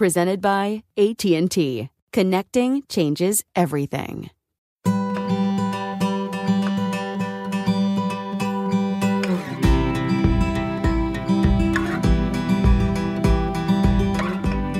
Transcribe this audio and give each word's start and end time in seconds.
presented 0.00 0.40
by 0.40 0.82
AT&T. 0.96 1.90
Connecting 2.10 2.82
changes 2.88 3.44
everything. 3.54 4.30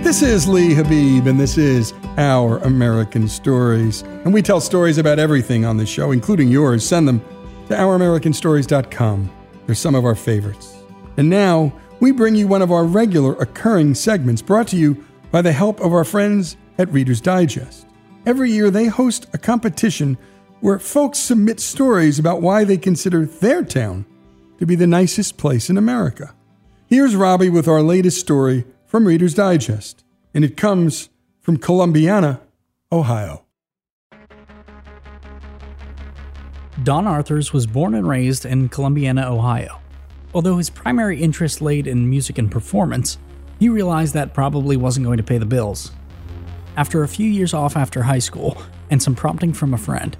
This 0.02 0.22
is 0.22 0.48
Lee 0.48 0.72
Habib, 0.72 1.26
and 1.26 1.38
this 1.38 1.58
is 1.58 1.92
Our 2.16 2.56
American 2.60 3.28
Stories. 3.28 4.00
And 4.24 4.32
we 4.32 4.40
tell 4.40 4.58
stories 4.58 4.96
about 4.96 5.18
everything 5.18 5.66
on 5.66 5.76
this 5.76 5.90
show, 5.90 6.12
including 6.12 6.48
yours. 6.48 6.82
Send 6.82 7.06
them 7.06 7.20
to 7.68 7.74
ouramericanstories.com. 7.74 9.30
They're 9.66 9.74
some 9.74 9.94
of 9.94 10.06
our 10.06 10.14
favorites. 10.14 10.74
And 11.18 11.28
now, 11.28 11.78
we 12.00 12.10
bring 12.10 12.34
you 12.34 12.48
one 12.48 12.62
of 12.62 12.72
our 12.72 12.84
regular 12.86 13.34
occurring 13.34 13.94
segments 13.94 14.40
brought 14.40 14.66
to 14.68 14.76
you 14.78 15.04
by 15.30 15.42
the 15.42 15.52
help 15.52 15.80
of 15.80 15.92
our 15.92 16.04
friends 16.04 16.56
at 16.78 16.92
Reader's 16.92 17.20
Digest. 17.20 17.86
Every 18.26 18.50
year, 18.50 18.70
they 18.70 18.86
host 18.86 19.26
a 19.32 19.38
competition 19.38 20.18
where 20.60 20.78
folks 20.78 21.18
submit 21.18 21.60
stories 21.60 22.18
about 22.18 22.42
why 22.42 22.64
they 22.64 22.76
consider 22.76 23.24
their 23.24 23.64
town 23.64 24.04
to 24.58 24.66
be 24.66 24.74
the 24.74 24.86
nicest 24.86 25.38
place 25.38 25.70
in 25.70 25.78
America. 25.78 26.34
Here's 26.86 27.16
Robbie 27.16 27.48
with 27.48 27.66
our 27.66 27.82
latest 27.82 28.20
story 28.20 28.64
from 28.86 29.06
Reader's 29.06 29.34
Digest, 29.34 30.04
and 30.34 30.44
it 30.44 30.56
comes 30.56 31.08
from 31.40 31.56
Columbiana, 31.56 32.40
Ohio. 32.92 33.44
Don 36.82 37.06
Arthurs 37.06 37.52
was 37.52 37.66
born 37.66 37.94
and 37.94 38.08
raised 38.08 38.44
in 38.44 38.68
Columbiana, 38.68 39.30
Ohio. 39.30 39.80
Although 40.34 40.58
his 40.58 40.70
primary 40.70 41.20
interest 41.20 41.60
laid 41.60 41.86
in 41.86 42.08
music 42.08 42.38
and 42.38 42.50
performance, 42.50 43.18
he 43.60 43.68
realized 43.68 44.14
that 44.14 44.34
probably 44.34 44.76
wasn't 44.76 45.06
going 45.06 45.18
to 45.18 45.22
pay 45.22 45.38
the 45.38 45.46
bills. 45.46 45.92
After 46.76 47.04
a 47.04 47.08
few 47.08 47.28
years 47.28 47.54
off 47.54 47.76
after 47.76 48.02
high 48.02 48.18
school 48.18 48.60
and 48.90 49.00
some 49.00 49.14
prompting 49.14 49.52
from 49.52 49.74
a 49.74 49.78
friend, 49.78 50.16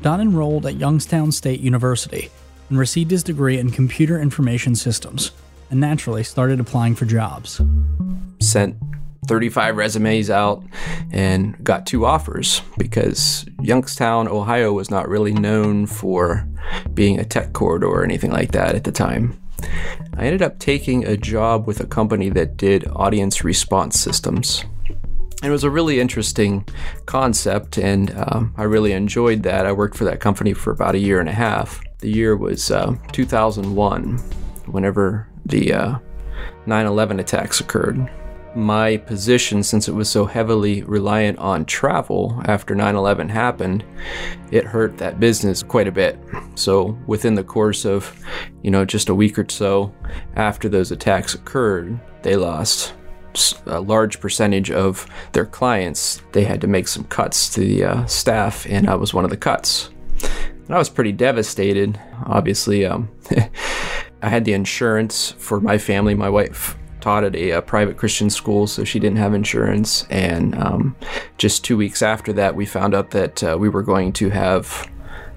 Don 0.00 0.20
enrolled 0.20 0.64
at 0.64 0.76
Youngstown 0.76 1.32
State 1.32 1.60
University 1.60 2.30
and 2.70 2.78
received 2.78 3.10
his 3.10 3.22
degree 3.22 3.58
in 3.58 3.70
computer 3.70 4.20
information 4.20 4.74
systems, 4.74 5.32
and 5.70 5.80
naturally 5.80 6.22
started 6.22 6.60
applying 6.60 6.94
for 6.94 7.04
jobs. 7.04 7.60
Sent 8.40 8.76
35 9.26 9.76
resumes 9.76 10.30
out 10.30 10.62
and 11.10 11.62
got 11.64 11.86
two 11.86 12.04
offers 12.04 12.62
because 12.78 13.44
Youngstown, 13.60 14.28
Ohio 14.28 14.72
was 14.72 14.90
not 14.90 15.08
really 15.08 15.32
known 15.32 15.86
for 15.86 16.46
being 16.92 17.18
a 17.18 17.24
tech 17.24 17.52
corridor 17.52 17.86
or 17.86 18.04
anything 18.04 18.30
like 18.30 18.52
that 18.52 18.74
at 18.74 18.84
the 18.84 18.92
time. 18.92 19.38
I 20.16 20.24
ended 20.24 20.42
up 20.42 20.58
taking 20.58 21.04
a 21.04 21.16
job 21.16 21.66
with 21.66 21.80
a 21.80 21.86
company 21.86 22.28
that 22.30 22.56
did 22.56 22.86
audience 22.88 23.44
response 23.44 23.98
systems. 23.98 24.64
It 25.42 25.50
was 25.50 25.64
a 25.64 25.70
really 25.70 26.00
interesting 26.00 26.66
concept, 27.06 27.76
and 27.76 28.14
um, 28.16 28.54
I 28.56 28.62
really 28.62 28.92
enjoyed 28.92 29.42
that. 29.42 29.66
I 29.66 29.72
worked 29.72 29.96
for 29.96 30.04
that 30.04 30.20
company 30.20 30.54
for 30.54 30.70
about 30.70 30.94
a 30.94 30.98
year 30.98 31.20
and 31.20 31.28
a 31.28 31.32
half. 31.32 31.82
The 31.98 32.10
year 32.10 32.36
was 32.36 32.70
uh, 32.70 32.96
2001, 33.12 34.18
whenever 34.66 35.28
the 35.44 35.72
uh, 35.72 35.98
9 36.66 36.86
11 36.86 37.20
attacks 37.20 37.60
occurred 37.60 38.10
my 38.56 38.96
position, 38.98 39.62
since 39.62 39.88
it 39.88 39.92
was 39.92 40.08
so 40.08 40.24
heavily 40.24 40.82
reliant 40.82 41.38
on 41.38 41.64
travel 41.64 42.40
after 42.46 42.74
9 42.74 42.94
11 42.94 43.28
happened, 43.28 43.84
it 44.50 44.64
hurt 44.64 44.98
that 44.98 45.20
business 45.20 45.62
quite 45.62 45.88
a 45.88 45.92
bit. 45.92 46.18
So, 46.54 46.98
within 47.06 47.34
the 47.34 47.44
course 47.44 47.84
of, 47.84 48.14
you 48.62 48.70
know, 48.70 48.84
just 48.84 49.08
a 49.08 49.14
week 49.14 49.38
or 49.38 49.46
so 49.48 49.92
after 50.36 50.68
those 50.68 50.92
attacks 50.92 51.34
occurred, 51.34 51.98
they 52.22 52.36
lost 52.36 52.94
a 53.66 53.80
large 53.80 54.20
percentage 54.20 54.70
of 54.70 55.06
their 55.32 55.46
clients. 55.46 56.22
They 56.32 56.44
had 56.44 56.60
to 56.60 56.66
make 56.66 56.88
some 56.88 57.04
cuts 57.04 57.48
to 57.54 57.60
the 57.60 57.84
uh, 57.84 58.06
staff, 58.06 58.66
and 58.66 58.88
I 58.88 58.94
was 58.94 59.12
one 59.12 59.24
of 59.24 59.30
the 59.30 59.36
cuts. 59.36 59.90
And 60.66 60.74
I 60.74 60.78
was 60.78 60.88
pretty 60.88 61.12
devastated. 61.12 62.00
Obviously, 62.24 62.86
um, 62.86 63.10
I 64.22 64.28
had 64.28 64.44
the 64.44 64.54
insurance 64.54 65.32
for 65.32 65.60
my 65.60 65.76
family. 65.76 66.14
My 66.14 66.30
wife 66.30 66.76
taught 67.04 67.22
at 67.22 67.36
a, 67.36 67.50
a, 67.50 67.60
private 67.60 67.98
Christian 67.98 68.30
school, 68.30 68.66
so 68.66 68.82
she 68.82 68.98
didn't 68.98 69.18
have 69.18 69.34
insurance. 69.34 70.06
And 70.08 70.54
um, 70.54 70.96
just 71.36 71.62
two 71.62 71.76
weeks 71.76 72.00
after 72.00 72.32
that, 72.32 72.56
we 72.56 72.64
found 72.64 72.94
out 72.94 73.10
that 73.10 73.44
uh, 73.44 73.58
we 73.60 73.68
were 73.68 73.82
going 73.82 74.10
to 74.14 74.30
have 74.30 74.88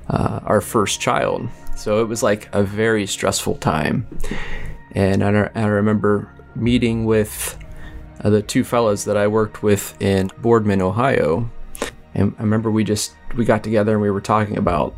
uh, 0.09 0.39
our 0.45 0.61
first 0.61 1.01
child. 1.01 1.49
So 1.75 2.01
it 2.01 2.05
was 2.05 2.23
like 2.23 2.47
a 2.53 2.63
very 2.63 3.05
stressful 3.05 3.57
time. 3.57 4.07
And 4.93 5.21
I, 5.21 5.51
I 5.55 5.65
remember 5.65 6.31
meeting 6.55 7.03
with 7.03 7.57
uh, 8.23 8.29
the 8.29 8.41
two 8.41 8.63
fellows 8.63 9.03
that 9.03 9.17
I 9.17 9.27
worked 9.27 9.61
with 9.61 10.01
in 10.01 10.31
Boardman, 10.37 10.81
Ohio. 10.81 11.49
And 12.15 12.33
I 12.39 12.43
remember 12.43 12.71
we 12.71 12.85
just 12.85 13.13
we 13.35 13.43
got 13.43 13.61
together 13.61 13.91
and 13.91 14.01
we 14.01 14.09
were 14.09 14.21
talking 14.21 14.57
about 14.57 14.95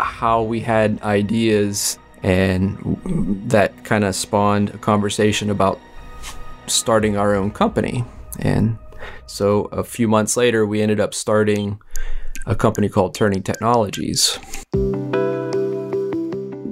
how 0.00 0.42
we 0.42 0.58
had 0.58 1.00
ideas 1.02 1.96
and 2.24 3.00
that 3.48 3.84
kind 3.84 4.02
of 4.02 4.16
spawned 4.16 4.70
a 4.70 4.78
conversation 4.78 5.48
about 5.48 5.78
starting 6.66 7.16
our 7.16 7.34
own 7.34 7.50
company. 7.50 8.04
And 8.38 8.78
so 9.26 9.64
a 9.66 9.84
few 9.84 10.08
months 10.08 10.36
later, 10.36 10.66
we 10.66 10.82
ended 10.82 11.00
up 11.00 11.14
starting 11.14 11.80
a 12.46 12.54
company 12.54 12.88
called 12.88 13.14
Turning 13.14 13.42
Technologies. 13.42 14.38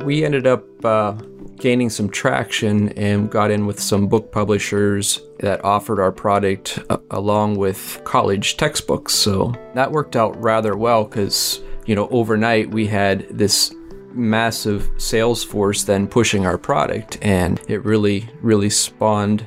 We 0.05 0.25
ended 0.25 0.47
up 0.47 0.65
uh, 0.85 1.13
gaining 1.59 1.91
some 1.91 2.09
traction 2.09 2.89
and 2.91 3.31
got 3.31 3.51
in 3.51 3.67
with 3.67 3.79
some 3.79 4.09
book 4.09 4.33
publishers 4.33 5.21
that 5.41 5.65
offered 5.65 6.01
our 6.01 6.11
product 6.11 6.79
uh, 6.89 6.99
along 7.11 7.57
with 7.57 8.01
college 8.05 8.57
textbooks. 8.57 9.15
So 9.15 9.55
that 9.75 9.93
worked 9.93 10.17
out 10.17 10.41
rather 10.43 10.77
well 10.77 11.05
because, 11.05 11.61
you 11.87 11.95
know, 11.95 12.09
overnight 12.09 12.71
we 12.71 12.87
had 12.87 13.27
this 13.31 13.75
massive 14.13 14.91
sales 14.97 15.45
force 15.45 15.85
then 15.85 16.09
pushing 16.09 16.45
our 16.47 16.59
product, 16.59 17.19
and 17.23 17.61
it 17.69 17.85
really, 17.85 18.29
really 18.41 18.71
spawned 18.71 19.47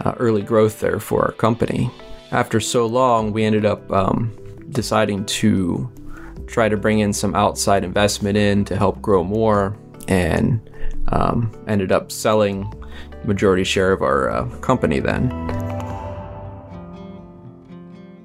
uh, 0.00 0.14
early 0.18 0.42
growth 0.42 0.80
there 0.80 1.00
for 1.00 1.22
our 1.22 1.32
company. 1.32 1.90
After 2.30 2.60
so 2.60 2.84
long, 2.86 3.32
we 3.32 3.44
ended 3.44 3.64
up 3.64 3.90
um, 3.92 4.36
deciding 4.70 5.24
to 5.26 5.90
try 6.46 6.68
to 6.68 6.76
bring 6.76 6.98
in 6.98 7.12
some 7.12 7.34
outside 7.34 7.84
investment 7.84 8.36
in 8.36 8.64
to 8.66 8.76
help 8.76 9.00
grow 9.00 9.24
more, 9.24 9.78
and 10.08 10.60
um, 11.08 11.50
ended 11.66 11.90
up 11.92 12.12
selling 12.12 12.70
majority 13.24 13.64
share 13.64 13.92
of 13.92 14.02
our 14.02 14.30
uh, 14.30 14.44
company 14.58 15.00
then. 15.00 15.32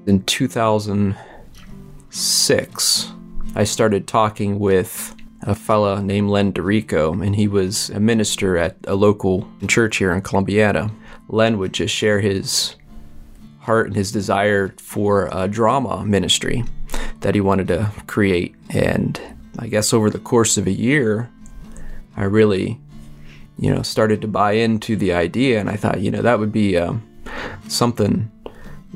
In 0.06 0.22
2006, 0.24 3.12
I 3.54 3.64
started 3.64 4.06
talking 4.06 4.58
with 4.58 5.14
a 5.42 5.54
fella 5.54 6.02
named 6.02 6.30
Len 6.30 6.52
DeRico, 6.52 7.24
and 7.24 7.36
he 7.36 7.48
was 7.48 7.88
a 7.90 8.00
minister 8.00 8.56
at 8.56 8.76
a 8.86 8.94
local 8.94 9.46
church 9.66 9.96
here 9.96 10.12
in 10.12 10.22
Columbiana. 10.22 10.90
Len 11.30 11.58
would 11.58 11.72
just 11.72 11.94
share 11.94 12.20
his 12.20 12.74
heart 13.60 13.86
and 13.86 13.96
his 13.96 14.10
desire 14.10 14.74
for 14.78 15.28
a 15.32 15.46
drama 15.46 16.04
ministry 16.04 16.64
that 17.20 17.34
he 17.34 17.40
wanted 17.40 17.68
to 17.68 17.92
create. 18.06 18.54
And 18.70 19.20
I 19.58 19.68
guess 19.68 19.92
over 19.92 20.10
the 20.10 20.18
course 20.18 20.58
of 20.58 20.66
a 20.66 20.72
year, 20.72 21.30
I 22.16 22.24
really, 22.24 22.80
you 23.58 23.72
know, 23.72 23.82
started 23.82 24.20
to 24.22 24.28
buy 24.28 24.52
into 24.52 24.96
the 24.96 25.12
idea, 25.12 25.60
and 25.60 25.70
I 25.70 25.76
thought, 25.76 26.00
you 26.00 26.10
know, 26.10 26.22
that 26.22 26.38
would 26.38 26.52
be 26.52 26.76
um, 26.76 27.06
something 27.68 28.30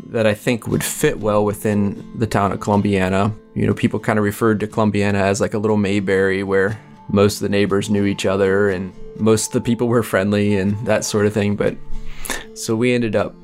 that 0.08 0.26
I 0.26 0.34
think 0.34 0.66
would 0.66 0.82
fit 0.82 1.20
well 1.20 1.44
within 1.44 2.18
the 2.18 2.26
town 2.26 2.50
of 2.50 2.60
Columbiana. 2.60 3.32
You 3.54 3.66
know, 3.66 3.74
people 3.74 4.00
kind 4.00 4.18
of 4.18 4.24
referred 4.24 4.58
to 4.60 4.66
Columbiana 4.66 5.18
as 5.18 5.40
like 5.40 5.54
a 5.54 5.58
little 5.58 5.76
Mayberry 5.76 6.42
where 6.42 6.80
most 7.08 7.36
of 7.36 7.42
the 7.42 7.48
neighbors 7.48 7.90
knew 7.90 8.04
each 8.04 8.26
other 8.26 8.70
and 8.70 8.92
most 9.18 9.48
of 9.48 9.52
the 9.52 9.60
people 9.60 9.86
were 9.86 10.02
friendly 10.02 10.56
and 10.56 10.84
that 10.86 11.04
sort 11.04 11.26
of 11.26 11.32
thing. 11.32 11.54
But 11.54 11.76
so 12.54 12.74
we 12.76 12.94
ended 12.94 13.16
up 13.16 13.34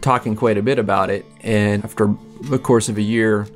talking 0.00 0.34
quite 0.34 0.58
a 0.58 0.62
bit 0.62 0.78
about 0.78 1.10
it. 1.10 1.24
And 1.42 1.84
after 1.84 2.14
the 2.42 2.58
course 2.58 2.88
of 2.88 2.98
a 2.98 3.02
year, 3.02 3.46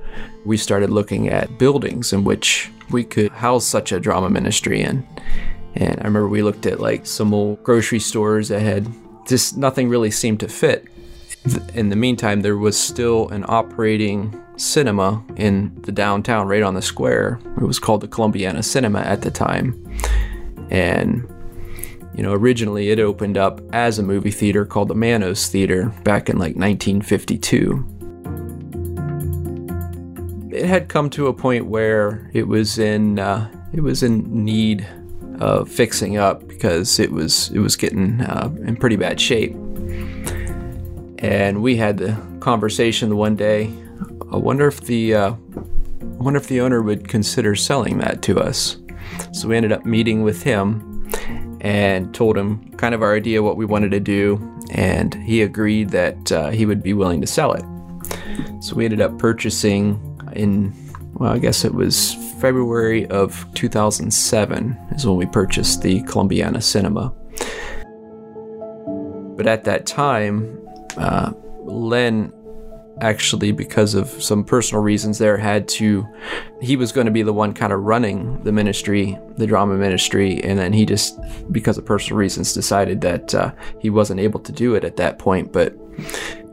we 0.45 0.57
started 0.57 0.91
looking 0.91 1.29
at 1.29 1.59
buildings 1.59 2.13
in 2.13 2.25
which 2.25 2.71
we 2.91 3.05
could 3.05 3.33
house 3.33 3.67
such 3.67 3.93
a 3.93 3.99
drama 3.99 4.31
ministry 4.31 4.83
in. 4.83 5.07
And 5.75 5.99
I 6.01 6.05
remember 6.05 6.29
we 6.29 6.43
looked 6.43 6.67
at 6.67 6.81
like 6.81 7.07
some 7.07 7.35
old 7.35 7.63
grocery 7.63 7.99
stores 7.99 8.49
that 8.49 8.61
had 8.61 8.87
just 9.27 9.57
nothing 9.57 9.89
really 9.89 10.11
seemed 10.11 10.41
to 10.41 10.49
fit 10.49 10.87
in 11.75 11.91
the 11.91 11.97
meantime, 11.97 12.41
there 12.41 12.57
was 12.57 12.79
still 12.79 13.29
an 13.29 13.45
operating 13.49 14.41
cinema 14.57 15.23
in 15.37 15.73
the 15.83 15.93
downtown, 15.93 16.49
right 16.49 16.63
on 16.63 16.75
the 16.75 16.83
square. 16.83 17.39
It 17.57 17.65
was 17.65 17.79
called 17.79 18.01
the 18.01 18.09
Columbiana 18.09 18.63
Cinema 18.63 19.01
at 19.01 19.23
the 19.23 19.31
time. 19.31 19.83
And, 20.71 21.29
you 22.17 22.23
know, 22.23 22.33
originally 22.33 22.89
it 22.89 22.99
opened 22.99 23.37
up 23.37 23.61
as 23.75 23.99
a 23.99 24.03
movie 24.03 24.31
theater 24.31 24.65
called 24.65 24.89
the 24.89 24.95
Manos 24.95 25.49
Theater 25.49 25.93
back 26.03 26.31
in 26.31 26.39
like 26.39 26.57
1952. 26.57 27.93
It 30.51 30.65
had 30.65 30.89
come 30.89 31.11
to 31.11 31.27
a 31.27 31.35
point 31.35 31.67
where 31.67 32.31
it 32.33 32.49
was 32.49 32.79
in 32.79 33.19
uh, 33.19 33.53
it 33.75 33.83
was 33.83 34.03
in 34.03 34.45
need 34.45 34.89
of 35.41 35.71
fixing 35.71 36.17
up 36.17 36.49
because 36.49 36.99
it 36.99 37.13
was 37.13 37.51
it 37.51 37.59
was 37.59 37.77
getting 37.77 38.23
uh, 38.23 38.51
in 38.65 38.77
pretty 38.77 38.97
bad 38.97 39.21
shape. 39.21 39.55
And 41.19 41.63
we 41.63 41.77
had 41.77 41.99
the 41.99 42.17
conversation 42.41 43.19
one 43.19 43.37
day. 43.37 43.71
I 44.33 44.37
wonder 44.37 44.67
if 44.69 44.81
the 44.81 45.15
uh, 45.15 45.33
I 45.33 46.23
wonder 46.23 46.39
if 46.39 46.47
the 46.47 46.63
owner 46.63 46.81
would 46.81 47.09
consider 47.09 47.55
selling 47.55 47.99
that 47.99 48.23
to 48.23 48.41
us. 48.41 48.79
So 49.33 49.49
we 49.49 49.57
ended 49.57 49.73
up 49.73 49.85
meeting 49.85 50.23
with 50.23 50.43
him 50.43 50.96
and 51.61 52.15
told 52.15 52.37
him 52.37 52.71
kind 52.77 52.95
of 52.95 53.03
our 53.03 53.15
idea 53.15 53.43
what 53.43 53.57
we 53.57 53.65
wanted 53.65 53.91
to 53.93 54.01
do, 54.01 54.41
and 54.71 55.15
he 55.15 55.43
agreed 55.43 55.91
that 55.91 56.33
uh, 56.33 56.51
he 56.51 56.67
would 56.67 56.83
be 56.83 56.93
willing 56.93 57.21
to 57.21 57.27
sell 57.27 57.53
it. 57.53 57.65
So 58.61 58.75
we 58.75 58.85
ended 58.85 59.01
up 59.01 59.19
purchasing 59.19 60.01
in 60.35 60.73
well, 61.15 61.33
I 61.33 61.39
guess 61.39 61.65
it 61.65 61.73
was 61.73 62.15
February 62.41 63.07
of 63.07 63.47
2007 63.55 64.77
is 64.91 65.07
when 65.07 65.17
we 65.17 65.25
purchased 65.25 65.81
the 65.81 66.03
Columbiana 66.03 66.61
Cinema. 66.61 67.09
But 69.37 69.47
at 69.47 69.65
that 69.65 69.87
time, 69.87 70.59
uh, 70.99 71.33
Len 71.63 72.33
actually 73.01 73.53
because 73.53 73.95
of 73.95 74.09
some 74.23 74.43
personal 74.43 74.83
reasons 74.83 75.19
there 75.19 75.37
had 75.37 75.69
to 75.69 76.07
he 76.63 76.77
was 76.77 76.93
going 76.93 77.05
to 77.05 77.11
be 77.11 77.23
the 77.23 77.33
one 77.33 77.53
kind 77.53 77.73
of 77.73 77.83
running 77.83 78.43
the 78.43 78.53
ministry 78.53 79.19
the 79.37 79.47
drama 79.47 79.75
ministry 79.75 80.43
and 80.43 80.59
then 80.59 80.73
he 80.73 80.87
just 80.87 81.19
because 81.53 81.77
of 81.77 81.85
personal 81.85 82.19
reasons 82.19 82.55
decided 82.55 83.01
that 83.03 83.35
uh, 83.35 83.53
he 83.81 83.91
wasn't 83.91 84.19
able 84.19 84.41
to 84.41 84.53
do 84.53 84.75
it 84.75 84.85
at 84.85 84.97
that 84.97 85.19
point. 85.19 85.53
But 85.53 85.77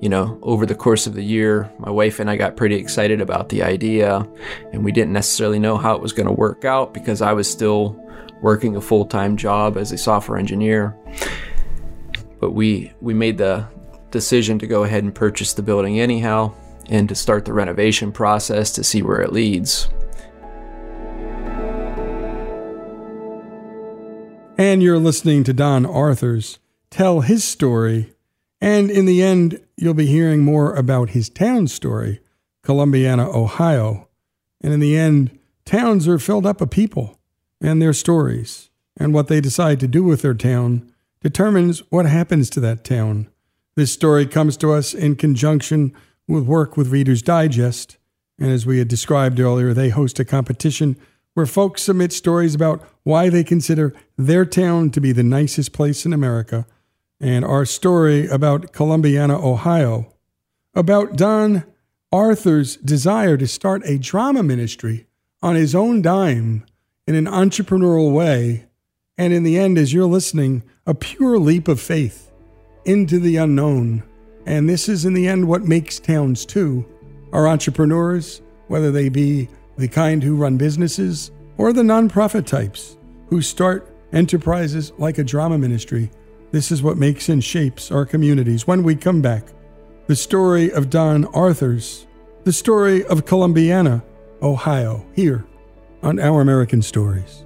you 0.01 0.09
know 0.09 0.37
over 0.41 0.65
the 0.65 0.75
course 0.75 1.07
of 1.07 1.13
the 1.13 1.23
year 1.23 1.69
my 1.77 1.89
wife 1.89 2.21
and 2.21 2.29
i 2.29 2.35
got 2.37 2.55
pretty 2.55 2.75
excited 2.75 3.19
about 3.19 3.49
the 3.49 3.61
idea 3.61 4.25
and 4.71 4.85
we 4.85 4.91
didn't 4.91 5.11
necessarily 5.11 5.59
know 5.59 5.77
how 5.77 5.95
it 5.95 6.01
was 6.01 6.13
going 6.13 6.27
to 6.27 6.31
work 6.31 6.63
out 6.63 6.93
because 6.93 7.21
i 7.21 7.33
was 7.33 7.49
still 7.49 8.01
working 8.43 8.75
a 8.75 8.81
full-time 8.81 9.37
job 9.37 9.77
as 9.77 9.91
a 9.91 9.97
software 9.97 10.37
engineer. 10.37 10.95
But 12.39 12.51
we 12.51 12.91
we 13.01 13.15
made 13.15 13.39
the 13.39 13.65
decision 14.13 14.57
to 14.59 14.67
go 14.67 14.85
ahead 14.85 15.03
and 15.03 15.13
purchase 15.13 15.53
the 15.53 15.61
building 15.61 15.99
anyhow 15.99 16.53
and 16.87 17.09
to 17.09 17.15
start 17.15 17.43
the 17.43 17.51
renovation 17.51 18.13
process 18.13 18.71
to 18.71 18.83
see 18.83 19.01
where 19.01 19.19
it 19.19 19.33
leads. 19.33 19.89
And 24.57 24.81
you're 24.81 24.99
listening 24.99 25.43
to 25.45 25.53
Don 25.53 25.85
Arthurs 25.85 26.59
tell 26.89 27.21
his 27.21 27.43
story. 27.43 28.13
And 28.61 28.89
in 28.89 29.05
the 29.05 29.21
end, 29.21 29.59
you'll 29.75 29.93
be 29.93 30.05
hearing 30.05 30.41
more 30.41 30.75
about 30.75 31.09
his 31.09 31.27
town 31.27 31.67
story, 31.67 32.21
Columbiana, 32.63 33.27
Ohio. 33.35 34.07
And 34.61 34.71
in 34.71 34.79
the 34.79 34.95
end, 34.95 35.37
towns 35.65 36.07
are 36.07 36.19
filled 36.19 36.45
up 36.45 36.61
of 36.61 36.69
people 36.69 37.19
and 37.59 37.81
their 37.81 37.93
stories. 37.93 38.69
And 38.95 39.13
what 39.13 39.27
they 39.27 39.41
decide 39.41 39.79
to 39.79 39.87
do 39.87 40.03
with 40.03 40.21
their 40.21 40.35
town 40.35 40.93
determines 41.21 41.79
what 41.89 42.05
happens 42.05 42.49
to 42.51 42.59
that 42.59 42.83
town. 42.83 43.27
This 43.75 43.91
story 43.91 44.27
comes 44.27 44.55
to 44.57 44.71
us 44.71 44.93
in 44.93 45.15
conjunction 45.15 45.93
with 46.27 46.43
work 46.43 46.77
with 46.77 46.89
Reader's 46.89 47.23
Digest. 47.23 47.97
And 48.39 48.51
as 48.51 48.67
we 48.67 48.77
had 48.77 48.87
described 48.87 49.39
earlier, 49.39 49.73
they 49.73 49.89
host 49.89 50.19
a 50.19 50.25
competition 50.25 50.95
where 51.33 51.47
folks 51.47 51.81
submit 51.81 52.13
stories 52.13 52.53
about 52.53 52.87
why 53.01 53.29
they 53.29 53.43
consider 53.43 53.93
their 54.15 54.45
town 54.45 54.91
to 54.91 55.01
be 55.01 55.11
the 55.11 55.23
nicest 55.23 55.73
place 55.73 56.05
in 56.05 56.13
America. 56.13 56.67
And 57.19 57.43
our 57.43 57.65
story 57.65 58.27
about 58.27 58.73
Columbiana, 58.73 59.43
Ohio, 59.43 60.13
about 60.75 61.15
Don 61.15 61.63
Arthur's 62.11 62.77
desire 62.77 63.37
to 63.37 63.47
start 63.47 63.81
a 63.85 63.97
drama 63.97 64.43
ministry 64.43 65.07
on 65.41 65.55
his 65.55 65.73
own 65.73 66.03
dime 66.03 66.63
in 67.07 67.15
an 67.15 67.25
entrepreneurial 67.25 68.13
way. 68.13 68.67
And 69.17 69.33
in 69.33 69.41
the 69.41 69.57
end, 69.57 69.79
as 69.79 69.93
you're 69.93 70.05
listening, 70.05 70.61
a 70.85 70.93
pure 70.93 71.39
leap 71.39 71.67
of 71.67 71.81
faith 71.81 72.32
into 72.85 73.19
the 73.19 73.37
unknown. 73.37 74.03
And 74.45 74.69
this 74.69 74.89
is, 74.89 75.05
in 75.05 75.13
the 75.13 75.27
end, 75.27 75.47
what 75.47 75.63
makes 75.63 75.99
towns 75.99 76.45
too. 76.45 76.85
Our 77.31 77.47
entrepreneurs, 77.47 78.41
whether 78.67 78.91
they 78.91 79.09
be 79.09 79.47
the 79.77 79.87
kind 79.87 80.21
who 80.21 80.35
run 80.35 80.57
businesses 80.57 81.31
or 81.57 81.73
the 81.73 81.81
nonprofit 81.81 82.45
types 82.45 82.97
who 83.27 83.41
start 83.41 83.89
enterprises 84.11 84.91
like 84.97 85.17
a 85.17 85.23
drama 85.23 85.57
ministry, 85.57 86.11
this 86.51 86.71
is 86.71 86.83
what 86.83 86.97
makes 86.97 87.29
and 87.29 87.43
shapes 87.43 87.91
our 87.91 88.05
communities. 88.05 88.67
When 88.67 88.83
we 88.83 88.95
come 88.95 89.21
back, 89.21 89.47
the 90.07 90.15
story 90.15 90.71
of 90.71 90.89
Don 90.89 91.25
Arthurs, 91.33 92.05
the 92.43 92.53
story 92.53 93.05
of 93.05 93.25
Columbiana, 93.25 94.03
Ohio, 94.41 95.05
here 95.15 95.45
on 96.03 96.19
Our 96.19 96.41
American 96.41 96.81
Stories. 96.81 97.45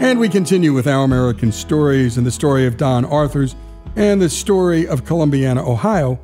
And 0.00 0.20
we 0.20 0.28
continue 0.28 0.72
with 0.72 0.86
Our 0.86 1.04
American 1.04 1.50
Stories 1.50 2.18
and 2.18 2.26
the 2.26 2.30
story 2.30 2.66
of 2.66 2.76
Don 2.76 3.04
Arthurs 3.04 3.56
and 3.96 4.22
the 4.22 4.30
story 4.30 4.86
of 4.86 5.04
Columbiana, 5.04 5.60
Ohio, 5.66 6.20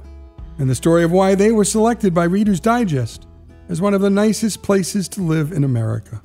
and 0.59 0.71
the 0.71 0.77
story 0.77 1.03
of 1.03 1.11
why 1.11 1.35
they 1.35 1.51
were 1.51 1.65
selected 1.65 2.15
by 2.15 2.23
Reader's 2.25 2.61
Digest 2.61 3.27
as 3.69 3.81
one 3.81 3.93
of 3.93 4.01
the 4.01 4.11
nicest 4.11 4.63
places 4.63 5.09
to 5.09 5.23
live 5.23 5.51
in 5.51 5.65
America. 5.65 6.23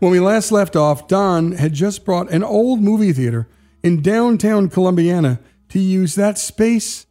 When 0.00 0.10
we 0.10 0.18
last 0.18 0.50
left 0.50 0.74
off, 0.74 1.06
Don 1.06 1.52
had 1.52 1.72
just 1.72 2.04
brought 2.04 2.32
an 2.32 2.42
old 2.42 2.80
movie 2.80 3.12
theater 3.12 3.48
in 3.82 4.02
downtown 4.02 4.68
Columbiana 4.68 5.38
to 5.68 5.78
use 5.78 6.16
that 6.16 6.36
space 6.36 7.06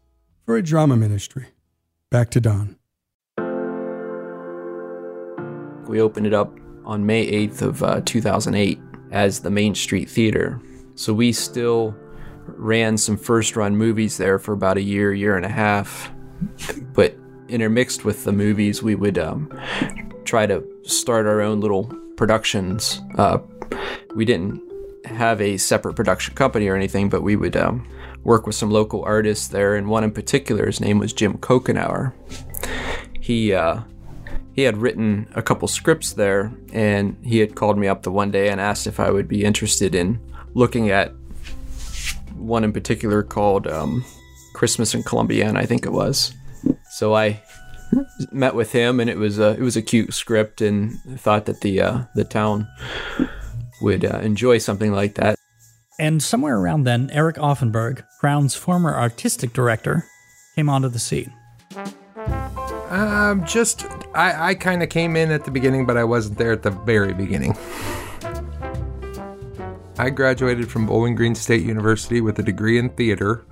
for 0.45 0.57
a 0.57 0.61
drama 0.61 0.97
ministry. 0.97 1.47
Back 2.11 2.29
to 2.31 2.41
Don. 2.41 2.75
We 5.87 6.01
opened 6.01 6.27
it 6.27 6.33
up 6.33 6.59
on 6.83 7.05
May 7.05 7.47
8th 7.47 7.61
of 7.61 7.83
uh, 7.83 8.01
2008 8.05 8.79
as 9.11 9.39
the 9.39 9.49
Main 9.49 9.75
Street 9.75 10.09
Theater. 10.09 10.61
So 10.95 11.13
we 11.13 11.31
still 11.31 11.95
ran 12.47 12.97
some 12.97 13.17
first 13.17 13.55
run 13.55 13.75
movies 13.75 14.17
there 14.17 14.39
for 14.39 14.53
about 14.53 14.77
a 14.77 14.81
year, 14.81 15.13
year 15.13 15.35
and 15.35 15.45
a 15.45 15.49
half. 15.49 16.11
But 16.93 17.15
intermixed 17.49 18.05
with 18.05 18.23
the 18.23 18.31
movies, 18.31 18.81
we 18.83 18.95
would 18.95 19.17
um, 19.17 19.51
try 20.25 20.45
to 20.45 20.63
start 20.83 21.25
our 21.25 21.41
own 21.41 21.59
little 21.61 21.85
productions. 22.15 23.01
Uh, 23.17 23.39
we 24.15 24.25
didn't 24.25 24.61
have 25.05 25.39
a 25.41 25.57
separate 25.57 25.95
production 25.95 26.35
company 26.35 26.67
or 26.67 26.75
anything, 26.75 27.09
but 27.09 27.21
we 27.21 27.35
would 27.35 27.55
um, 27.55 27.87
work 28.23 28.45
with 28.45 28.55
some 28.55 28.71
local 28.71 29.03
artists 29.03 29.47
there. 29.47 29.75
And 29.75 29.87
one 29.87 30.03
in 30.03 30.11
particular, 30.11 30.65
his 30.65 30.81
name 30.81 30.99
was 30.99 31.13
Jim 31.13 31.37
Kokenauer. 31.37 32.13
He 33.19 33.53
uh, 33.53 33.81
he 34.57 34.63
had 34.63 34.75
written 34.75 35.27
a 35.35 35.41
couple 35.43 35.67
scripts 35.67 36.13
there, 36.13 36.51
and 36.73 37.15
he 37.23 37.37
had 37.37 37.53
called 37.53 37.77
me 37.77 37.87
up 37.87 38.01
the 38.01 38.11
one 38.11 38.31
day 38.31 38.49
and 38.49 38.59
asked 38.59 38.87
if 38.87 38.99
I 38.99 39.11
would 39.11 39.27
be 39.27 39.45
interested 39.45 39.93
in 39.93 40.19
looking 40.55 40.89
at 40.89 41.13
one 42.33 42.63
in 42.63 42.73
particular 42.73 43.21
called 43.21 43.67
um, 43.67 44.03
Christmas 44.55 44.95
in 44.95 45.03
Columbiana, 45.03 45.59
I 45.59 45.67
think 45.67 45.85
it 45.85 45.91
was. 45.91 46.33
So 46.89 47.13
I 47.13 47.39
met 48.31 48.55
with 48.55 48.71
him, 48.71 48.99
and 48.99 49.11
it 49.11 49.17
was 49.17 49.37
a 49.37 49.51
it 49.51 49.61
was 49.61 49.77
a 49.77 49.81
cute 49.83 50.11
script, 50.11 50.59
and 50.59 50.99
thought 51.19 51.45
that 51.45 51.61
the 51.61 51.79
uh, 51.79 52.03
the 52.15 52.23
town 52.23 52.67
would 53.79 54.03
uh, 54.03 54.21
enjoy 54.23 54.57
something 54.57 54.91
like 54.91 55.13
that. 55.15 55.37
And 55.99 56.21
somewhere 56.21 56.57
around 56.57 56.85
then, 56.85 57.11
Eric 57.13 57.35
Offenberg, 57.35 58.03
Crown's 58.19 58.55
former 58.55 58.95
artistic 58.95 59.53
director, 59.53 60.05
came 60.55 60.67
onto 60.67 60.89
the 60.89 60.99
scene. 60.99 61.31
Um, 62.89 63.45
just 63.45 63.85
I, 64.13 64.49
I 64.49 64.55
kind 64.55 64.81
of 64.83 64.89
came 64.89 65.15
in 65.15 65.31
at 65.31 65.45
the 65.45 65.51
beginning, 65.51 65.85
but 65.85 65.97
I 65.97 66.03
wasn't 66.03 66.37
there 66.37 66.51
at 66.51 66.63
the 66.63 66.71
very 66.71 67.13
beginning. 67.13 67.55
I 69.99 70.11
graduated 70.11 70.69
from 70.69 70.85
Bowling 70.85 71.15
Green 71.15 71.33
State 71.33 71.63
University 71.63 72.21
with 72.21 72.37
a 72.37 72.43
degree 72.43 72.77
in 72.77 72.89
theater, 72.89 73.45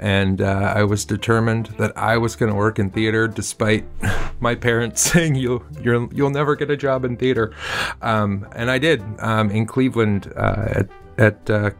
and 0.00 0.40
uh, 0.40 0.72
I 0.74 0.82
was 0.82 1.04
determined 1.04 1.66
that 1.78 1.96
I 1.96 2.18
was 2.18 2.34
going 2.34 2.50
to 2.50 2.56
work 2.56 2.80
in 2.80 2.90
theater, 2.90 3.28
despite 3.28 3.84
my 4.40 4.56
parents 4.56 5.00
saying 5.12 5.36
you'll 5.36 5.64
you 5.80 6.08
will 6.24 6.30
never 6.30 6.56
get 6.56 6.70
a 6.70 6.76
job 6.76 7.04
in 7.04 7.16
theater. 7.16 7.54
Um, 8.00 8.48
and 8.56 8.68
I 8.68 8.78
did 8.78 9.02
um, 9.20 9.50
in 9.50 9.64
Cleveland 9.64 10.32
uh, 10.34 10.64
at 10.70 10.88
at 11.18 11.48
uh, 11.50 11.70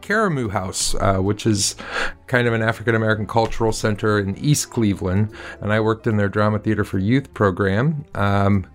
House, 0.49 0.95
uh, 0.95 1.17
which 1.17 1.45
is 1.45 1.75
kind 2.27 2.47
of 2.47 2.53
an 2.53 2.61
African 2.61 2.95
American 2.95 3.27
cultural 3.27 3.71
center 3.71 4.19
in 4.19 4.37
East 4.37 4.69
Cleveland, 4.69 5.33
and 5.61 5.73
I 5.73 5.79
worked 5.79 6.07
in 6.07 6.17
their 6.17 6.29
drama 6.29 6.59
theater 6.59 6.83
for 6.83 6.99
youth 6.99 7.33
program. 7.33 8.05
Um, 8.15 8.67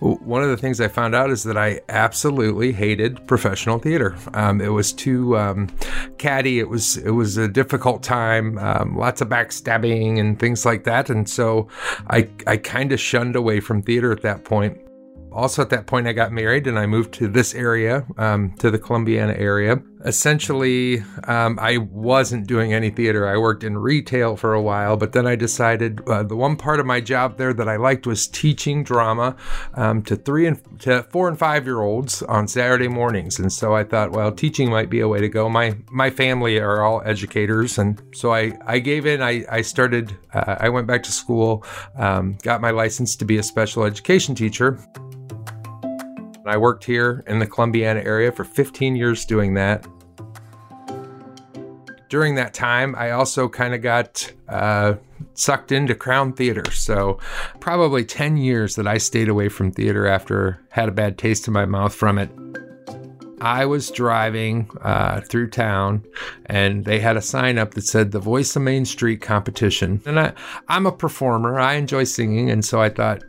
one 0.00 0.42
of 0.42 0.48
the 0.48 0.56
things 0.56 0.80
I 0.80 0.88
found 0.88 1.14
out 1.14 1.30
is 1.30 1.42
that 1.44 1.56
I 1.56 1.80
absolutely 1.88 2.72
hated 2.72 3.26
professional 3.26 3.78
theater. 3.78 4.16
Um, 4.34 4.60
it 4.60 4.68
was 4.68 4.92
too 4.92 5.36
um, 5.36 5.68
catty. 6.18 6.58
It 6.58 6.68
was 6.68 6.96
it 6.96 7.10
was 7.10 7.36
a 7.36 7.48
difficult 7.48 8.02
time. 8.02 8.58
Um, 8.58 8.96
lots 8.96 9.20
of 9.20 9.28
backstabbing 9.28 10.18
and 10.18 10.38
things 10.38 10.64
like 10.64 10.84
that. 10.84 11.10
And 11.10 11.28
so 11.28 11.68
I 12.08 12.28
I 12.46 12.56
kind 12.56 12.92
of 12.92 13.00
shunned 13.00 13.36
away 13.36 13.60
from 13.60 13.82
theater 13.82 14.12
at 14.12 14.22
that 14.22 14.44
point 14.44 14.80
also 15.32 15.62
at 15.62 15.70
that 15.70 15.86
point 15.86 16.06
i 16.06 16.12
got 16.12 16.32
married 16.32 16.66
and 16.66 16.78
i 16.78 16.86
moved 16.86 17.12
to 17.12 17.28
this 17.28 17.54
area 17.54 18.06
um, 18.16 18.52
to 18.56 18.70
the 18.70 18.78
columbiana 18.78 19.34
area. 19.38 19.80
Essentially 20.04 21.02
um, 21.24 21.58
i 21.60 21.76
wasn't 21.76 22.46
doing 22.46 22.72
any 22.72 22.90
theater. 22.90 23.26
I 23.26 23.36
worked 23.36 23.64
in 23.64 23.76
retail 23.76 24.36
for 24.36 24.54
a 24.54 24.62
while 24.62 24.96
but 24.96 25.12
then 25.12 25.26
i 25.26 25.36
decided 25.36 26.00
uh, 26.08 26.22
the 26.22 26.36
one 26.36 26.56
part 26.56 26.80
of 26.80 26.86
my 26.86 27.00
job 27.00 27.36
there 27.36 27.52
that 27.52 27.68
i 27.68 27.76
liked 27.76 28.06
was 28.06 28.26
teaching 28.26 28.84
drama 28.84 29.36
um, 29.74 30.02
to 30.02 30.16
three 30.16 30.46
and 30.46 30.60
to 30.80 31.02
four 31.04 31.28
and 31.28 31.38
five 31.38 31.64
year 31.66 31.80
olds 31.80 32.22
on 32.22 32.46
saturday 32.48 32.88
mornings. 32.88 33.38
And 33.38 33.52
so 33.52 33.74
i 33.74 33.84
thought 33.84 34.12
well 34.12 34.32
teaching 34.32 34.70
might 34.70 34.90
be 34.90 35.00
a 35.00 35.08
way 35.08 35.20
to 35.20 35.28
go. 35.28 35.48
My 35.48 35.76
my 35.90 36.10
family 36.10 36.58
are 36.58 36.82
all 36.82 37.02
educators. 37.04 37.78
And 37.78 38.00
so 38.14 38.32
i 38.32 38.52
i 38.66 38.78
gave 38.78 39.06
in. 39.06 39.22
I 39.22 39.44
i 39.50 39.62
started 39.62 40.16
uh, 40.32 40.56
i 40.60 40.68
went 40.68 40.86
back 40.86 41.02
to 41.04 41.12
school 41.12 41.64
um, 41.96 42.38
got 42.42 42.60
my 42.60 42.70
license 42.70 43.16
to 43.16 43.24
be 43.24 43.38
a 43.38 43.42
special 43.42 43.84
education 43.84 44.34
teacher 44.34 44.78
I 46.48 46.56
worked 46.56 46.84
here 46.84 47.24
in 47.26 47.38
the 47.38 47.46
Columbiana 47.46 48.04
area 48.04 48.32
for 48.32 48.44
15 48.44 48.96
years 48.96 49.24
doing 49.24 49.54
that. 49.54 49.86
During 52.08 52.36
that 52.36 52.54
time, 52.54 52.94
I 52.96 53.10
also 53.10 53.48
kind 53.48 53.74
of 53.74 53.82
got 53.82 54.32
uh, 54.48 54.94
sucked 55.34 55.72
into 55.72 55.94
Crown 55.94 56.32
Theater. 56.32 56.70
So, 56.70 57.18
probably 57.60 58.04
10 58.04 58.38
years 58.38 58.76
that 58.76 58.86
I 58.86 58.96
stayed 58.96 59.28
away 59.28 59.50
from 59.50 59.72
theater 59.72 60.06
after 60.06 60.60
had 60.70 60.88
a 60.88 60.92
bad 60.92 61.18
taste 61.18 61.46
in 61.46 61.52
my 61.52 61.66
mouth 61.66 61.94
from 61.94 62.18
it. 62.18 62.30
I 63.40 63.66
was 63.66 63.90
driving 63.90 64.70
uh, 64.82 65.20
through 65.20 65.50
town 65.50 66.04
and 66.46 66.84
they 66.84 66.98
had 66.98 67.16
a 67.16 67.22
sign 67.22 67.58
up 67.58 67.74
that 67.74 67.84
said 67.84 68.10
the 68.10 68.18
Voice 68.18 68.56
of 68.56 68.62
Main 68.62 68.84
Street 68.84 69.20
competition. 69.20 70.02
And 70.06 70.18
I, 70.18 70.32
I'm 70.68 70.86
a 70.86 70.92
performer, 70.92 71.58
I 71.58 71.74
enjoy 71.74 72.04
singing. 72.04 72.50
And 72.50 72.64
so 72.64 72.80
I 72.80 72.88
thought, 72.88 73.22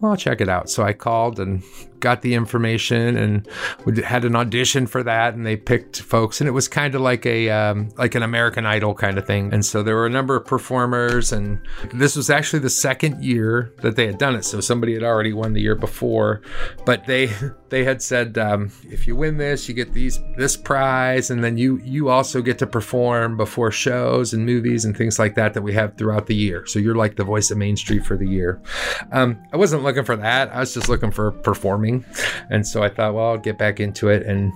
well, 0.00 0.12
I'll 0.12 0.16
check 0.16 0.40
it 0.40 0.48
out. 0.48 0.68
So 0.68 0.82
I 0.82 0.92
called 0.92 1.38
and 1.38 1.62
got 2.02 2.20
the 2.20 2.34
information 2.34 3.16
and 3.16 3.48
we 3.86 4.02
had 4.02 4.26
an 4.26 4.36
audition 4.36 4.86
for 4.86 5.02
that 5.02 5.32
and 5.32 5.46
they 5.46 5.56
picked 5.56 6.02
folks. 6.02 6.40
And 6.40 6.48
it 6.48 6.52
was 6.52 6.68
kind 6.68 6.94
of 6.94 7.00
like 7.00 7.24
a 7.24 7.48
um, 7.48 7.88
like 7.96 8.14
an 8.14 8.22
American 8.22 8.66
Idol 8.66 8.94
kind 8.94 9.16
of 9.16 9.26
thing. 9.26 9.52
And 9.52 9.64
so 9.64 9.82
there 9.82 9.94
were 9.94 10.06
a 10.06 10.10
number 10.10 10.36
of 10.36 10.44
performers 10.44 11.32
and 11.32 11.58
this 11.94 12.14
was 12.16 12.28
actually 12.28 12.60
the 12.60 12.70
second 12.70 13.24
year 13.24 13.72
that 13.78 13.96
they 13.96 14.06
had 14.06 14.18
done 14.18 14.34
it. 14.34 14.44
So 14.44 14.60
somebody 14.60 14.92
had 14.92 15.02
already 15.02 15.32
won 15.32 15.54
the 15.54 15.62
year 15.62 15.76
before 15.76 16.42
but 16.84 17.06
they 17.06 17.30
they 17.72 17.84
had 17.84 18.00
said 18.00 18.38
um, 18.38 18.70
if 18.84 19.06
you 19.06 19.16
win 19.16 19.38
this 19.38 19.68
you 19.68 19.74
get 19.74 19.92
these 19.92 20.20
this 20.36 20.56
prize 20.56 21.30
and 21.30 21.42
then 21.42 21.56
you 21.56 21.80
you 21.82 22.08
also 22.08 22.40
get 22.40 22.58
to 22.58 22.66
perform 22.66 23.36
before 23.36 23.70
shows 23.70 24.32
and 24.32 24.46
movies 24.46 24.84
and 24.84 24.96
things 24.96 25.18
like 25.18 25.34
that 25.34 25.54
that 25.54 25.62
we 25.62 25.72
have 25.72 25.96
throughout 25.96 26.26
the 26.26 26.34
year 26.36 26.64
so 26.66 26.78
you're 26.78 26.94
like 26.94 27.16
the 27.16 27.24
voice 27.24 27.50
of 27.50 27.58
Main 27.58 27.76
Street 27.76 28.04
for 28.04 28.16
the 28.16 28.28
year 28.28 28.62
um, 29.10 29.42
I 29.52 29.56
wasn't 29.56 29.82
looking 29.82 30.04
for 30.04 30.16
that 30.16 30.54
I 30.54 30.60
was 30.60 30.74
just 30.74 30.88
looking 30.88 31.10
for 31.10 31.32
performing 31.32 32.04
and 32.50 32.66
so 32.66 32.82
I 32.82 32.88
thought, 32.88 33.14
well, 33.14 33.30
I'll 33.30 33.38
get 33.38 33.58
back 33.58 33.80
into 33.80 34.08
it. 34.08 34.24
And 34.26 34.52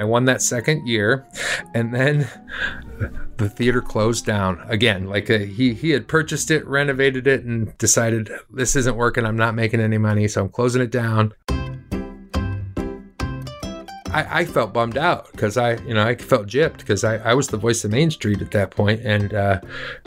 I 0.00 0.04
won 0.04 0.24
that 0.26 0.42
second 0.42 0.86
year. 0.86 1.26
And 1.74 1.94
then 1.94 2.28
the 3.36 3.48
theater 3.48 3.82
closed 3.82 4.24
down 4.24 4.60
again. 4.68 5.06
Like 5.06 5.28
a, 5.30 5.42
uh, 5.42 5.46
he, 5.46 5.74
he 5.74 5.90
had 5.90 6.08
purchased 6.08 6.50
it, 6.50 6.66
renovated 6.66 7.26
it, 7.26 7.44
and 7.44 7.76
decided 7.78 8.30
this 8.50 8.76
isn't 8.76 8.96
working. 8.96 9.26
I'm 9.26 9.36
not 9.36 9.54
making 9.54 9.80
any 9.80 9.98
money. 9.98 10.28
So 10.28 10.42
I'm 10.42 10.48
closing 10.48 10.82
it 10.82 10.90
down. 10.90 11.32
I, 14.12 14.40
I, 14.40 14.44
felt 14.44 14.72
bummed 14.72 14.98
out 14.98 15.30
because 15.32 15.56
I, 15.56 15.76
you 15.86 15.94
know, 15.94 16.04
I 16.04 16.16
felt 16.16 16.46
gypped 16.46 16.78
because 16.78 17.04
I, 17.04 17.16
I 17.18 17.34
was 17.34 17.48
the 17.48 17.56
voice 17.56 17.84
of 17.84 17.90
Main 17.90 18.10
Street 18.10 18.42
at 18.42 18.50
that 18.50 18.70
point, 18.70 19.00
and 19.04 19.32
uh, 19.32 19.60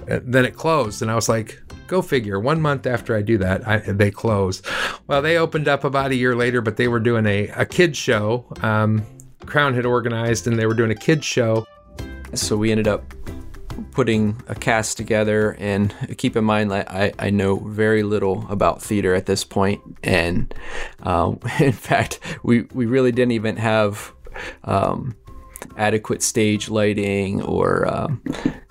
then 0.06 0.46
it 0.46 0.56
closed, 0.56 1.02
and 1.02 1.10
I 1.10 1.16
was 1.16 1.30
like, 1.30 1.62
go 1.88 2.02
figure. 2.02 2.40
One 2.40 2.62
month 2.62 2.86
after 2.86 3.16
I 3.16 3.22
do 3.22 3.38
that, 3.38 3.68
I, 3.68 3.78
they 3.78 4.12
close. 4.12 4.62
Well, 5.08 5.22
they 5.22 5.38
opened 5.38 5.68
up 5.68 5.84
about 5.84 6.12
a 6.12 6.16
year 6.16 6.36
later, 6.36 6.62
but 6.62 6.78
they 6.78 6.88
were 6.88 7.00
doing 7.00 7.26
a 7.26 7.48
a 7.50 7.66
kids 7.66 7.98
show. 7.98 8.46
Um, 8.62 9.06
Crown 9.46 9.74
had 9.74 9.86
organized, 9.86 10.48
and 10.48 10.58
they 10.58 10.66
were 10.66 10.74
doing 10.74 10.92
a 10.92 10.96
kids 10.96 11.26
show. 11.26 11.66
So 12.34 12.58
we 12.58 12.72
ended 12.72 12.88
up 12.88 13.14
putting 13.94 14.42
a 14.48 14.56
cast 14.56 14.98
together. 14.98 15.56
And 15.60 15.94
keep 16.18 16.36
in 16.36 16.44
mind, 16.44 16.72
that 16.72 16.92
I, 16.92 17.14
I 17.20 17.30
know 17.30 17.58
very 17.58 18.04
little 18.04 18.46
about 18.50 18.82
theater 18.82 19.14
at 19.14 19.26
this 19.26 19.44
point, 19.44 19.82
and 20.04 20.54
um, 21.04 21.40
in 21.60 21.72
fact, 21.74 22.20
we 22.44 22.64
we 22.74 22.86
really 22.86 23.12
didn't 23.12 23.34
even 23.34 23.58
have. 23.58 24.12
Um, 24.64 25.16
adequate 25.78 26.22
stage 26.22 26.70
lighting 26.70 27.42
or 27.42 27.88
um, 27.88 28.22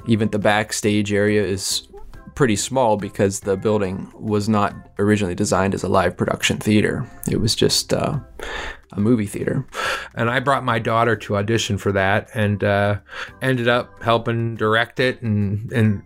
even 0.06 0.28
the 0.28 0.38
backstage 0.38 1.10
area 1.10 1.42
is 1.42 1.88
pretty 2.34 2.56
small 2.56 2.96
because 2.96 3.40
the 3.40 3.56
building 3.56 4.10
was 4.14 4.48
not 4.48 4.74
originally 4.98 5.34
designed 5.34 5.74
as 5.74 5.82
a 5.82 5.88
live 5.88 6.16
production 6.16 6.58
theater. 6.58 7.06
It 7.30 7.40
was 7.40 7.54
just 7.54 7.92
uh, 7.92 8.18
a 8.92 9.00
movie 9.00 9.26
theater. 9.26 9.66
And 10.14 10.30
I 10.30 10.40
brought 10.40 10.64
my 10.64 10.78
daughter 10.78 11.16
to 11.16 11.36
audition 11.36 11.78
for 11.78 11.92
that 11.92 12.28
and 12.34 12.62
uh, 12.62 12.98
ended 13.40 13.68
up 13.68 14.02
helping 14.02 14.54
direct 14.54 15.00
it 15.00 15.22
and, 15.22 15.70
and 15.72 16.02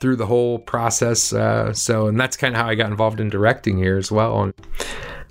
through 0.00 0.16
the 0.16 0.26
whole 0.26 0.58
process. 0.58 1.32
Uh, 1.32 1.72
so, 1.72 2.06
and 2.06 2.18
that's 2.18 2.36
kind 2.36 2.54
of 2.54 2.60
how 2.60 2.68
I 2.68 2.74
got 2.74 2.90
involved 2.90 3.20
in 3.20 3.28
directing 3.28 3.78
here 3.78 3.96
as 3.96 4.10
well. 4.10 4.52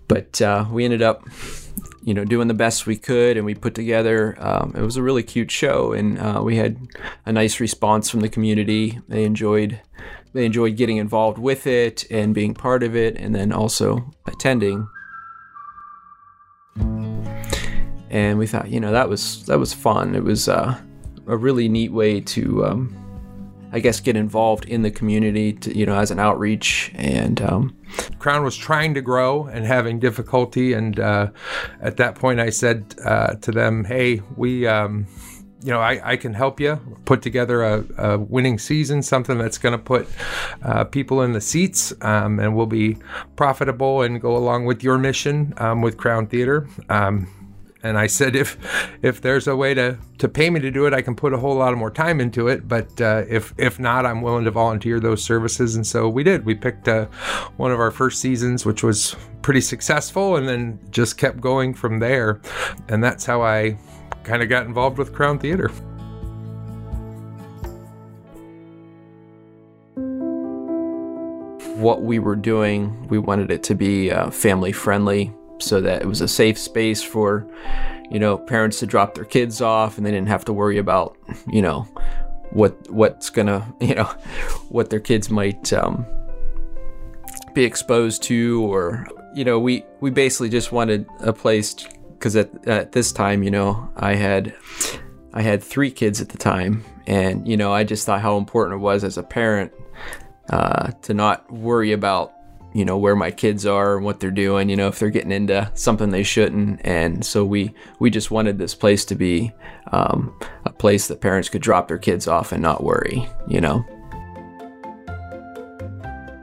But 0.08 0.42
uh, 0.42 0.66
we 0.72 0.86
ended 0.86 1.02
up 1.02 1.28
you 2.08 2.14
know, 2.14 2.24
doing 2.24 2.48
the 2.48 2.54
best 2.54 2.88
we 2.88 2.96
could, 2.96 3.36
and 3.36 3.46
we 3.46 3.54
put 3.54 3.76
together. 3.76 4.34
Um, 4.40 4.74
it 4.78 4.82
was 4.82 4.96
a 4.96 5.04
really 5.04 5.24
cute 5.24 5.52
show, 5.52 5.92
and 5.92 6.18
uh, 6.18 6.42
we 6.42 6.56
had 6.56 6.78
a 7.26 7.34
nice 7.34 7.60
response 7.60 8.10
from 8.10 8.22
the 8.22 8.30
community. 8.30 8.98
They 9.10 9.26
enjoyed 9.26 9.82
they 10.32 10.46
enjoyed 10.46 10.78
getting 10.78 10.98
involved 10.98 11.38
with 11.38 11.68
it 11.68 12.10
and 12.10 12.34
being 12.34 12.54
part 12.54 12.82
of 12.84 12.96
it, 12.96 13.18
and 13.18 13.36
then 13.36 13.52
also 13.52 14.10
attending. 14.26 14.88
And 18.10 18.40
we 18.40 18.48
thought, 18.48 18.70
you 18.70 18.80
know, 18.80 18.92
that 18.92 19.10
was 19.10 19.46
that 19.46 19.60
was 19.60 19.74
fun. 19.74 20.16
It 20.16 20.24
was 20.24 20.48
uh, 20.48 20.80
a 21.28 21.38
really 21.38 21.68
neat 21.68 21.92
way 21.92 22.22
to. 22.22 22.66
Um, 22.66 23.04
I 23.70 23.80
guess, 23.80 24.00
get 24.00 24.16
involved 24.16 24.64
in 24.64 24.82
the 24.82 24.90
community, 24.90 25.52
to, 25.52 25.78
you 25.78 25.86
know, 25.86 25.98
as 25.98 26.10
an 26.10 26.20
outreach. 26.20 26.90
And 26.96 27.42
um, 27.42 27.76
Crown 28.18 28.46
was 28.46 28.56
trying 28.56 28.94
to 28.94 29.02
grow 29.02 29.46
and 29.48 29.66
having 29.66 30.00
difficulty. 30.00 30.72
And 30.72 30.98
uh, 30.98 31.32
at 31.82 31.98
that 31.98 32.16
point, 32.16 32.40
I 32.40 32.50
said 32.50 32.96
uh, 33.04 33.36
to 33.36 33.52
them, 33.52 33.84
"Hey, 33.84 34.22
we." 34.38 34.66
Um, 34.68 35.06
you 35.64 35.72
know, 35.72 35.80
I, 35.80 36.12
I 36.12 36.18
can 36.18 36.34
help 36.34 36.60
you 36.60 36.80
put 37.06 37.22
together 37.22 37.64
a, 37.64 37.86
a 37.98 38.18
winning 38.20 38.60
season, 38.60 39.02
something 39.02 39.38
that's 39.38 39.58
going 39.58 39.72
to 39.72 39.84
put 39.84 40.08
uh, 40.62 40.84
people 40.84 41.22
in 41.24 41.34
the 41.34 41.42
seats 41.42 41.94
um, 42.02 42.40
and 42.40 42.56
will 42.56 42.68
be 42.68 42.98
profitable 43.36 44.04
and 44.04 44.22
go 44.22 44.38
along 44.38 44.66
with 44.66 44.84
your 44.84 44.98
mission 44.98 45.54
um, 45.58 45.82
with 45.82 45.98
Crown 45.98 46.28
Theater. 46.28 46.68
Um, 46.90 47.28
and 47.84 47.98
I 47.98 48.08
said, 48.08 48.36
if 48.36 48.58
if 49.02 49.22
there's 49.22 49.48
a 49.48 49.56
way 49.56 49.74
to 49.74 49.98
to 50.18 50.28
pay 50.28 50.50
me 50.50 50.60
to 50.60 50.72
do 50.72 50.86
it, 50.88 50.94
I 50.94 51.02
can 51.02 51.16
put 51.16 51.34
a 51.34 51.38
whole 51.38 51.56
lot 51.56 51.74
of 51.74 51.80
more 51.80 51.92
time 51.92 52.20
into 52.20 52.48
it. 52.48 52.68
But 52.68 53.00
uh, 53.00 53.24
if 53.30 53.54
if 53.58 53.80
not, 53.80 54.06
I'm 54.06 54.22
willing 54.22 54.46
to 54.46 54.52
volunteer 54.52 55.00
those 55.00 55.24
services. 55.24 55.76
And 55.76 55.86
so 55.86 56.10
we 56.10 56.24
did. 56.24 56.44
We 56.44 56.56
picked 56.56 56.88
uh, 56.88 57.06
one 57.58 57.72
of 57.72 57.80
our 57.80 57.92
first 57.92 58.20
seasons, 58.20 58.66
which 58.66 58.84
was 58.84 59.16
pretty 59.42 59.62
successful, 59.62 60.36
and 60.36 60.48
then 60.48 60.80
just 60.90 61.18
kept 61.18 61.40
going 61.40 61.74
from 61.74 62.00
there. 62.00 62.42
And 62.90 63.04
that's 63.04 63.26
how 63.26 63.42
I 63.44 63.78
kind 64.28 64.44
of 64.44 64.50
got 64.50 64.66
involved 64.66 64.98
with 64.98 65.14
Crown 65.14 65.40
Theater. 65.40 65.70
What 71.80 72.02
we 72.02 72.20
were 72.20 72.36
doing, 72.36 73.08
we 73.08 73.20
wanted 73.20 73.52
it 73.52 73.64
to 73.64 73.76
be 73.76 74.12
uh, 74.12 74.30
family 74.30 74.74
friendly 74.74 75.34
so 75.60 75.80
that 75.82 76.02
it 76.02 76.06
was 76.06 76.22
a 76.22 76.28
safe 76.28 76.58
space 76.58 77.02
for, 77.02 77.48
you 78.12 78.20
know, 78.20 78.38
parents 78.38 78.80
to 78.80 78.86
drop 78.86 79.16
their 79.16 79.26
kids 79.26 79.62
off 79.62 79.98
and 79.98 80.06
they 80.06 80.12
didn't 80.12 80.28
have 80.28 80.44
to 80.46 80.54
worry 80.54 80.78
about, 80.78 81.18
you 81.48 81.62
know, 81.62 81.88
what 82.52 82.76
what's 82.92 83.30
gonna, 83.30 83.74
you 83.80 83.96
know, 83.96 84.12
what 84.70 84.90
their 84.90 85.00
kids 85.00 85.30
might 85.30 85.72
um, 85.72 86.06
be 87.54 87.64
exposed 87.64 88.24
to, 88.24 88.66
or 88.66 89.08
you 89.34 89.46
know, 89.46 89.58
we 89.58 89.86
we 90.02 90.10
basically 90.10 90.50
just 90.50 90.72
wanted 90.72 91.06
a 91.20 91.32
place 91.32 91.76
because 92.18 92.36
at 92.36 92.68
at 92.68 92.92
this 92.92 93.12
time, 93.12 93.44
you 93.44 93.52
know, 93.52 93.90
I 93.96 94.16
had 94.16 94.54
I 95.34 95.42
had 95.42 95.64
three 95.64 95.92
kids 95.92 96.22
at 96.22 96.30
the 96.30 96.38
time, 96.38 96.84
and 97.06 97.48
you 97.48 97.58
know, 97.58 97.74
I 97.74 97.84
just 97.84 98.06
thought 98.06 98.22
how 98.22 98.38
important 98.38 98.80
it 98.80 98.84
was 98.84 99.04
as 99.04 99.18
a 99.18 99.24
parent 99.24 99.72
uh, 100.50 100.92
to 101.04 101.14
not 101.14 101.52
worry 101.52 101.92
about 101.92 102.34
you 102.74 102.86
know 102.86 102.98
where 102.98 103.16
my 103.16 103.32
kids 103.32 103.66
are 103.66 103.96
and 103.96 104.06
what 104.06 104.20
they're 104.20 104.30
doing 104.30 104.70
you 104.70 104.76
know 104.76 104.88
if 104.88 105.00
they're 105.00 105.10
getting 105.10 105.32
into 105.32 105.70
something 105.74 106.10
they 106.10 106.24
shouldn't. 106.24 106.82
And 106.84 107.26
so 107.26 107.46
we 107.46 107.74
we 108.00 108.10
just 108.10 108.32
wanted 108.32 108.58
this 108.58 108.76
place 108.76 109.06
to 109.06 109.16
be 109.16 109.52
um, 109.92 110.38
a 110.66 110.72
place 110.72 111.08
that 111.08 111.22
parents 111.22 111.50
could 111.50 111.62
drop 111.62 111.88
their 111.88 111.98
kids 111.98 112.28
off 112.28 112.52
and 112.52 112.62
not 112.62 112.84
worry 112.84 113.28
you 113.48 113.62
know 113.62 113.86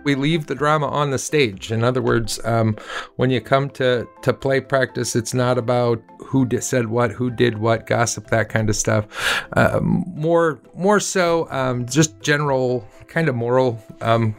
we 0.05 0.15
leave 0.15 0.47
the 0.47 0.55
drama 0.55 0.87
on 0.87 1.11
the 1.11 1.19
stage. 1.19 1.73
In 1.73 1.83
other 1.83 2.03
words, 2.03 2.41
um, 2.45 2.77
when 3.17 3.31
you 3.31 3.41
come 3.41 3.71
to 3.71 4.07
to 4.23 4.33
play 4.33 4.61
practice, 4.61 5.17
it's 5.17 5.35
not 5.35 5.59
about 5.59 6.03
who 6.19 6.49
said 6.61 6.87
what, 6.87 7.11
who 7.13 7.31
did 7.31 7.59
what, 7.59 7.87
gossip, 7.87 8.29
that 8.29 8.49
kind 8.49 8.69
of 8.69 8.77
stuff. 8.77 9.07
Uh, 9.53 9.81
more 9.83 10.61
more 10.75 11.01
so, 11.01 11.49
um, 11.51 11.87
just 11.87 12.21
general 12.21 12.87
kind 13.09 13.29
of 13.29 13.35
moral 13.35 13.83
um, 14.01 14.35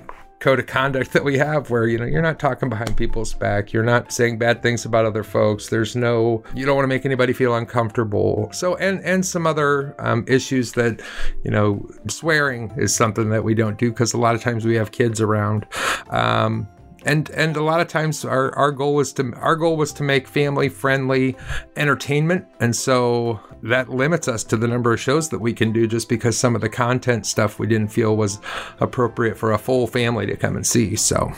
code 0.46 0.60
of 0.60 0.68
conduct 0.68 1.12
that 1.14 1.24
we 1.24 1.40
have 1.40 1.72
where 1.72 1.88
you 1.88 1.98
know 1.98 2.06
you're 2.06 2.22
not 2.22 2.40
talking 2.40 2.70
behind 2.70 2.96
people's 2.96 3.34
back. 3.34 3.74
You're 3.74 3.82
not 3.84 4.12
saying 4.12 4.38
bad 4.38 4.62
things 4.62 4.86
about 4.86 5.04
other 5.04 5.24
folks. 5.24 5.70
There's 5.70 5.96
no 5.96 6.44
you 6.54 6.68
don't 6.68 6.76
want 6.76 6.84
to 6.84 6.88
make 6.88 7.04
anybody 7.04 7.34
feel 7.34 7.56
uncomfortable. 7.56 8.50
So 8.54 8.76
and 8.76 9.04
and 9.04 9.26
some 9.26 9.48
other 9.48 9.96
um, 9.98 10.24
issues 10.28 10.74
that 10.74 11.02
you 11.44 11.50
know 11.50 11.84
swearing 12.08 12.72
is 12.78 12.96
something 12.96 13.30
that 13.32 13.44
we 13.44 13.56
don't 13.56 13.80
do 13.80 13.90
because 13.90 14.14
a 14.14 14.20
lot 14.20 14.36
of 14.36 14.42
times 14.42 14.66
we 14.66 14.76
have 14.76 14.92
kids 14.92 15.20
around. 15.20 15.66
Um, 16.12 16.68
and 17.06 17.30
and 17.30 17.56
a 17.56 17.64
lot 17.64 17.80
of 17.80 17.88
times 17.88 18.26
our, 18.26 18.54
our 18.56 18.72
goal 18.72 18.96
was 18.96 19.14
to 19.14 19.34
our 19.36 19.56
goal 19.56 19.78
was 19.78 19.94
to 19.94 20.04
make 20.04 20.28
family 20.28 20.68
friendly 20.68 21.38
entertainment. 21.76 22.46
And 22.60 22.76
so 22.76 23.40
that 23.64 23.90
limits 23.90 24.28
us 24.28 24.44
to 24.46 24.58
the 24.58 24.68
number 24.68 24.92
of 24.92 25.00
shows 25.00 25.30
that 25.30 25.40
we 25.40 25.54
can 25.54 25.72
do 25.72 25.88
just 25.88 26.10
because 26.10 26.38
some 26.38 26.56
of 26.56 26.62
the 26.62 26.70
content 26.70 27.26
stuff 27.26 27.60
we 27.60 27.68
didn't 27.68 27.90
feel 27.90 28.18
was 28.18 28.40
appropriate 28.80 29.38
for 29.38 29.54
a 29.54 29.58
full 29.58 29.88
family 29.88 30.26
to 30.26 30.36
come 30.36 30.56
and 30.56 30.66
see. 30.66 30.96
So 30.96 31.32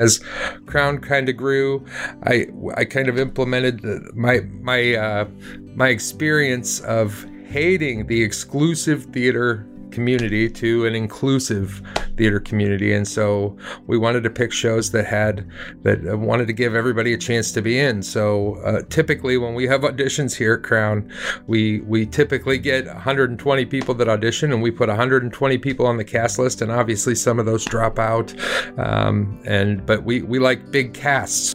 as 0.00 0.18
Crown 0.66 0.98
kind 0.98 1.28
of 1.28 1.36
grew, 1.36 1.84
I 2.24 2.46
I 2.76 2.84
kind 2.84 3.08
of 3.08 3.18
implemented 3.18 3.84
my 4.14 4.40
my 4.60 4.94
uh, 4.94 5.28
my 5.74 5.88
experience 5.88 6.80
of 6.80 7.24
hating 7.46 8.06
the 8.06 8.22
exclusive 8.22 9.04
theater 9.06 9.66
community 9.90 10.48
to 10.50 10.86
an 10.86 10.94
inclusive 10.94 11.82
theater 12.16 12.40
community. 12.40 12.92
And 12.92 13.06
so 13.06 13.56
we 13.86 13.98
wanted 13.98 14.22
to 14.24 14.30
pick 14.30 14.52
shows 14.52 14.90
that 14.92 15.06
had 15.06 15.48
that 15.82 16.18
wanted 16.18 16.46
to 16.46 16.52
give 16.52 16.74
everybody 16.74 17.12
a 17.14 17.18
chance 17.18 17.52
to 17.52 17.62
be 17.62 17.78
in. 17.78 18.02
So 18.02 18.56
uh, 18.64 18.82
typically 18.88 19.36
when 19.36 19.54
we 19.54 19.66
have 19.66 19.82
auditions 19.82 20.36
here 20.36 20.54
at 20.54 20.62
crown 20.62 21.10
we 21.46 21.80
we 21.80 22.06
typically 22.06 22.58
get 22.58 22.86
120 22.86 23.64
people 23.66 23.94
that 23.94 24.08
audition 24.08 24.52
and 24.52 24.62
we 24.62 24.70
put 24.70 24.88
120 24.88 25.58
people 25.58 25.86
on 25.86 25.96
the 25.96 26.04
cast 26.04 26.38
list 26.38 26.62
and 26.62 26.70
obviously 26.70 27.14
some 27.14 27.38
of 27.38 27.46
those 27.46 27.64
drop 27.64 27.98
out. 27.98 28.34
Um, 28.78 29.40
and 29.46 29.84
but 29.86 30.04
we 30.04 30.22
we 30.22 30.38
like 30.38 30.70
big 30.70 30.94
casts. 30.94 31.54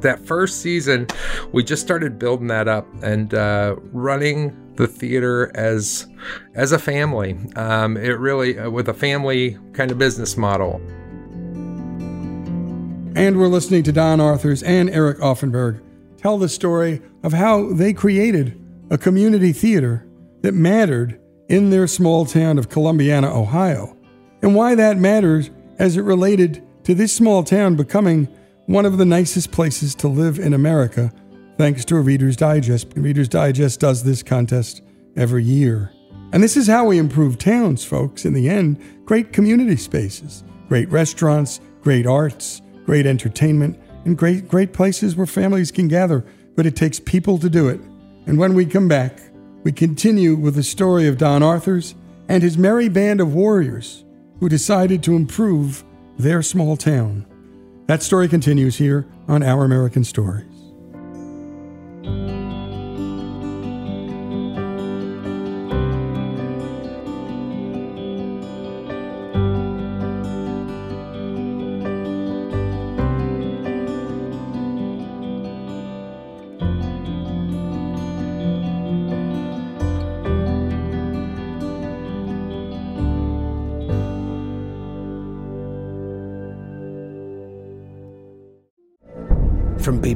That 0.00 0.24
first 0.26 0.60
season, 0.60 1.06
we 1.52 1.64
just 1.64 1.82
started 1.82 2.18
building 2.18 2.48
that 2.48 2.68
up 2.68 2.86
and 3.02 3.32
uh, 3.32 3.76
running 3.90 4.63
the 4.76 4.86
theater 4.86 5.50
as 5.54 6.06
as 6.54 6.72
a 6.72 6.78
family. 6.78 7.36
Um, 7.56 7.96
it 7.96 8.18
really 8.18 8.58
uh, 8.58 8.70
with 8.70 8.88
a 8.88 8.94
family 8.94 9.58
kind 9.72 9.90
of 9.90 9.98
business 9.98 10.36
model. 10.36 10.80
And 13.16 13.38
we're 13.38 13.48
listening 13.48 13.84
to 13.84 13.92
Don 13.92 14.20
Arthurs 14.20 14.62
and 14.62 14.90
Eric 14.90 15.18
Offenberg 15.18 15.80
tell 16.16 16.36
the 16.36 16.48
story 16.48 17.00
of 17.22 17.32
how 17.32 17.72
they 17.72 17.92
created 17.92 18.60
a 18.90 18.98
community 18.98 19.52
theater 19.52 20.06
that 20.42 20.52
mattered 20.52 21.20
in 21.48 21.70
their 21.70 21.86
small 21.86 22.26
town 22.26 22.58
of 22.58 22.68
Columbiana, 22.68 23.28
Ohio, 23.28 23.96
and 24.42 24.54
why 24.54 24.74
that 24.74 24.96
matters 24.96 25.50
as 25.78 25.96
it 25.96 26.02
related 26.02 26.62
to 26.84 26.94
this 26.94 27.12
small 27.12 27.44
town 27.44 27.76
becoming 27.76 28.26
one 28.66 28.86
of 28.86 28.98
the 28.98 29.04
nicest 29.04 29.52
places 29.52 29.94
to 29.96 30.08
live 30.08 30.38
in 30.38 30.54
America, 30.54 31.12
thanks 31.56 31.84
to 31.86 31.96
a 31.96 32.00
Reader's 32.00 32.36
Digest. 32.36 32.88
Reader's 32.96 33.28
Digest 33.28 33.80
does 33.80 34.02
this 34.02 34.22
contest 34.22 34.82
every 35.16 35.44
year. 35.44 35.92
And 36.32 36.42
this 36.42 36.56
is 36.56 36.66
how 36.66 36.86
we 36.86 36.98
improve 36.98 37.38
towns, 37.38 37.84
folks. 37.84 38.24
In 38.24 38.32
the 38.32 38.48
end, 38.48 38.80
great 39.04 39.32
community 39.32 39.76
spaces, 39.76 40.42
great 40.68 40.88
restaurants, 40.90 41.60
great 41.80 42.06
arts, 42.06 42.60
great 42.84 43.06
entertainment, 43.06 43.78
and 44.04 44.18
great, 44.18 44.48
great 44.48 44.72
places 44.72 45.16
where 45.16 45.26
families 45.26 45.70
can 45.70 45.88
gather. 45.88 46.24
But 46.56 46.66
it 46.66 46.76
takes 46.76 46.98
people 46.98 47.38
to 47.38 47.48
do 47.48 47.68
it. 47.68 47.80
And 48.26 48.38
when 48.38 48.54
we 48.54 48.66
come 48.66 48.88
back, 48.88 49.20
we 49.62 49.72
continue 49.72 50.34
with 50.34 50.56
the 50.56 50.62
story 50.62 51.06
of 51.06 51.18
Don 51.18 51.42
Arthurs 51.42 51.94
and 52.28 52.42
his 52.42 52.58
merry 52.58 52.88
band 52.88 53.20
of 53.20 53.34
warriors 53.34 54.04
who 54.40 54.48
decided 54.48 55.02
to 55.02 55.14
improve 55.14 55.84
their 56.18 56.42
small 56.42 56.76
town. 56.76 57.26
That 57.86 58.02
story 58.02 58.28
continues 58.28 58.76
here 58.76 59.06
on 59.28 59.42
Our 59.42 59.64
American 59.64 60.04
Stories. 60.04 60.53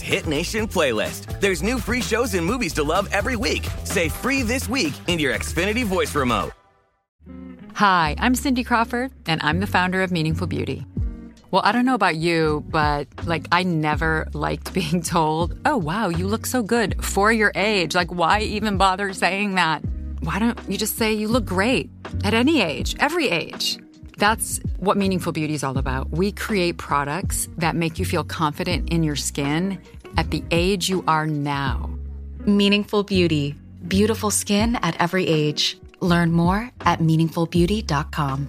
Hit 0.00 0.26
Nation 0.26 0.66
playlist. 0.68 1.40
There's 1.40 1.62
new 1.62 1.78
free 1.78 2.02
shows 2.02 2.34
and 2.34 2.44
movies 2.44 2.72
to 2.74 2.82
love 2.82 3.08
every 3.12 3.36
week. 3.36 3.66
Say 3.84 4.08
free 4.08 4.42
this 4.42 4.68
week 4.68 4.94
in 5.06 5.18
your 5.18 5.34
Xfinity 5.34 5.84
voice 5.84 6.14
remote. 6.14 6.52
Hi, 7.74 8.14
I'm 8.20 8.36
Cindy 8.36 8.62
Crawford, 8.62 9.10
and 9.26 9.42
I'm 9.42 9.58
the 9.58 9.66
founder 9.66 10.04
of 10.04 10.12
Meaningful 10.12 10.46
Beauty. 10.46 10.86
Well, 11.50 11.60
I 11.64 11.72
don't 11.72 11.84
know 11.84 11.94
about 11.94 12.14
you, 12.14 12.64
but 12.68 13.08
like, 13.24 13.48
I 13.50 13.64
never 13.64 14.28
liked 14.32 14.72
being 14.74 15.02
told, 15.02 15.58
oh, 15.64 15.76
wow, 15.76 16.08
you 16.08 16.28
look 16.28 16.46
so 16.46 16.62
good 16.62 17.04
for 17.04 17.32
your 17.32 17.50
age. 17.56 17.96
Like, 17.96 18.12
why 18.12 18.42
even 18.42 18.76
bother 18.76 19.12
saying 19.12 19.56
that? 19.56 19.82
Why 20.20 20.38
don't 20.38 20.56
you 20.68 20.78
just 20.78 20.96
say 20.96 21.12
you 21.14 21.26
look 21.26 21.46
great 21.46 21.90
at 22.22 22.32
any 22.32 22.62
age, 22.62 22.94
every 23.00 23.28
age? 23.28 23.78
That's 24.18 24.60
what 24.78 24.96
Meaningful 24.96 25.32
Beauty 25.32 25.54
is 25.54 25.64
all 25.64 25.78
about. 25.78 26.10
We 26.10 26.32
create 26.32 26.78
products 26.78 27.48
that 27.58 27.74
make 27.74 27.98
you 27.98 28.04
feel 28.04 28.24
confident 28.24 28.90
in 28.90 29.02
your 29.02 29.16
skin 29.16 29.78
at 30.16 30.30
the 30.30 30.42
age 30.50 30.88
you 30.88 31.04
are 31.08 31.26
now. 31.26 31.90
Meaningful 32.46 33.02
Beauty. 33.02 33.54
Beautiful 33.88 34.30
skin 34.30 34.76
at 34.76 35.00
every 35.00 35.26
age. 35.26 35.78
Learn 36.00 36.32
more 36.32 36.70
at 36.82 37.00
meaningfulbeauty.com. 37.00 38.48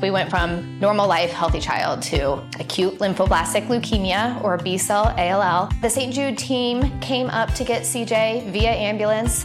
We 0.00 0.12
went 0.12 0.30
from 0.30 0.78
normal 0.78 1.08
life, 1.08 1.32
healthy 1.32 1.58
child 1.58 2.02
to 2.02 2.34
acute 2.60 2.98
lymphoblastic 2.98 3.66
leukemia 3.66 4.42
or 4.44 4.56
B 4.56 4.78
cell 4.78 5.12
ALL. 5.18 5.70
The 5.82 5.90
St. 5.90 6.14
Jude 6.14 6.38
team 6.38 7.00
came 7.00 7.26
up 7.28 7.52
to 7.54 7.64
get 7.64 7.82
CJ 7.82 8.52
via 8.52 8.70
ambulance. 8.70 9.44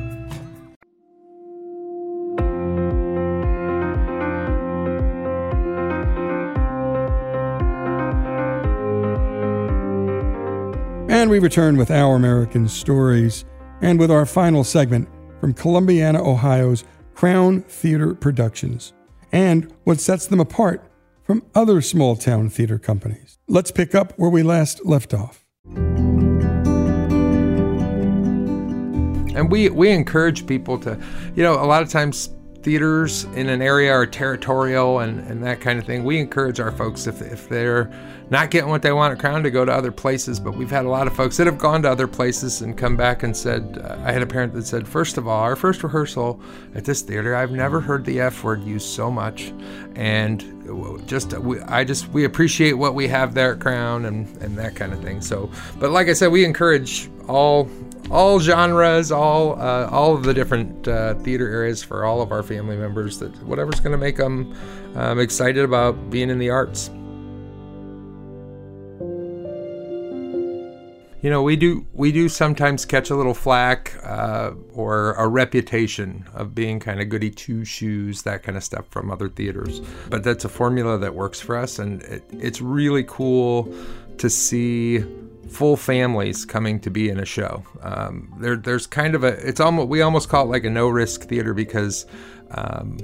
we 11.31 11.39
return 11.39 11.77
with 11.77 11.89
Our 11.89 12.17
American 12.17 12.67
Stories 12.67 13.45
and 13.79 13.97
with 13.97 14.11
our 14.11 14.25
final 14.25 14.65
segment 14.65 15.07
from 15.39 15.53
Columbiana, 15.53 16.19
Ohio's 16.19 16.83
Crown 17.13 17.61
Theater 17.61 18.13
Productions 18.13 18.91
and 19.31 19.73
what 19.85 20.01
sets 20.01 20.27
them 20.27 20.41
apart 20.41 20.91
from 21.23 21.41
other 21.55 21.79
small 21.79 22.17
town 22.17 22.49
theater 22.49 22.77
companies. 22.77 23.39
Let's 23.47 23.71
pick 23.71 23.95
up 23.95 24.11
where 24.19 24.29
we 24.29 24.43
last 24.43 24.85
left 24.85 25.13
off. 25.13 25.45
And 29.33 29.49
we, 29.49 29.69
we 29.69 29.89
encourage 29.89 30.45
people 30.45 30.77
to, 30.79 31.01
you 31.33 31.43
know, 31.43 31.53
a 31.53 31.63
lot 31.63 31.81
of 31.81 31.87
times 31.87 32.29
theaters 32.61 33.23
in 33.35 33.47
an 33.47 33.61
area 33.61 33.93
are 33.93 34.05
territorial 34.05 34.99
and, 34.99 35.25
and 35.29 35.41
that 35.45 35.61
kind 35.61 35.79
of 35.79 35.85
thing. 35.85 36.03
We 36.03 36.19
encourage 36.19 36.59
our 36.59 36.73
folks, 36.73 37.07
if, 37.07 37.21
if 37.21 37.47
they're 37.47 37.89
not 38.31 38.49
getting 38.49 38.69
what 38.69 38.81
they 38.81 38.93
want 38.93 39.11
at 39.11 39.19
Crown, 39.19 39.43
to 39.43 39.51
go 39.51 39.65
to 39.65 39.71
other 39.71 39.91
places. 39.91 40.39
But 40.39 40.55
we've 40.55 40.71
had 40.71 40.85
a 40.85 40.89
lot 40.89 41.05
of 41.05 41.13
folks 41.13 41.35
that 41.37 41.47
have 41.47 41.57
gone 41.57 41.81
to 41.83 41.91
other 41.91 42.07
places 42.07 42.61
and 42.61 42.77
come 42.77 42.95
back 42.95 43.23
and 43.23 43.35
said, 43.35 43.79
uh, 43.83 43.97
I 44.03 44.13
had 44.13 44.21
a 44.23 44.25
parent 44.25 44.53
that 44.53 44.65
said, 44.65 44.87
first 44.87 45.17
of 45.17 45.27
all, 45.27 45.41
our 45.41 45.57
first 45.57 45.83
rehearsal 45.83 46.41
at 46.73 46.85
this 46.85 47.01
theater, 47.01 47.35
I've 47.35 47.51
never 47.51 47.81
heard 47.81 48.05
the 48.05 48.21
F 48.21 48.43
word 48.43 48.63
used 48.63 48.87
so 48.87 49.11
much. 49.11 49.53
And 49.95 50.41
just, 51.05 51.37
we, 51.37 51.59
I 51.61 51.83
just, 51.83 52.07
we 52.09 52.23
appreciate 52.23 52.73
what 52.73 52.95
we 52.95 53.09
have 53.09 53.33
there 53.33 53.53
at 53.53 53.59
Crown 53.59 54.05
and, 54.05 54.25
and 54.41 54.57
that 54.57 54.75
kind 54.75 54.93
of 54.93 55.01
thing. 55.01 55.19
So, 55.19 55.51
but 55.77 55.91
like 55.91 56.07
I 56.07 56.13
said, 56.13 56.31
we 56.31 56.45
encourage 56.45 57.09
all 57.27 57.69
all 58.09 58.39
genres, 58.39 59.11
all 59.11 59.59
uh, 59.59 59.87
all 59.89 60.13
of 60.15 60.23
the 60.23 60.33
different 60.33 60.87
uh, 60.87 61.15
theater 61.15 61.47
areas 61.49 61.83
for 61.83 62.03
all 62.03 62.21
of 62.21 62.31
our 62.31 62.43
family 62.43 62.75
members. 62.75 63.19
That 63.19 63.31
whatever's 63.43 63.79
going 63.79 63.91
to 63.91 63.97
make 63.97 64.17
them 64.17 64.55
um, 64.95 65.19
excited 65.19 65.63
about 65.63 66.09
being 66.09 66.29
in 66.29 66.39
the 66.39 66.49
arts. 66.49 66.89
You 71.21 71.29
know, 71.29 71.43
we 71.43 71.55
do 71.55 71.85
we 71.93 72.11
do 72.11 72.27
sometimes 72.27 72.83
catch 72.83 73.11
a 73.11 73.15
little 73.15 73.35
flack 73.35 73.93
uh, 74.03 74.53
or 74.73 75.13
a 75.13 75.27
reputation 75.27 76.25
of 76.33 76.55
being 76.55 76.79
kind 76.79 76.99
of 76.99 77.09
goody 77.09 77.29
two 77.29 77.63
shoes, 77.63 78.23
that 78.23 78.41
kind 78.41 78.57
of 78.57 78.63
stuff 78.63 78.87
from 78.89 79.11
other 79.11 79.29
theaters. 79.29 79.81
But 80.09 80.23
that's 80.23 80.45
a 80.45 80.49
formula 80.49 80.97
that 80.97 81.13
works 81.13 81.39
for 81.39 81.55
us, 81.57 81.77
and 81.77 82.01
it, 82.03 82.23
it's 82.31 82.59
really 82.59 83.03
cool 83.03 83.71
to 84.17 84.31
see 84.31 85.03
full 85.47 85.77
families 85.77 86.43
coming 86.43 86.79
to 86.79 86.89
be 86.89 87.09
in 87.09 87.19
a 87.19 87.25
show. 87.25 87.63
Um, 87.81 88.33
there, 88.39 88.55
there's 88.55 88.87
kind 88.87 89.13
of 89.13 89.23
a, 89.23 89.47
it's 89.47 89.59
almost, 89.59 89.89
we 89.89 90.01
almost 90.01 90.29
call 90.29 90.45
it 90.45 90.49
like 90.49 90.63
a 90.63 90.69
no 90.69 90.87
risk 90.87 91.23
theater 91.23 91.53
because 91.53 92.05
um, 92.51 92.97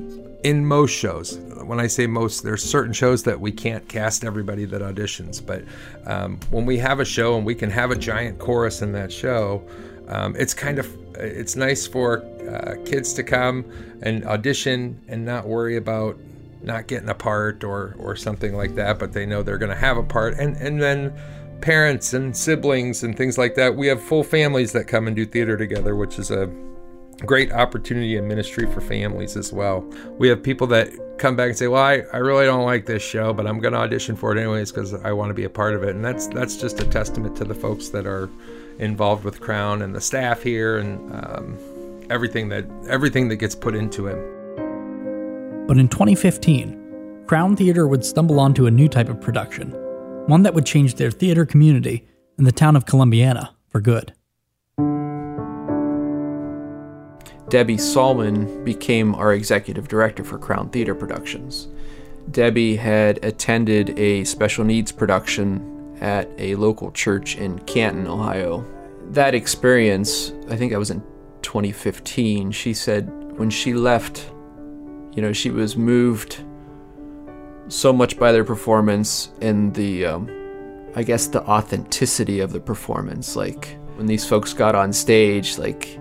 in 0.43 0.65
most 0.65 0.91
shows, 0.91 1.37
when 1.63 1.79
I 1.79 1.87
say 1.87 2.07
most, 2.07 2.43
there's 2.43 2.63
certain 2.63 2.93
shows 2.93 3.23
that 3.23 3.39
we 3.39 3.51
can't 3.51 3.87
cast 3.87 4.23
everybody 4.23 4.65
that 4.65 4.81
auditions. 4.81 5.43
But 5.45 5.63
um, 6.05 6.39
when 6.51 6.65
we 6.65 6.77
have 6.77 6.99
a 6.99 7.05
show 7.05 7.37
and 7.37 7.45
we 7.45 7.55
can 7.55 7.69
have 7.69 7.91
a 7.91 7.95
giant 7.95 8.39
chorus 8.39 8.81
in 8.81 8.91
that 8.93 9.11
show, 9.11 9.63
um, 10.07 10.35
it's 10.37 10.53
kind 10.53 10.79
of 10.79 10.87
it's 11.15 11.55
nice 11.55 11.87
for 11.87 12.23
uh, 12.49 12.75
kids 12.85 13.13
to 13.13 13.23
come 13.23 13.65
and 14.03 14.23
audition 14.25 15.01
and 15.07 15.25
not 15.25 15.47
worry 15.47 15.77
about 15.77 16.17
not 16.61 16.87
getting 16.87 17.09
a 17.09 17.15
part 17.15 17.63
or 17.63 17.95
or 17.99 18.15
something 18.15 18.55
like 18.55 18.75
that, 18.75 18.99
but 18.99 19.13
they 19.13 19.25
know 19.25 19.43
they're 19.43 19.57
going 19.57 19.71
to 19.71 19.75
have 19.75 19.97
a 19.97 20.03
part, 20.03 20.35
and 20.35 20.55
and 20.57 20.81
then 20.81 21.13
parents 21.61 22.13
and 22.13 22.37
siblings 22.37 23.03
and 23.03 23.17
things 23.17 23.37
like 23.37 23.55
that. 23.55 23.75
We 23.75 23.87
have 23.87 24.01
full 24.01 24.23
families 24.23 24.71
that 24.73 24.87
come 24.87 25.07
and 25.07 25.15
do 25.15 25.25
theater 25.25 25.57
together, 25.57 25.95
which 25.95 26.19
is 26.19 26.29
a 26.29 26.47
great 27.25 27.51
opportunity 27.51 28.17
and 28.17 28.27
ministry 28.27 28.71
for 28.71 28.81
families 28.81 29.35
as 29.35 29.51
well. 29.51 29.81
We 30.17 30.27
have 30.29 30.41
people 30.43 30.67
that 30.67 30.91
come 31.17 31.35
back 31.35 31.49
and 31.49 31.57
say, 31.57 31.67
"Well, 31.67 31.83
I, 31.83 32.03
I 32.13 32.17
really 32.17 32.45
don't 32.45 32.65
like 32.65 32.85
this 32.85 33.01
show, 33.01 33.33
but 33.33 33.47
I'm 33.47 33.59
going 33.59 33.73
to 33.73 33.79
audition 33.79 34.15
for 34.15 34.35
it 34.35 34.39
anyways 34.39 34.71
because 34.71 34.93
I 34.93 35.11
want 35.11 35.29
to 35.29 35.33
be 35.33 35.43
a 35.43 35.49
part 35.49 35.73
of 35.73 35.83
it." 35.83 35.95
And 35.95 36.03
that's 36.03 36.27
that's 36.27 36.57
just 36.57 36.79
a 36.79 36.85
testament 36.85 37.35
to 37.37 37.45
the 37.45 37.55
folks 37.55 37.89
that 37.89 38.05
are 38.05 38.29
involved 38.79 39.23
with 39.23 39.41
Crown 39.41 39.81
and 39.81 39.95
the 39.95 40.01
staff 40.01 40.43
here 40.43 40.77
and 40.77 41.11
um, 41.13 42.07
everything 42.09 42.49
that 42.49 42.65
everything 42.87 43.27
that 43.29 43.37
gets 43.37 43.55
put 43.55 43.75
into 43.75 44.07
it. 44.07 44.17
But 45.67 45.77
in 45.77 45.89
2015, 45.89 47.23
Crown 47.27 47.55
Theater 47.55 47.87
would 47.87 48.05
stumble 48.05 48.39
onto 48.39 48.67
a 48.67 48.71
new 48.71 48.87
type 48.87 49.09
of 49.09 49.19
production, 49.19 49.71
one 50.27 50.43
that 50.43 50.53
would 50.53 50.65
change 50.65 50.95
their 50.95 51.11
theater 51.11 51.45
community 51.45 52.07
and 52.37 52.45
the 52.45 52.51
town 52.51 52.75
of 52.75 52.85
Columbiana 52.85 53.53
for 53.69 53.81
good. 53.81 54.13
Debbie 57.49 57.77
Salman 57.77 58.63
became 58.65 59.15
our 59.15 59.33
executive 59.33 59.87
director 59.87 60.23
for 60.23 60.37
Crown 60.37 60.69
Theater 60.69 60.93
Productions. 60.93 61.69
Debbie 62.31 62.75
had 62.75 63.23
attended 63.23 63.97
a 63.97 64.25
special 64.25 64.65
needs 64.65 64.91
production 64.91 65.95
at 66.01 66.29
a 66.37 66.55
local 66.55 66.91
church 66.91 67.37
in 67.37 67.59
Canton, 67.59 68.05
Ohio. 68.05 68.65
That 69.11 69.33
experience, 69.33 70.33
I 70.49 70.57
think 70.57 70.73
I 70.73 70.77
was 70.77 70.91
in 70.91 71.01
2015, 71.41 72.51
she 72.51 72.73
said 72.73 73.09
when 73.37 73.49
she 73.49 73.73
left, 73.73 74.29
you 75.13 75.21
know, 75.21 75.31
she 75.31 75.49
was 75.49 75.77
moved 75.77 76.43
so 77.69 77.93
much 77.93 78.19
by 78.19 78.33
their 78.33 78.43
performance 78.43 79.29
and 79.41 79.73
the, 79.73 80.05
um, 80.05 80.91
I 80.95 81.03
guess, 81.03 81.27
the 81.27 81.43
authenticity 81.43 82.41
of 82.41 82.51
the 82.51 82.59
performance. 82.59 83.37
Like 83.37 83.77
when 83.95 84.05
these 84.05 84.27
folks 84.27 84.51
got 84.51 84.75
on 84.75 84.91
stage, 84.91 85.57
like 85.57 85.97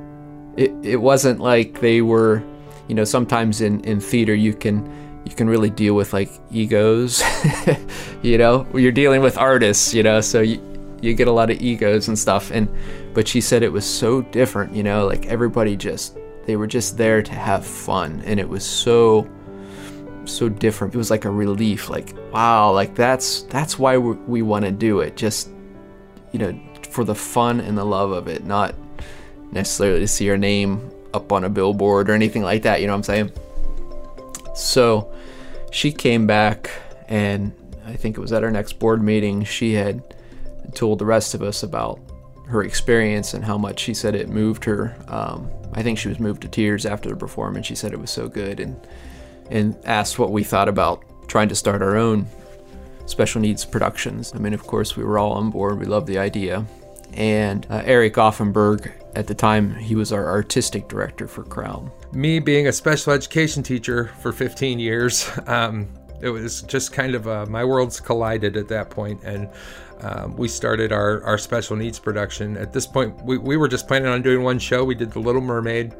it, 0.56 0.72
it 0.82 0.96
wasn't 0.96 1.40
like 1.40 1.80
they 1.80 2.00
were 2.00 2.42
you 2.88 2.94
know 2.94 3.04
sometimes 3.04 3.60
in, 3.60 3.80
in 3.84 4.00
theater 4.00 4.34
you 4.34 4.54
can 4.54 4.84
you 5.24 5.34
can 5.34 5.48
really 5.48 5.70
deal 5.70 5.94
with 5.94 6.12
like 6.12 6.30
egos 6.52 7.22
you 8.22 8.38
know? 8.38 8.66
You're 8.74 8.92
dealing 8.92 9.22
with 9.22 9.36
artists 9.36 9.92
you 9.92 10.02
know 10.02 10.20
so 10.20 10.40
you, 10.40 10.60
you 11.02 11.14
get 11.14 11.28
a 11.28 11.32
lot 11.32 11.50
of 11.50 11.60
egos 11.60 12.08
and 12.08 12.18
stuff 12.18 12.50
and 12.50 12.68
but 13.12 13.26
she 13.26 13.40
said 13.40 13.62
it 13.62 13.72
was 13.72 13.84
so 13.84 14.22
different 14.22 14.74
you 14.74 14.82
know? 14.82 15.06
Like 15.06 15.26
everybody 15.26 15.76
just 15.76 16.16
they 16.46 16.56
were 16.56 16.66
just 16.66 16.96
there 16.96 17.22
to 17.22 17.32
have 17.32 17.66
fun 17.66 18.22
and 18.24 18.38
it 18.38 18.48
was 18.48 18.64
so 18.64 19.28
so 20.24 20.48
different. 20.48 20.92
It 20.92 20.98
was 20.98 21.10
like 21.10 21.24
a 21.24 21.30
relief 21.30 21.90
like 21.90 22.14
wow 22.32 22.72
like 22.72 22.94
that's 22.94 23.42
that's 23.42 23.78
why 23.78 23.98
we, 23.98 24.12
we 24.12 24.42
want 24.42 24.64
to 24.64 24.70
do 24.70 25.00
it 25.00 25.16
just 25.16 25.50
you 26.32 26.38
know 26.38 26.60
for 26.90 27.04
the 27.04 27.14
fun 27.14 27.60
and 27.60 27.76
the 27.76 27.84
love 27.84 28.10
of 28.10 28.26
it 28.28 28.44
not 28.44 28.74
necessarily 29.56 30.00
to 30.00 30.06
see 30.06 30.24
your 30.24 30.36
name 30.36 30.90
up 31.12 31.32
on 31.32 31.44
a 31.44 31.48
billboard 31.48 32.08
or 32.08 32.12
anything 32.12 32.42
like 32.42 32.62
that, 32.62 32.80
you 32.80 32.86
know 32.86 32.92
what 32.92 32.98
I'm 32.98 33.02
saying? 33.02 33.32
So 34.54 35.12
she 35.72 35.90
came 35.90 36.26
back, 36.26 36.70
and 37.08 37.52
I 37.84 37.94
think 37.94 38.16
it 38.16 38.20
was 38.20 38.32
at 38.32 38.44
our 38.44 38.50
next 38.50 38.78
board 38.78 39.02
meeting, 39.02 39.44
she 39.44 39.72
had 39.72 40.02
told 40.74 40.98
the 40.98 41.04
rest 41.04 41.34
of 41.34 41.42
us 41.42 41.62
about 41.62 41.98
her 42.46 42.62
experience 42.62 43.34
and 43.34 43.44
how 43.44 43.58
much 43.58 43.80
she 43.80 43.94
said 43.94 44.14
it 44.14 44.28
moved 44.28 44.64
her. 44.64 44.96
Um, 45.08 45.50
I 45.72 45.82
think 45.82 45.98
she 45.98 46.08
was 46.08 46.20
moved 46.20 46.42
to 46.42 46.48
tears 46.48 46.86
after 46.86 47.08
the 47.08 47.16
performance. 47.16 47.66
She 47.66 47.74
said 47.74 47.92
it 47.92 47.98
was 47.98 48.10
so 48.10 48.28
good, 48.28 48.60
and 48.60 48.76
and 49.50 49.76
asked 49.84 50.18
what 50.18 50.32
we 50.32 50.44
thought 50.44 50.68
about 50.68 51.02
trying 51.28 51.48
to 51.48 51.54
start 51.54 51.82
our 51.82 51.96
own 51.96 52.26
special 53.06 53.40
needs 53.40 53.64
productions. 53.64 54.32
I 54.34 54.38
mean, 54.38 54.54
of 54.54 54.62
course, 54.62 54.96
we 54.96 55.04
were 55.04 55.18
all 55.18 55.32
on 55.32 55.50
board. 55.50 55.78
We 55.78 55.86
loved 55.86 56.06
the 56.06 56.18
idea. 56.18 56.64
And 57.14 57.66
uh, 57.70 57.82
Eric 57.84 58.14
Offenberg 58.14 58.92
at 59.16 59.26
the 59.26 59.34
time, 59.34 59.74
he 59.74 59.94
was 59.94 60.12
our 60.12 60.28
artistic 60.28 60.88
director 60.88 61.26
for 61.26 61.42
Crown. 61.42 61.90
Me 62.12 62.38
being 62.38 62.68
a 62.68 62.72
special 62.72 63.14
education 63.14 63.62
teacher 63.62 64.10
for 64.20 64.30
15 64.30 64.78
years, 64.78 65.30
um, 65.46 65.88
it 66.20 66.28
was 66.28 66.62
just 66.62 66.92
kind 66.92 67.14
of 67.14 67.26
uh, 67.26 67.46
my 67.46 67.64
worlds 67.64 67.98
collided 67.98 68.58
at 68.58 68.68
that 68.68 68.90
point, 68.90 69.22
and 69.24 69.48
um, 70.02 70.36
we 70.36 70.48
started 70.48 70.92
our, 70.92 71.24
our 71.24 71.38
special 71.38 71.76
needs 71.76 71.98
production. 71.98 72.58
At 72.58 72.74
this 72.74 72.86
point, 72.86 73.24
we, 73.24 73.38
we 73.38 73.56
were 73.56 73.68
just 73.68 73.88
planning 73.88 74.08
on 74.08 74.20
doing 74.20 74.42
one 74.42 74.58
show. 74.58 74.84
We 74.84 74.94
did 74.94 75.10
The 75.10 75.20
Little 75.20 75.40
Mermaid. 75.40 75.94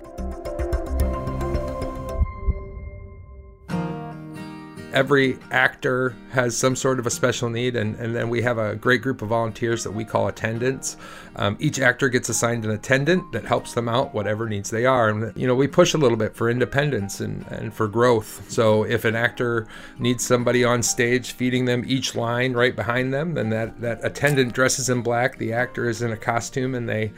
Every 4.96 5.38
actor 5.50 6.16
has 6.30 6.56
some 6.56 6.74
sort 6.74 6.98
of 6.98 7.06
a 7.06 7.10
special 7.10 7.50
need, 7.50 7.76
and, 7.76 7.94
and 7.96 8.16
then 8.16 8.30
we 8.30 8.40
have 8.40 8.56
a 8.56 8.74
great 8.76 9.02
group 9.02 9.20
of 9.20 9.28
volunteers 9.28 9.84
that 9.84 9.90
we 9.90 10.06
call 10.06 10.26
attendants. 10.26 10.96
Um, 11.36 11.54
each 11.60 11.78
actor 11.78 12.08
gets 12.08 12.30
assigned 12.30 12.64
an 12.64 12.70
attendant 12.70 13.30
that 13.32 13.44
helps 13.44 13.74
them 13.74 13.90
out, 13.90 14.14
whatever 14.14 14.48
needs 14.48 14.70
they 14.70 14.86
are. 14.86 15.10
And, 15.10 15.36
you 15.36 15.46
know, 15.46 15.54
we 15.54 15.68
push 15.68 15.92
a 15.92 15.98
little 15.98 16.16
bit 16.16 16.34
for 16.34 16.48
independence 16.48 17.20
and, 17.20 17.44
and 17.48 17.74
for 17.74 17.88
growth. 17.88 18.50
So 18.50 18.84
if 18.84 19.04
an 19.04 19.14
actor 19.14 19.66
needs 19.98 20.24
somebody 20.24 20.64
on 20.64 20.82
stage 20.82 21.32
feeding 21.32 21.66
them 21.66 21.84
each 21.86 22.14
line 22.14 22.54
right 22.54 22.74
behind 22.74 23.12
them, 23.12 23.34
then 23.34 23.50
that, 23.50 23.78
that 23.82 24.00
attendant 24.02 24.54
dresses 24.54 24.88
in 24.88 25.02
black, 25.02 25.36
the 25.36 25.52
actor 25.52 25.90
is 25.90 26.00
in 26.00 26.10
a 26.10 26.16
costume, 26.16 26.74
and 26.74 26.88
they 26.88 27.12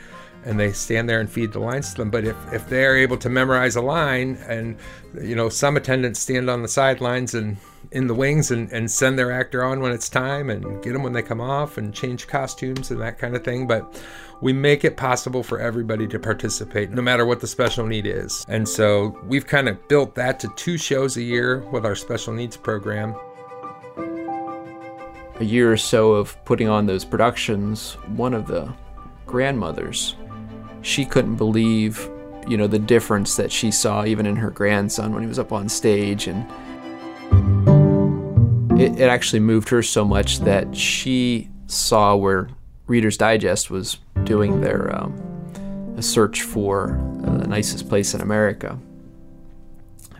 and 0.44 0.58
they 0.58 0.72
stand 0.72 1.08
there 1.08 1.20
and 1.20 1.30
feed 1.30 1.52
the 1.52 1.58
lines 1.58 1.90
to 1.90 1.98
them. 1.98 2.10
But 2.10 2.24
if, 2.24 2.36
if 2.52 2.68
they're 2.68 2.96
able 2.96 3.16
to 3.18 3.28
memorize 3.28 3.76
a 3.76 3.82
line 3.82 4.36
and, 4.46 4.76
you 5.20 5.34
know, 5.34 5.48
some 5.48 5.76
attendants 5.76 6.20
stand 6.20 6.48
on 6.48 6.62
the 6.62 6.68
sidelines 6.68 7.34
and 7.34 7.56
in 7.90 8.06
the 8.06 8.14
wings 8.14 8.50
and, 8.50 8.70
and 8.72 8.90
send 8.90 9.18
their 9.18 9.32
actor 9.32 9.64
on 9.64 9.80
when 9.80 9.92
it's 9.92 10.08
time 10.08 10.50
and 10.50 10.82
get 10.82 10.92
them 10.92 11.02
when 11.02 11.12
they 11.12 11.22
come 11.22 11.40
off 11.40 11.78
and 11.78 11.94
change 11.94 12.26
costumes 12.26 12.90
and 12.90 13.00
that 13.00 13.18
kind 13.18 13.34
of 13.34 13.44
thing. 13.44 13.66
But 13.66 14.00
we 14.40 14.52
make 14.52 14.84
it 14.84 14.96
possible 14.96 15.42
for 15.42 15.58
everybody 15.58 16.06
to 16.08 16.18
participate 16.18 16.90
no 16.90 17.02
matter 17.02 17.24
what 17.26 17.40
the 17.40 17.46
special 17.46 17.86
need 17.86 18.06
is. 18.06 18.44
And 18.48 18.68
so 18.68 19.18
we've 19.26 19.46
kind 19.46 19.68
of 19.68 19.88
built 19.88 20.14
that 20.14 20.38
to 20.40 20.48
two 20.56 20.76
shows 20.76 21.16
a 21.16 21.22
year 21.22 21.60
with 21.70 21.84
our 21.84 21.94
special 21.94 22.32
needs 22.32 22.56
program. 22.56 23.14
A 25.40 25.44
year 25.44 25.72
or 25.72 25.76
so 25.76 26.12
of 26.12 26.42
putting 26.44 26.68
on 26.68 26.86
those 26.86 27.04
productions, 27.04 27.94
one 28.16 28.34
of 28.34 28.46
the 28.46 28.72
grandmothers 29.24 30.16
she 30.82 31.04
couldn't 31.04 31.36
believe, 31.36 32.08
you 32.46 32.56
know, 32.56 32.66
the 32.66 32.78
difference 32.78 33.36
that 33.36 33.52
she 33.52 33.70
saw 33.70 34.04
even 34.04 34.26
in 34.26 34.36
her 34.36 34.50
grandson 34.50 35.12
when 35.12 35.22
he 35.22 35.28
was 35.28 35.38
up 35.38 35.52
on 35.52 35.68
stage. 35.68 36.26
And 36.26 36.46
it, 38.80 39.00
it 39.00 39.08
actually 39.08 39.40
moved 39.40 39.68
her 39.70 39.82
so 39.82 40.04
much 40.04 40.40
that 40.40 40.76
she 40.76 41.48
saw 41.66 42.16
where 42.16 42.48
Reader's 42.86 43.16
Digest 43.16 43.70
was 43.70 43.98
doing 44.24 44.60
their 44.60 44.94
um, 44.94 45.14
a 45.96 46.02
search 46.02 46.42
for 46.42 46.98
uh, 47.26 47.38
the 47.38 47.46
nicest 47.46 47.88
place 47.88 48.14
in 48.14 48.20
America 48.20 48.78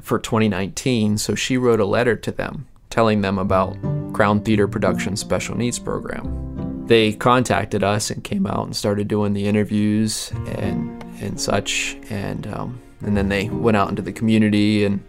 for 0.03 0.19
2019. 0.19 1.19
So 1.19 1.35
she 1.35 1.57
wrote 1.57 1.81
a 1.81 1.87
letter 1.87 2.17
to 2.17 2.33
them 2.33 2.67
telling 2.91 3.21
them 3.21 3.39
about 3.39 3.77
Crown 4.13 4.41
Theater 4.41 4.67
Production 4.67 5.17
Special 5.17 5.57
Needs 5.57 5.79
Program 5.79 6.48
they 6.89 7.13
contacted 7.13 7.85
us 7.85 8.11
and 8.11 8.25
came 8.25 8.47
out 8.47 8.65
and 8.65 8.75
started 8.75 9.09
doing 9.09 9.35
the 9.35 9.47
interviews 9.47 10.33
and 10.57 11.03
and 11.21 11.41
such. 11.41 11.97
And 12.11 12.47
um, 12.49 12.81
and 13.03 13.17
then 13.17 13.29
they 13.29 13.49
went 13.49 13.77
out 13.77 13.91
into 13.91 14.03
the 14.03 14.13
community 14.13 14.85
and 14.85 15.01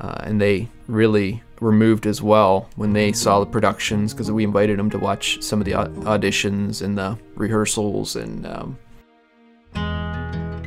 uh, 0.00 0.20
and 0.22 0.40
they 0.40 0.68
really 0.86 1.42
were 1.60 1.72
moved 1.72 2.06
as 2.06 2.22
well 2.22 2.68
when 2.76 2.92
they 2.92 3.12
saw 3.12 3.40
the 3.40 3.46
productions 3.46 4.12
because 4.12 4.30
we 4.30 4.44
invited 4.44 4.78
them 4.78 4.90
to 4.90 4.98
watch 4.98 5.42
some 5.42 5.60
of 5.60 5.64
the 5.64 5.72
auditions 5.72 6.82
and 6.82 6.98
the 6.98 7.18
rehearsals 7.34 8.14
and 8.14 8.46
um, 8.46 8.78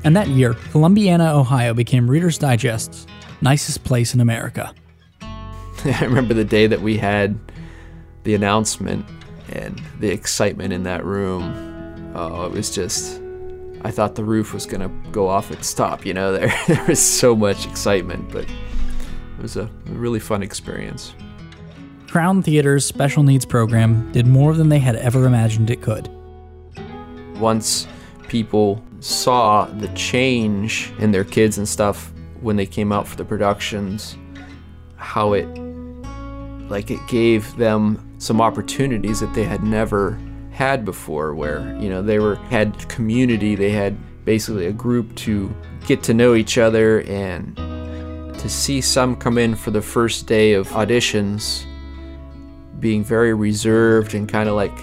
and 0.04 0.16
that 0.16 0.28
year 0.30 0.56
columbiana 0.72 1.32
ohio 1.36 1.76
became 1.76 2.10
reader's 2.10 2.40
digest's 2.40 3.06
nicest 3.42 3.84
place 3.84 4.16
in 4.16 4.20
america. 4.20 4.74
I 5.86 6.04
remember 6.04 6.34
the 6.34 6.44
day 6.44 6.66
that 6.66 6.82
we 6.82 6.98
had 6.98 7.40
the 8.24 8.34
announcement 8.34 9.06
and 9.54 9.82
the 10.00 10.10
excitement 10.10 10.74
in 10.74 10.84
that 10.84 11.04
room. 11.06 12.12
Oh, 12.16 12.46
it 12.46 12.52
was 12.52 12.70
just. 12.70 13.22
I 13.82 13.92
thought 13.92 14.16
the 14.16 14.24
roof 14.24 14.54
was 14.54 14.66
gonna 14.66 14.90
go 15.12 15.28
off 15.28 15.52
its 15.52 15.74
top. 15.74 16.06
You 16.06 16.14
know, 16.14 16.32
there 16.38 16.54
there 16.68 16.86
was 16.86 17.00
so 17.00 17.36
much 17.36 17.66
excitement, 17.66 18.32
but 18.32 18.46
it 18.46 19.42
was 19.42 19.58
a 19.58 19.70
really 19.86 20.20
fun 20.20 20.44
experience. 20.44 21.14
Crown 22.08 22.42
Theater's 22.42 22.86
special 22.86 23.22
needs 23.22 23.46
program 23.46 24.12
did 24.12 24.26
more 24.26 24.56
than 24.56 24.70
they 24.70 24.80
had 24.80 24.96
ever 24.96 25.26
imagined 25.26 25.70
it 25.70 25.82
could. 25.82 26.10
Once 27.36 27.88
people 28.28 28.84
saw 29.00 29.66
the 29.66 29.88
change 29.90 30.92
in 30.98 31.12
their 31.12 31.24
kids 31.24 31.58
and 31.58 31.68
stuff 31.68 32.12
when 32.42 32.56
they 32.56 32.66
came 32.66 32.92
out 32.92 33.08
for 33.08 33.16
the 33.16 33.26
productions, 33.26 34.18
how 34.96 35.34
it 35.34 35.46
like 36.70 36.92
it 36.92 37.00
gave 37.08 37.56
them 37.58 38.09
some 38.20 38.40
opportunities 38.42 39.20
that 39.22 39.34
they 39.34 39.44
had 39.44 39.64
never 39.64 40.20
had 40.52 40.86
before 40.86 41.34
where 41.34 41.76
you 41.80 41.90
know 41.90 42.02
they 42.02 42.20
were 42.20 42.36
had 42.36 42.88
community 42.90 43.56
they 43.56 43.72
had 43.72 43.98
basically 44.26 44.66
a 44.66 44.74
group 44.74 45.16
to 45.16 45.54
get 45.88 46.04
to 46.04 46.14
know 46.14 46.36
each 46.36 46.58
other 46.58 47.02
and 47.04 47.56
to 48.38 48.50
see 48.50 48.82
some 48.82 49.16
come 49.16 49.38
in 49.38 49.56
for 49.56 49.72
the 49.72 49.82
first 49.82 50.28
day 50.28 50.54
of 50.54 50.68
auditions 50.70 51.66
being 52.80 53.04
very 53.04 53.34
reserved 53.34 54.14
and 54.14 54.30
kind 54.30 54.48
of 54.48 54.56
like 54.56 54.78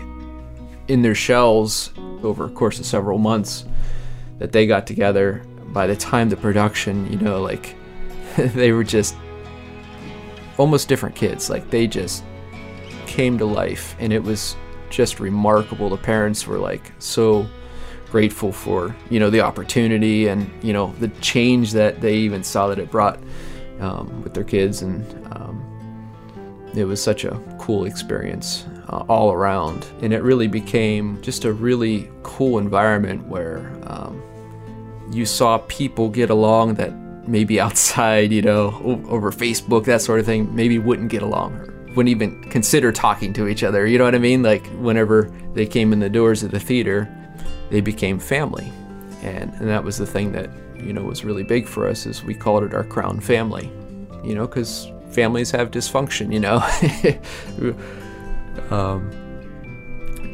in 0.89 1.03
their 1.03 1.15
shells 1.15 1.93
over 2.23 2.47
a 2.47 2.51
course 2.51 2.79
of 2.79 2.87
several 2.87 3.19
months 3.19 3.65
that 4.39 4.53
they 4.53 4.67
got 4.67 4.87
together. 4.87 5.43
By 5.69 5.87
the 5.87 5.97
time 5.97 6.29
the 6.29 6.37
production 6.37 7.11
you 7.13 7.19
know 7.19 7.41
like 7.41 7.77
they 8.37 8.73
were 8.73 8.85
just 8.85 9.17
almost 10.59 10.89
different 10.89 11.15
kids. 11.15 11.51
Like 11.51 11.71
they 11.71 11.87
just 11.87 12.25
came 13.17 13.39
to 13.39 13.47
life 13.47 13.97
and 13.99 14.13
it 14.13 14.23
was 14.23 14.57
just 14.91 15.21
remarkable. 15.21 15.89
The 15.89 15.97
parents 15.97 16.47
were 16.47 16.59
like 16.59 16.93
so 16.99 17.47
grateful 18.11 18.53
for 18.53 18.95
you 19.11 19.19
know 19.19 19.31
the 19.31 19.41
opportunity 19.41 20.29
and 20.29 20.49
you 20.63 20.73
know 20.73 20.95
the 21.01 21.09
change 21.21 21.73
that 21.73 22.01
they 22.03 22.15
even 22.17 22.45
saw 22.45 22.69
that 22.69 22.79
it 22.79 22.91
brought 22.91 23.19
um, 23.81 24.23
with 24.23 24.35
their 24.35 24.45
kids. 24.45 24.83
And 24.83 25.03
um, 25.35 25.57
it 26.75 26.85
was 26.85 27.03
such 27.03 27.25
a 27.25 27.41
cool 27.59 27.87
experience 27.87 28.67
uh, 28.91 29.05
all 29.09 29.33
around. 29.33 29.87
And 30.03 30.13
it 30.13 30.23
really 30.23 30.47
became 30.47 31.21
just 31.23 31.47
a 31.47 31.53
really 31.55 32.11
cool 32.23 32.59
environment 32.59 33.27
where 33.27 33.73
um, 33.87 34.23
you 35.11 35.25
saw 35.25 35.57
people 35.69 36.11
get 36.11 36.29
along 36.29 36.75
that 36.75 36.93
maybe 37.27 37.59
outside 37.67 38.31
you 38.31 38.43
know 38.43 39.03
over 39.09 39.33
facebook 39.33 39.85
that 39.85 40.01
sort 40.01 40.21
of 40.21 40.27
thing 40.27 40.55
maybe 40.55 40.79
wouldn't 40.79 41.09
get 41.09 41.23
along 41.23 41.76
wouldn't 41.97 42.11
even 42.11 42.41
consider 42.45 42.93
talking 42.93 43.33
to 43.33 43.49
each 43.49 43.65
other 43.65 43.87
you 43.87 43.99
know 43.99 44.05
what 44.05 44.15
i 44.15 44.19
mean 44.19 44.43
like 44.43 44.65
whenever 44.79 45.33
they 45.55 45.67
came 45.67 45.93
in 45.93 45.99
the 45.99 46.11
doors 46.11 46.43
of 46.43 46.51
the 46.51 46.61
theater 46.61 47.11
they 47.71 47.81
became 47.81 48.19
family. 48.19 48.71
And, 49.23 49.53
and 49.55 49.69
that 49.69 49.85
was 49.85 49.99
the 49.99 50.07
thing 50.07 50.33
that, 50.33 50.51
you 50.77 50.93
know, 50.93 51.03
was 51.03 51.25
really 51.25 51.43
big 51.43 51.67
for 51.67 51.89
us 51.89 52.07
is 52.07 52.23
we 52.23 52.35
called 52.35 52.63
it 52.63 52.75
our 52.75 52.85
crown 52.85 53.21
family, 53.21 53.71
you 54.25 54.35
know, 54.35 54.47
because 54.47 54.91
families 55.11 55.51
have 55.51 55.71
dysfunction, 55.71 56.33
you 56.33 56.41
know. 56.41 56.57
um, 58.71 59.11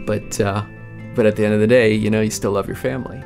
but, 0.07 0.40
uh, 0.40 0.64
but 1.14 1.27
at 1.27 1.37
the 1.37 1.44
end 1.44 1.55
of 1.55 1.61
the 1.61 1.66
day, 1.66 1.94
you 1.94 2.11
know, 2.11 2.20
you 2.20 2.31
still 2.31 2.53
love 2.53 2.66
your 2.66 2.77
family. 2.77 3.22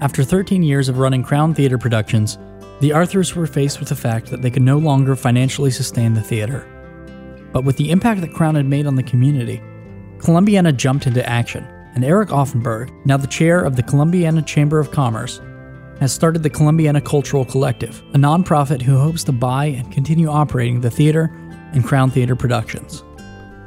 After 0.00 0.22
13 0.22 0.62
years 0.62 0.88
of 0.88 0.98
running 0.98 1.22
Crown 1.22 1.54
Theater 1.54 1.78
productions, 1.78 2.38
the 2.80 2.92
Arthurs 2.92 3.34
were 3.34 3.46
faced 3.46 3.80
with 3.80 3.88
the 3.88 3.96
fact 3.96 4.26
that 4.30 4.42
they 4.42 4.50
could 4.50 4.62
no 4.62 4.78
longer 4.78 5.16
financially 5.16 5.70
sustain 5.70 6.14
the 6.14 6.22
theater. 6.22 6.66
But 7.58 7.64
with 7.64 7.76
the 7.76 7.90
impact 7.90 8.20
that 8.20 8.32
Crown 8.32 8.54
had 8.54 8.66
made 8.66 8.86
on 8.86 8.94
the 8.94 9.02
community, 9.02 9.60
Columbiana 10.18 10.72
jumped 10.72 11.08
into 11.08 11.28
action 11.28 11.64
and 11.96 12.04
Eric 12.04 12.28
Offenberg, 12.28 12.88
now 13.04 13.16
the 13.16 13.26
chair 13.26 13.64
of 13.64 13.74
the 13.74 13.82
Columbiana 13.82 14.42
Chamber 14.42 14.78
of 14.78 14.92
Commerce, 14.92 15.40
has 15.98 16.12
started 16.12 16.44
the 16.44 16.50
Columbiana 16.50 17.00
Cultural 17.00 17.44
Collective, 17.44 18.00
a 18.14 18.16
nonprofit 18.16 18.80
who 18.80 18.96
hopes 18.96 19.24
to 19.24 19.32
buy 19.32 19.64
and 19.64 19.90
continue 19.90 20.28
operating 20.28 20.82
the 20.82 20.88
theater 20.88 21.32
and 21.72 21.84
Crown 21.84 22.12
Theater 22.12 22.36
productions. 22.36 23.02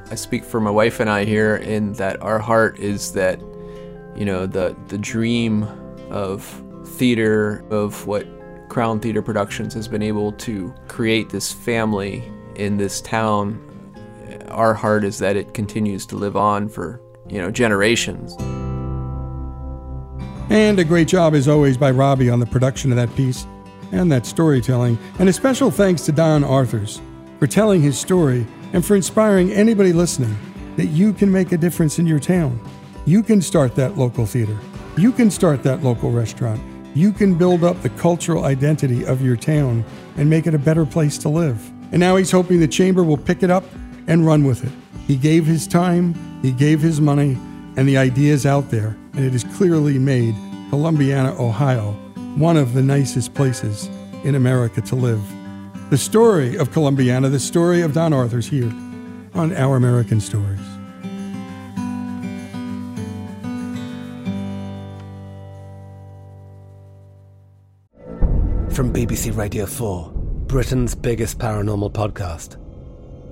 I 0.09 0.15
speak 0.15 0.45
for 0.45 0.61
my 0.61 0.71
wife 0.71 1.01
and 1.01 1.09
I 1.09 1.25
here 1.25 1.57
in 1.57 1.91
that 1.95 2.21
our 2.21 2.39
heart 2.39 2.79
is 2.79 3.11
that, 3.11 3.41
you 4.15 4.23
know, 4.23 4.45
the 4.47 4.73
the 4.87 4.99
dream 4.99 5.63
of 6.09 6.45
theater 6.85 7.65
of 7.69 8.07
what 8.07 8.25
Crown 8.69 9.01
Theater 9.01 9.21
Productions 9.21 9.73
has 9.73 9.89
been 9.89 10.01
able 10.01 10.31
to 10.31 10.73
create 10.87 11.29
this 11.29 11.51
family 11.51 12.23
in 12.55 12.77
this 12.77 13.01
town. 13.01 13.67
Our 14.51 14.73
heart 14.73 15.03
is 15.03 15.19
that 15.19 15.35
it 15.35 15.53
continues 15.53 16.05
to 16.07 16.15
live 16.15 16.35
on 16.35 16.69
for 16.69 17.01
you 17.31 17.41
know, 17.41 17.49
generations. 17.49 18.35
And 20.49 20.77
a 20.79 20.83
great 20.83 21.07
job, 21.07 21.33
as 21.33 21.47
always, 21.47 21.77
by 21.77 21.91
Robbie 21.91 22.29
on 22.29 22.39
the 22.39 22.45
production 22.45 22.91
of 22.91 22.97
that 22.97 23.15
piece 23.15 23.47
and 23.91 24.11
that 24.11 24.25
storytelling. 24.25 24.97
And 25.17 25.29
a 25.29 25.33
special 25.33 25.71
thanks 25.71 26.01
to 26.05 26.11
Don 26.11 26.43
Arthurs 26.43 27.01
for 27.39 27.47
telling 27.47 27.81
his 27.81 27.97
story 27.97 28.45
and 28.73 28.85
for 28.85 28.95
inspiring 28.95 29.51
anybody 29.51 29.93
listening 29.93 30.37
that 30.75 30.87
you 30.87 31.13
can 31.13 31.31
make 31.31 31.51
a 31.51 31.57
difference 31.57 31.99
in 31.99 32.05
your 32.05 32.19
town. 32.19 32.59
You 33.05 33.23
can 33.23 33.41
start 33.41 33.75
that 33.75 33.97
local 33.97 34.25
theater. 34.25 34.57
You 34.97 35.11
can 35.11 35.31
start 35.31 35.63
that 35.63 35.83
local 35.83 36.11
restaurant. 36.11 36.61
You 36.93 37.13
can 37.13 37.37
build 37.37 37.63
up 37.63 37.81
the 37.81 37.89
cultural 37.89 38.43
identity 38.43 39.05
of 39.05 39.21
your 39.21 39.37
town 39.37 39.85
and 40.17 40.29
make 40.29 40.47
it 40.47 40.53
a 40.53 40.59
better 40.59 40.85
place 40.85 41.17
to 41.19 41.29
live. 41.29 41.65
And 41.91 41.99
now 41.99 42.17
he's 42.17 42.31
hoping 42.31 42.59
the 42.59 42.67
chamber 42.67 43.03
will 43.03 43.17
pick 43.17 43.43
it 43.43 43.49
up 43.49 43.63
and 44.07 44.25
run 44.25 44.43
with 44.43 44.63
it. 44.63 44.71
He 45.07 45.15
gave 45.15 45.45
his 45.45 45.67
time, 45.67 46.13
he 46.41 46.51
gave 46.51 46.81
his 46.81 47.01
money, 47.01 47.37
and 47.75 47.87
the 47.87 47.97
idea 47.97 48.33
is 48.33 48.45
out 48.45 48.69
there, 48.69 48.97
and 49.13 49.25
it 49.25 49.31
has 49.31 49.43
clearly 49.43 49.97
made 49.97 50.35
Columbiana, 50.69 51.37
Ohio, 51.39 51.91
one 52.35 52.57
of 52.57 52.73
the 52.73 52.81
nicest 52.81 53.33
places 53.33 53.89
in 54.23 54.35
America 54.35 54.81
to 54.81 54.95
live. 54.95 55.21
The 55.89 55.97
story 55.97 56.55
of 56.55 56.71
Columbiana, 56.71 57.29
the 57.29 57.39
story 57.39 57.81
of 57.81 57.93
Don 57.93 58.13
Arthurs 58.13 58.47
here 58.47 58.71
on 59.33 59.53
Our 59.55 59.75
American 59.75 60.21
Stories. 60.21 60.59
From 68.73 68.93
BBC 68.93 69.35
Radio 69.35 69.65
4, 69.65 70.11
Britain's 70.47 70.95
biggest 70.95 71.37
paranormal 71.39 71.91
podcast 71.91 72.60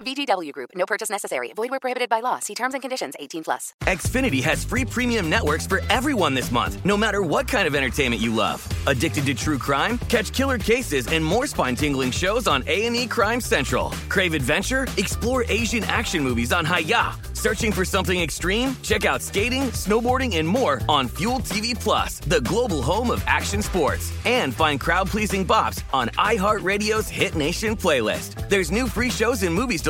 VGW 0.00 0.52
Group. 0.52 0.70
No 0.74 0.86
purchase 0.86 1.10
necessary. 1.10 1.52
Void 1.54 1.70
where 1.70 1.80
prohibited 1.80 2.08
by 2.08 2.20
law. 2.20 2.38
See 2.38 2.54
terms 2.54 2.74
and 2.74 2.82
conditions. 2.82 3.14
18 3.18 3.44
plus. 3.44 3.74
Xfinity 3.84 4.42
has 4.42 4.64
free 4.64 4.84
premium 4.84 5.28
networks 5.28 5.66
for 5.66 5.80
everyone 5.90 6.34
this 6.34 6.50
month, 6.50 6.84
no 6.84 6.96
matter 6.96 7.22
what 7.22 7.48
kind 7.48 7.66
of 7.66 7.74
entertainment 7.74 8.22
you 8.22 8.34
love. 8.34 8.66
Addicted 8.86 9.26
to 9.26 9.34
true 9.34 9.58
crime? 9.58 9.98
Catch 10.08 10.32
killer 10.32 10.58
cases 10.58 11.06
and 11.08 11.24
more 11.24 11.46
spine-tingling 11.46 12.10
shows 12.10 12.46
on 12.46 12.62
A&E 12.66 13.06
Crime 13.06 13.40
Central. 13.40 13.90
Crave 14.08 14.34
adventure? 14.34 14.86
Explore 14.96 15.44
Asian 15.48 15.84
action 15.84 16.22
movies 16.22 16.52
on 16.52 16.64
Hi-YAH. 16.64 17.18
Searching 17.40 17.72
for 17.72 17.86
something 17.86 18.20
extreme? 18.20 18.76
Check 18.82 19.06
out 19.06 19.22
skating, 19.22 19.62
snowboarding, 19.72 20.36
and 20.36 20.46
more 20.46 20.82
on 20.90 21.08
Fuel 21.08 21.38
TV 21.38 21.74
Plus, 21.74 22.20
the 22.20 22.42
global 22.42 22.82
home 22.82 23.10
of 23.10 23.24
action 23.26 23.62
sports. 23.62 24.12
And 24.26 24.54
find 24.54 24.78
crowd-pleasing 24.78 25.46
bops 25.46 25.82
on 25.94 26.08
iHeartRadio's 26.18 27.08
Hit 27.08 27.34
Nation 27.34 27.76
playlist. 27.76 28.46
There's 28.50 28.70
new 28.70 28.86
free 28.86 29.08
shows 29.08 29.42
and 29.42 29.54
movies 29.54 29.80
to 29.82 29.89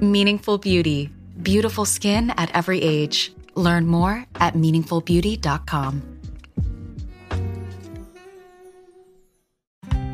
Meaningful 0.00 0.58
Beauty. 0.58 1.10
Beautiful 1.42 1.86
skin 1.86 2.30
at 2.30 2.54
every 2.54 2.82
age. 2.82 3.32
Learn 3.54 3.86
more 3.86 4.26
at 4.34 4.52
meaningfulbeauty.com. 4.52 6.02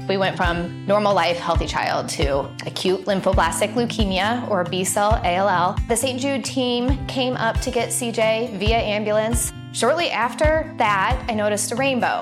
We 0.09 0.17
went 0.17 0.37
from 0.37 0.87
normal 0.87 1.15
life, 1.15 1.39
healthy 1.39 1.67
child 1.67 2.09
to 2.11 2.49
acute 2.65 3.07
lymphoblastic 3.07 3.75
leukemia 3.75 4.49
or 4.49 4.63
B 4.63 4.85
cell 4.85 5.21
ALL. 5.25 5.77
The 5.89 5.97
St. 5.97 6.21
Jude 6.21 6.45
team 6.45 7.05
came 7.07 7.35
up 7.37 7.61
to 7.63 7.71
get 7.73 7.89
CJ 7.89 8.59
via 8.59 8.79
ambulance. 8.79 9.53
Shortly 9.73 10.11
after 10.11 10.73
that, 10.79 11.25
I 11.29 11.35
noticed 11.35 11.73
a 11.73 11.77
rainbow. 11.77 12.21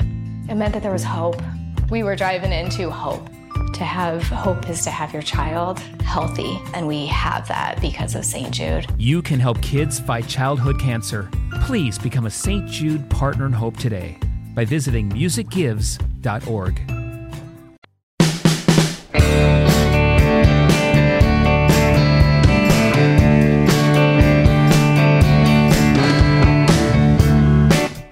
It 0.49 0.55
meant 0.55 0.73
that 0.73 0.83
there 0.83 0.93
was 0.93 1.05
hope. 1.05 1.43
We 1.91 2.05
were 2.05 2.17
driving 2.17 2.53
into 2.53 2.89
hope. 2.91 3.29
To 3.75 3.85
have 3.85 4.23
hope 4.25 4.69
is 4.69 4.85
to 4.85 4.91
have 4.91 5.13
your 5.13 5.23
child 5.23 5.79
healthy, 6.05 6.61
and 6.75 6.87
we 6.87 7.07
have 7.07 7.49
that 7.49 7.81
because 7.81 8.15
of 8.15 8.27
St. 8.27 8.51
Jude. 8.51 8.87
You 8.99 9.23
can 9.23 9.41
help 9.41 9.63
kids 9.63 9.99
fight 9.99 10.29
childhood 10.29 10.79
cancer. 10.79 11.31
Please 11.63 11.99
become 11.99 12.27
a 12.27 12.31
St. 12.31 12.69
Jude 12.69 13.09
Partner 13.09 13.47
in 13.47 13.53
Hope 13.53 13.77
today 13.79 14.19
by 14.55 14.65
visiting 14.67 15.09
musicgives.org. 15.11 16.81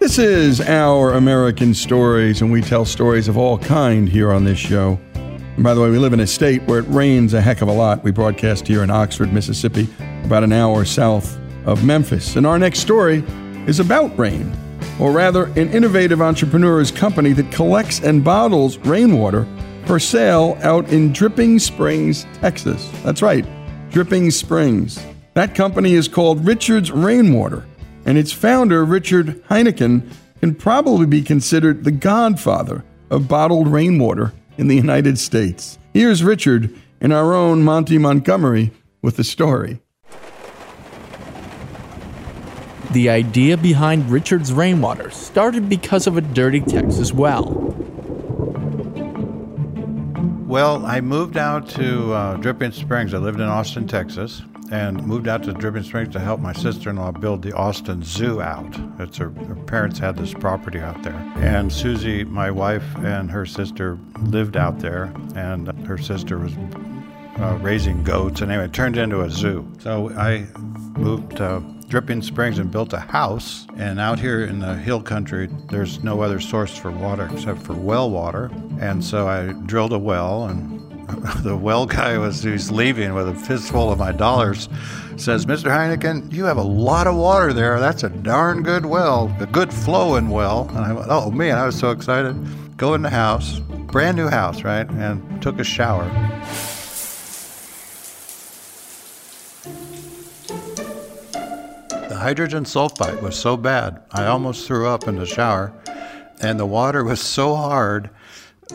This 0.00 0.18
is 0.18 0.60
Our 0.62 1.12
American 1.12 1.74
Stories, 1.74 2.40
and 2.40 2.50
we 2.50 2.62
tell 2.62 2.84
stories 2.84 3.28
of 3.28 3.36
all 3.36 3.58
kind 3.58 4.08
here 4.08 4.32
on 4.32 4.44
this 4.44 4.58
show. 4.58 4.98
By 5.60 5.74
the 5.74 5.80
way, 5.80 5.90
we 5.90 5.98
live 5.98 6.12
in 6.12 6.20
a 6.20 6.26
state 6.26 6.62
where 6.62 6.78
it 6.78 6.86
rains 6.86 7.34
a 7.34 7.40
heck 7.40 7.62
of 7.62 7.68
a 7.68 7.72
lot. 7.72 8.04
We 8.04 8.12
broadcast 8.12 8.64
here 8.68 8.84
in 8.84 8.90
Oxford, 8.90 9.32
Mississippi, 9.32 9.88
about 10.22 10.44
an 10.44 10.52
hour 10.52 10.84
south 10.84 11.36
of 11.66 11.84
Memphis. 11.84 12.36
And 12.36 12.46
our 12.46 12.60
next 12.60 12.78
story 12.78 13.24
is 13.66 13.80
about 13.80 14.16
rain, 14.16 14.56
or 15.00 15.10
rather, 15.10 15.46
an 15.58 15.68
innovative 15.72 16.22
entrepreneur's 16.22 16.92
company 16.92 17.32
that 17.32 17.50
collects 17.50 17.98
and 17.98 18.22
bottles 18.22 18.78
rainwater 18.78 19.48
for 19.84 19.98
sale 19.98 20.56
out 20.62 20.88
in 20.90 21.12
Dripping 21.12 21.58
Springs, 21.58 22.24
Texas. 22.34 22.88
That's 23.02 23.20
right, 23.20 23.44
Dripping 23.90 24.30
Springs. 24.30 25.04
That 25.34 25.56
company 25.56 25.94
is 25.94 26.06
called 26.06 26.46
Richard's 26.46 26.92
Rainwater 26.92 27.66
and 28.06 28.16
its 28.16 28.30
founder, 28.30 28.84
Richard 28.84 29.42
Heinichen, 29.48 30.08
can 30.40 30.54
probably 30.54 31.06
be 31.06 31.20
considered 31.20 31.82
the 31.82 31.90
godfather 31.90 32.84
of 33.10 33.26
bottled 33.26 33.66
rainwater 33.66 34.32
in 34.58 34.68
the 34.68 34.76
United 34.76 35.18
States. 35.18 35.78
Here's 35.94 36.22
Richard 36.22 36.76
and 37.00 37.12
our 37.12 37.32
own 37.32 37.62
Monty 37.62 37.96
Montgomery 37.96 38.72
with 39.00 39.16
the 39.16 39.24
story. 39.24 39.80
The 42.90 43.10
idea 43.10 43.56
behind 43.56 44.10
Richard's 44.10 44.52
Rainwater 44.52 45.10
started 45.10 45.68
because 45.68 46.06
of 46.06 46.16
a 46.16 46.20
dirty 46.20 46.60
Texas 46.60 47.12
well. 47.12 47.44
Well, 50.46 50.84
I 50.86 51.02
moved 51.02 51.36
out 51.36 51.68
to 51.70 52.12
uh, 52.14 52.36
Dripping 52.38 52.72
Springs. 52.72 53.12
I 53.12 53.18
lived 53.18 53.38
in 53.38 53.46
Austin, 53.46 53.86
Texas, 53.86 54.42
and 54.70 55.04
moved 55.06 55.28
out 55.28 55.42
to 55.44 55.52
Dripping 55.52 55.82
Springs 55.82 56.12
to 56.14 56.20
help 56.20 56.40
my 56.40 56.52
sister-in-law 56.52 57.12
build 57.12 57.42
the 57.42 57.52
Austin 57.54 58.02
Zoo 58.02 58.40
out. 58.40 58.78
It's 58.98 59.16
her, 59.18 59.30
her 59.30 59.54
parents 59.54 59.98
had 59.98 60.16
this 60.16 60.34
property 60.34 60.78
out 60.78 61.02
there, 61.02 61.16
and 61.36 61.72
Susie, 61.72 62.24
my 62.24 62.50
wife, 62.50 62.84
and 62.98 63.30
her 63.30 63.46
sister 63.46 63.98
lived 64.20 64.56
out 64.56 64.78
there, 64.78 65.12
and 65.34 65.68
her 65.86 65.98
sister 65.98 66.38
was 66.38 66.54
uh, 67.38 67.58
raising 67.60 68.02
goats, 68.02 68.40
and 68.40 68.50
anyway, 68.50 68.66
it 68.66 68.72
turned 68.72 68.96
into 68.96 69.22
a 69.22 69.30
zoo. 69.30 69.70
So 69.78 70.10
I 70.10 70.46
moved 70.98 71.36
to 71.36 71.62
Dripping 71.88 72.20
Springs 72.20 72.58
and 72.58 72.70
built 72.70 72.92
a 72.92 72.98
house. 72.98 73.66
And 73.76 73.98
out 73.98 74.18
here 74.18 74.44
in 74.44 74.58
the 74.58 74.74
hill 74.74 75.00
country, 75.00 75.48
there's 75.70 76.02
no 76.04 76.20
other 76.20 76.38
source 76.38 76.76
for 76.76 76.90
water 76.90 77.28
except 77.32 77.62
for 77.62 77.72
well 77.72 78.10
water. 78.10 78.50
And 78.80 79.02
so 79.02 79.26
I 79.26 79.52
drilled 79.52 79.92
a 79.92 79.98
well, 79.98 80.44
and 80.46 80.77
the 81.42 81.56
well 81.56 81.86
guy 81.86 82.18
was 82.18 82.42
who's 82.42 82.70
leaving 82.70 83.14
with 83.14 83.28
a 83.28 83.34
fistful 83.34 83.90
of 83.90 83.98
my 83.98 84.12
dollars 84.12 84.68
says, 85.16 85.46
Mr. 85.46 85.70
Heinichen, 85.70 86.32
you 86.32 86.44
have 86.44 86.58
a 86.58 86.62
lot 86.62 87.06
of 87.06 87.16
water 87.16 87.52
there. 87.52 87.80
That's 87.80 88.04
a 88.04 88.08
darn 88.08 88.62
good 88.62 88.86
well, 88.86 89.34
a 89.40 89.46
good 89.46 89.72
flowing 89.72 90.28
well. 90.28 90.68
And 90.70 90.78
I 90.78 90.92
went, 90.92 91.08
oh 91.10 91.30
man, 91.30 91.58
I 91.58 91.66
was 91.66 91.78
so 91.78 91.90
excited. 91.90 92.36
Go 92.76 92.94
in 92.94 93.02
the 93.02 93.10
house, 93.10 93.58
brand 93.58 94.16
new 94.16 94.28
house, 94.28 94.62
right? 94.62 94.88
And 94.88 95.42
took 95.42 95.58
a 95.58 95.64
shower. 95.64 96.04
The 101.90 102.16
hydrogen 102.16 102.64
sulfide 102.64 103.22
was 103.22 103.36
so 103.36 103.56
bad, 103.56 104.02
I 104.12 104.26
almost 104.26 104.66
threw 104.66 104.86
up 104.86 105.08
in 105.08 105.16
the 105.16 105.26
shower. 105.26 105.72
And 106.40 106.60
the 106.60 106.66
water 106.66 107.02
was 107.02 107.20
so 107.20 107.56
hard, 107.56 108.10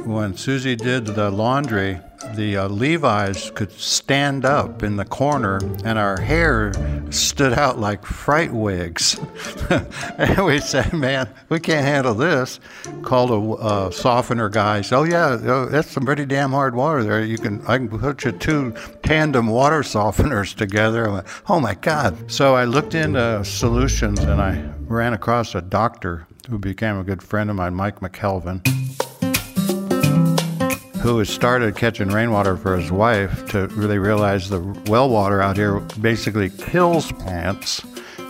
when 0.04 0.36
Susie 0.36 0.76
did 0.76 1.06
the 1.06 1.30
laundry, 1.30 2.02
the 2.36 2.58
uh, 2.58 2.68
Levi's 2.68 3.52
could 3.52 3.72
stand 3.72 4.46
up 4.46 4.84
in 4.84 4.96
the 4.96 5.06
corner 5.06 5.60
and 5.84 6.00
our 6.00 6.20
hair 6.20 6.74
stood 7.12 7.54
out 7.54 7.80
like 7.80 8.06
fright 8.06 8.52
wigs. 8.52 9.20
and 10.18 10.38
we 10.46 10.60
said, 10.60 10.94
man, 10.94 11.30
we 11.50 11.60
can't 11.60 11.86
handle 11.86 12.14
this. 12.14 12.60
Called 13.04 13.32
a 13.32 13.62
uh, 13.62 13.92
softener 13.92 14.50
guy. 14.50 14.82
Said, 14.82 14.98
oh, 14.98 15.04
yeah, 15.04 15.38
oh, 15.44 15.66
that's 15.66 15.92
some 15.92 16.06
pretty 16.06 16.26
damn 16.26 16.52
hard 16.52 16.76
water 16.76 17.04
there. 17.04 17.24
You 17.24 17.38
can, 17.38 17.66
I 17.68 17.78
can 17.78 17.90
put 17.90 18.26
you 18.26 18.32
two 18.32 18.74
tandem 19.04 19.48
water 19.48 19.82
softeners 19.82 20.56
together. 20.56 21.08
I 21.10 21.14
went, 21.14 21.28
oh 21.48 21.60
my 21.60 21.76
God. 21.76 22.32
So 22.32 22.56
I 22.56 22.66
looked 22.66 22.96
into 22.96 23.44
solutions 23.46 24.20
and 24.20 24.42
I 24.42 24.72
ran 24.88 25.14
across 25.14 25.56
a 25.56 25.62
doctor 25.62 26.28
who 26.50 26.58
became 26.60 26.98
a 26.98 27.04
good 27.04 27.24
friend 27.24 27.50
of 27.50 27.56
mine, 27.56 27.74
Mike 27.74 28.00
McKelvin 28.00 28.62
who 31.04 31.26
started 31.26 31.76
catching 31.76 32.08
rainwater 32.08 32.56
for 32.56 32.78
his 32.78 32.90
wife 32.90 33.46
to 33.50 33.68
really 33.76 33.98
realize 33.98 34.48
the 34.48 34.62
well 34.88 35.10
water 35.10 35.42
out 35.42 35.58
here 35.58 35.82
basically 36.00 36.50
kills 36.50 37.12
plants. 37.12 37.82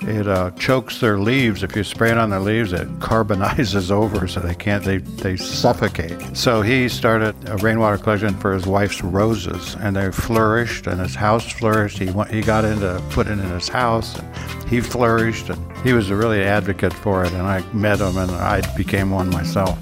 It 0.02 0.28
uh, 0.28 0.50
chokes 0.58 1.00
their 1.00 1.20
leaves. 1.20 1.62
If 1.62 1.76
you 1.76 1.84
spray 1.84 2.10
it 2.10 2.18
on 2.18 2.32
their 2.32 2.40
leaves, 2.40 2.74
it 2.74 2.88
carbonizes 3.00 3.92
over 3.92 4.28
so 4.28 4.40
they 4.40 4.56
can't, 4.56 4.84
they, 4.84 4.98
they 4.98 5.38
suffocate. 5.38 6.36
So 6.36 6.64
he 6.64 6.90
started 6.90 7.36
a 7.48 7.58
rainwater 7.58 8.00
collection 8.00 8.34
for 8.40 8.54
his 8.54 8.66
wife's 8.66 9.04
roses, 9.04 9.76
and 9.76 9.96
they 9.96 10.12
flourished, 10.12 10.88
and 10.88 11.00
his 11.00 11.14
house 11.14 11.50
flourished. 11.52 12.00
He, 12.00 12.10
went, 12.10 12.32
he 12.32 12.42
got 12.42 12.66
into 12.66 13.00
putting 13.12 13.38
it 13.38 13.46
in 13.46 13.52
his 13.52 13.68
house, 13.68 14.18
and 14.18 14.68
he 14.68 14.82
flourished, 14.82 15.48
and 15.52 15.78
he 15.86 15.94
was 15.94 16.10
a 16.10 16.16
really 16.16 16.42
advocate 16.42 16.92
for 16.92 17.24
it. 17.24 17.32
And 17.34 17.44
I 17.44 17.62
met 17.72 18.00
him, 18.00 18.18
and 18.18 18.32
I 18.32 18.62
became 18.76 19.12
one 19.12 19.30
myself. 19.30 19.78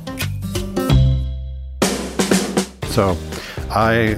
So 2.92 3.18
I 3.70 4.18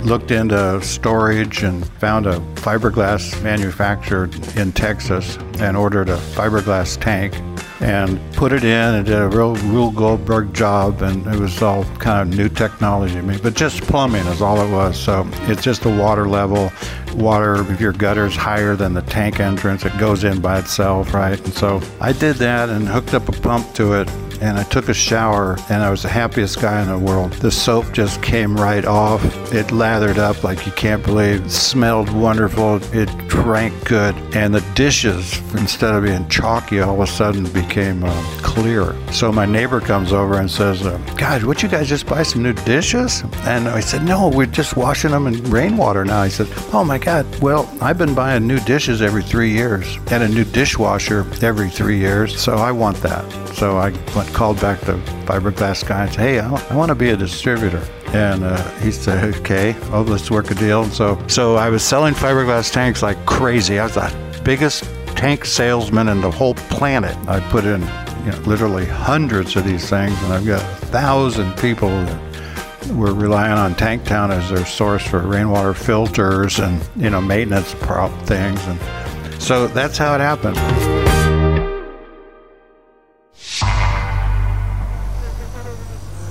looked 0.00 0.30
into 0.30 0.80
storage 0.82 1.62
and 1.62 1.86
found 1.98 2.26
a 2.26 2.38
fiberglass 2.56 3.42
manufacturer 3.42 4.30
in 4.56 4.72
Texas 4.72 5.36
and 5.58 5.76
ordered 5.76 6.08
a 6.08 6.16
fiberglass 6.16 6.98
tank 6.98 7.34
and 7.80 8.18
put 8.32 8.52
it 8.52 8.64
in. 8.64 8.94
And 8.94 9.04
did 9.04 9.18
a 9.18 9.28
real 9.28 9.56
Rube 9.56 9.96
Goldberg 9.96 10.54
job 10.54 11.02
and 11.02 11.26
it 11.26 11.38
was 11.38 11.60
all 11.60 11.84
kind 11.96 12.26
of 12.26 12.38
new 12.38 12.48
technology 12.48 13.14
to 13.14 13.22
me 13.22 13.38
but 13.42 13.54
just 13.54 13.82
plumbing 13.82 14.26
is 14.28 14.40
all 14.40 14.62
it 14.62 14.70
was. 14.70 14.98
So 14.98 15.28
it's 15.42 15.62
just 15.62 15.82
the 15.82 15.94
water 15.94 16.26
level. 16.26 16.72
Water 17.16 17.70
if 17.70 17.80
your 17.80 17.92
gutter's 17.92 18.34
higher 18.34 18.76
than 18.76 18.94
the 18.94 19.02
tank 19.02 19.40
entrance 19.40 19.84
it 19.84 19.96
goes 19.98 20.24
in 20.24 20.40
by 20.40 20.58
itself 20.58 21.12
right? 21.12 21.38
And 21.38 21.52
so 21.52 21.82
I 22.00 22.12
did 22.12 22.36
that 22.36 22.70
and 22.70 22.88
hooked 22.88 23.12
up 23.12 23.28
a 23.28 23.32
pump 23.32 23.74
to 23.74 23.92
it 24.00 24.08
and 24.40 24.58
I 24.58 24.64
took 24.64 24.88
a 24.88 24.94
shower 24.94 25.56
and 25.68 25.82
I 25.82 25.90
was 25.90 26.02
the 26.02 26.08
happiest 26.08 26.60
guy 26.60 26.82
in 26.82 26.88
the 26.88 26.98
world. 26.98 27.32
The 27.34 27.50
soap 27.50 27.92
just 27.92 28.22
came 28.22 28.56
right 28.56 28.84
off. 28.84 29.24
It 29.52 29.72
lathered 29.72 30.18
up 30.18 30.44
like 30.44 30.66
you 30.66 30.72
can't 30.72 31.02
believe. 31.04 31.44
It 31.46 31.50
smelled 31.50 32.10
wonderful. 32.10 32.80
It 32.94 33.08
drank 33.28 33.72
good. 33.84 34.14
And 34.34 34.54
the 34.54 34.64
dishes, 34.74 35.38
instead 35.52 35.94
of 35.94 36.04
being 36.04 36.28
chalky, 36.28 36.80
all 36.80 36.94
of 36.94 37.00
a 37.00 37.06
sudden 37.06 37.44
became 37.52 38.04
uh, 38.04 38.38
clear. 38.42 38.94
So 39.12 39.32
my 39.32 39.46
neighbor 39.46 39.80
comes 39.80 40.12
over 40.12 40.38
and 40.38 40.50
says, 40.50 40.84
uh, 40.84 40.98
would 41.44 41.62
you 41.62 41.68
guys 41.68 41.88
just 41.88 42.06
buy 42.06 42.22
some 42.22 42.42
new 42.42 42.52
dishes? 42.52 43.22
And 43.44 43.68
I 43.68 43.80
said, 43.80 44.02
No, 44.02 44.28
we're 44.28 44.46
just 44.46 44.76
washing 44.76 45.10
them 45.10 45.26
in 45.26 45.42
rainwater 45.50 46.04
now. 46.04 46.24
He 46.24 46.30
said, 46.30 46.48
Oh 46.72 46.84
my 46.84 46.98
God, 46.98 47.26
well, 47.40 47.70
I've 47.80 47.98
been 47.98 48.14
buying 48.14 48.46
new 48.46 48.60
dishes 48.60 49.02
every 49.02 49.22
three 49.22 49.50
years 49.50 49.98
and 50.10 50.22
a 50.22 50.28
new 50.28 50.44
dishwasher 50.44 51.26
every 51.42 51.68
three 51.70 51.98
years. 51.98 52.40
So 52.40 52.54
I 52.54 52.72
want 52.72 52.96
that. 52.98 53.24
So 53.54 53.76
I 53.76 53.90
went, 54.14 54.25
called 54.32 54.60
back 54.60 54.80
the 54.80 54.94
fiberglass 55.26 55.86
guy 55.86 56.04
and 56.04 56.12
said, 56.12 56.20
Hey, 56.20 56.40
I, 56.40 56.48
I 56.70 56.74
want 56.74 56.88
to 56.90 56.94
be 56.94 57.10
a 57.10 57.16
distributor. 57.16 57.82
And 58.08 58.44
uh, 58.44 58.70
he 58.78 58.92
said, 58.92 59.34
"Okay, 59.36 59.76
oh, 59.90 60.02
let's 60.02 60.30
work 60.30 60.50
a 60.50 60.54
deal." 60.54 60.84
And 60.84 60.92
so, 60.92 61.22
so 61.26 61.56
I 61.56 61.68
was 61.68 61.82
selling 61.82 62.14
fiberglass 62.14 62.72
tanks 62.72 63.02
like 63.02 63.26
crazy. 63.26 63.78
I 63.78 63.84
was 63.84 63.94
the 63.94 64.40
biggest 64.44 64.84
tank 65.16 65.44
salesman 65.44 66.08
in 66.08 66.20
the 66.20 66.30
whole 66.30 66.54
planet. 66.54 67.16
I 67.28 67.40
put 67.50 67.64
in, 67.64 67.80
you 68.24 68.30
know, 68.30 68.38
literally 68.46 68.86
hundreds 68.86 69.56
of 69.56 69.64
these 69.64 69.90
things, 69.90 70.16
and 70.22 70.32
I've 70.32 70.46
got 70.46 70.62
a 70.62 70.86
thousand 70.86 71.52
people 71.58 71.88
that 71.88 72.92
were 72.94 73.12
relying 73.12 73.58
on 73.58 73.74
Tanktown 73.74 74.30
as 74.30 74.48
their 74.50 74.64
source 74.64 75.06
for 75.06 75.18
rainwater 75.18 75.74
filters 75.74 76.58
and 76.60 76.80
you 76.96 77.10
know 77.10 77.20
maintenance 77.20 77.74
prop 77.74 78.12
things, 78.22 78.64
and 78.66 79.42
so 79.42 79.66
that's 79.66 79.98
how 79.98 80.14
it 80.14 80.20
happened. 80.20 80.56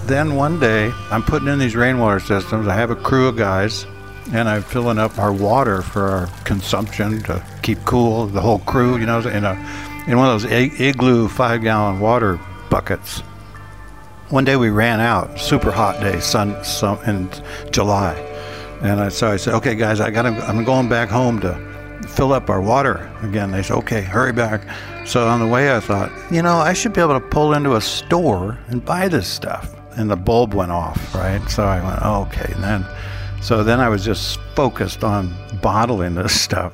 Then 0.08 0.36
one 0.36 0.60
day, 0.60 0.92
I'm 1.12 1.24
putting 1.24 1.48
in 1.48 1.60
these 1.60 1.76
rainwater 1.76 2.20
systems. 2.20 2.68
I 2.68 2.76
have 2.76 2.92
a 2.92 2.96
crew 2.96 3.28
of 3.28 3.38
guys, 3.38 3.86
and 4.34 4.50
I'm 4.50 4.62
filling 4.62 4.98
up 4.98 5.18
our 5.18 5.32
water 5.34 5.82
for 5.82 6.08
our 6.08 6.28
consumption 6.44 7.22
to 7.24 7.46
keep 7.62 7.84
cool. 7.86 8.28
The 8.28 8.42
whole 8.42 8.60
crew, 8.60 8.98
you 8.98 9.06
know, 9.06 9.20
in 9.20 9.44
a 9.44 9.54
in 10.08 10.18
one 10.18 10.30
of 10.30 10.42
those 10.42 10.52
igloo 10.52 11.28
five 11.28 11.62
gallon 11.62 12.00
water 12.00 12.40
buckets. 12.70 13.22
One 14.30 14.44
day 14.44 14.56
we 14.56 14.70
ran 14.70 15.00
out, 15.00 15.40
super 15.40 15.72
hot 15.72 16.00
day, 16.00 16.20
sun, 16.20 16.64
sun 16.64 16.98
in 17.08 17.30
July, 17.72 18.16
and 18.82 19.00
I, 19.00 19.10
so 19.10 19.32
I 19.32 19.38
said, 19.38 19.54
"Okay, 19.56 19.76
guys, 19.76 20.00
I 20.00 20.10
got 20.10 20.26
I'm 20.26 20.64
going 20.64 20.90
back 20.90 21.10
home 21.10 21.40
to 21.42 21.60
fill 22.08 22.34
up 22.34 22.50
our 22.50 22.62
water 22.62 23.12
again." 23.22 23.52
They 23.52 23.64
said, 23.64 23.78
"Okay, 23.78 24.02
hurry 24.02 24.34
back." 24.34 24.62
So 25.06 25.28
on 25.28 25.40
the 25.40 25.48
way, 25.48 25.76
I 25.76 25.80
thought, 25.80 26.12
you 26.32 26.42
know, 26.42 26.58
I 26.58 26.74
should 26.74 26.94
be 26.94 27.02
able 27.02 27.20
to 27.20 27.28
pull 27.28 27.54
into 27.54 27.76
a 27.76 27.82
store 27.82 28.58
and 28.70 28.84
buy 28.84 29.08
this 29.08 29.28
stuff. 29.28 29.75
And 29.98 30.12
the 30.12 30.16
bulb 30.16 30.54
went 30.54 30.72
off, 30.72 31.16
right? 31.16 31.48
So 31.50 31.66
I 31.66 31.84
went, 31.84 32.00
oh, 32.04 32.24
okay. 32.24 32.52
And 32.54 32.64
then, 32.64 32.86
so 33.42 33.64
then 33.64 33.80
I 33.80 33.90
was 33.90 34.04
just 34.04 34.40
focused 34.56 35.04
on 35.04 35.34
bottling 35.62 36.16
this 36.16 36.40
stuff. 36.40 36.74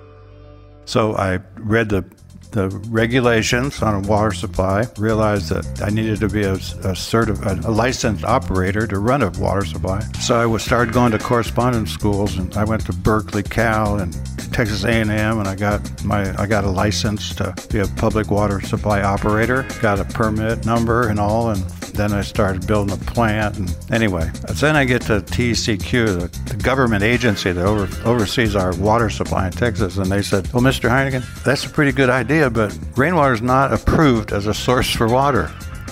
So 0.85 1.15
I 1.15 1.39
read 1.57 1.89
the 1.89 2.03
the 2.51 2.69
regulations 2.89 3.81
on 3.81 4.03
a 4.03 4.07
water 4.07 4.31
supply, 4.31 4.85
realized 4.97 5.49
that 5.49 5.81
I 5.81 5.89
needed 5.89 6.19
to 6.19 6.29
be 6.29 6.43
a, 6.43 6.53
a, 6.53 6.93
certif- 6.93 7.65
a 7.65 7.71
licensed 7.71 8.23
operator 8.25 8.85
to 8.87 8.99
run 8.99 9.21
a 9.21 9.29
water 9.31 9.65
supply. 9.65 10.01
So 10.21 10.35
I 10.35 10.45
was 10.45 10.63
started 10.63 10.93
going 10.93 11.11
to 11.13 11.19
correspondence 11.19 11.91
schools, 11.91 12.37
and 12.37 12.55
I 12.55 12.63
went 12.63 12.85
to 12.87 12.93
Berkeley, 12.93 13.43
Cal, 13.43 13.99
and 13.99 14.13
Texas 14.53 14.83
A&M, 14.83 15.09
and 15.11 15.47
I 15.47 15.55
got 15.55 16.03
my 16.03 16.37
I 16.41 16.45
got 16.45 16.65
a 16.65 16.69
license 16.69 17.33
to 17.35 17.55
be 17.71 17.79
a 17.79 17.87
public 17.87 18.29
water 18.31 18.59
supply 18.61 19.01
operator. 19.01 19.65
Got 19.81 19.99
a 19.99 20.05
permit 20.05 20.65
number 20.65 21.07
and 21.07 21.19
all, 21.19 21.49
and 21.51 21.61
then 21.93 22.13
I 22.13 22.21
started 22.21 22.67
building 22.67 22.93
a 22.93 22.97
plant. 22.97 23.57
And 23.57 23.75
anyway, 23.91 24.29
then 24.59 24.75
I 24.75 24.85
get 24.85 25.01
to 25.03 25.21
TCEQ, 25.21 25.91
the, 25.91 26.53
the 26.53 26.63
government 26.63 27.03
agency 27.03 27.51
that 27.51 27.65
over, 27.65 27.87
oversees 28.07 28.55
our 28.55 28.75
water 28.75 29.09
supply 29.09 29.47
in 29.47 29.53
Texas, 29.53 29.97
and 29.97 30.11
they 30.11 30.21
said, 30.21 30.51
"Well, 30.53 30.63
Mr. 30.63 30.89
Heinichen, 30.89 31.43
that's 31.43 31.65
a 31.65 31.69
pretty 31.69 31.91
good 31.91 32.09
idea, 32.09 32.40
but 32.49 32.77
rainwater 32.95 33.33
is 33.33 33.41
not 33.41 33.73
approved 33.73 34.31
as 34.31 34.47
a 34.47 34.53
source 34.53 34.89
for 34.89 35.07
water." 35.07 35.51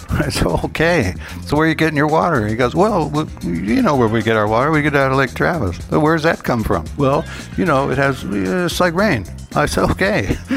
I 0.12 0.30
said, 0.30 0.48
okay. 0.48 1.14
So 1.46 1.56
where 1.56 1.68
are 1.68 1.70
you 1.70 1.76
getting 1.76 1.98
your 1.98 2.08
water? 2.08 2.48
He 2.48 2.56
goes, 2.56 2.74
well, 2.74 3.12
you 3.44 3.82
know 3.82 3.96
where 3.96 4.08
we 4.08 4.24
get 4.24 4.36
our 4.36 4.48
water. 4.48 4.72
We 4.72 4.82
get 4.82 4.96
it 4.96 4.98
out 4.98 5.12
of 5.12 5.18
Lake 5.18 5.36
Travis. 5.36 5.78
So 5.88 6.00
where's 6.00 6.24
that 6.24 6.44
come 6.44 6.64
from? 6.64 6.86
Well, 6.98 7.24
you 7.58 7.66
know, 7.66 7.92
it 7.92 7.98
has, 8.00 8.24
uh, 8.24 8.66
it's 8.66 8.80
like 8.80 8.96
rain. 8.96 9.26
I 9.56 9.68
said, 9.68 9.84
okay. 9.92 10.36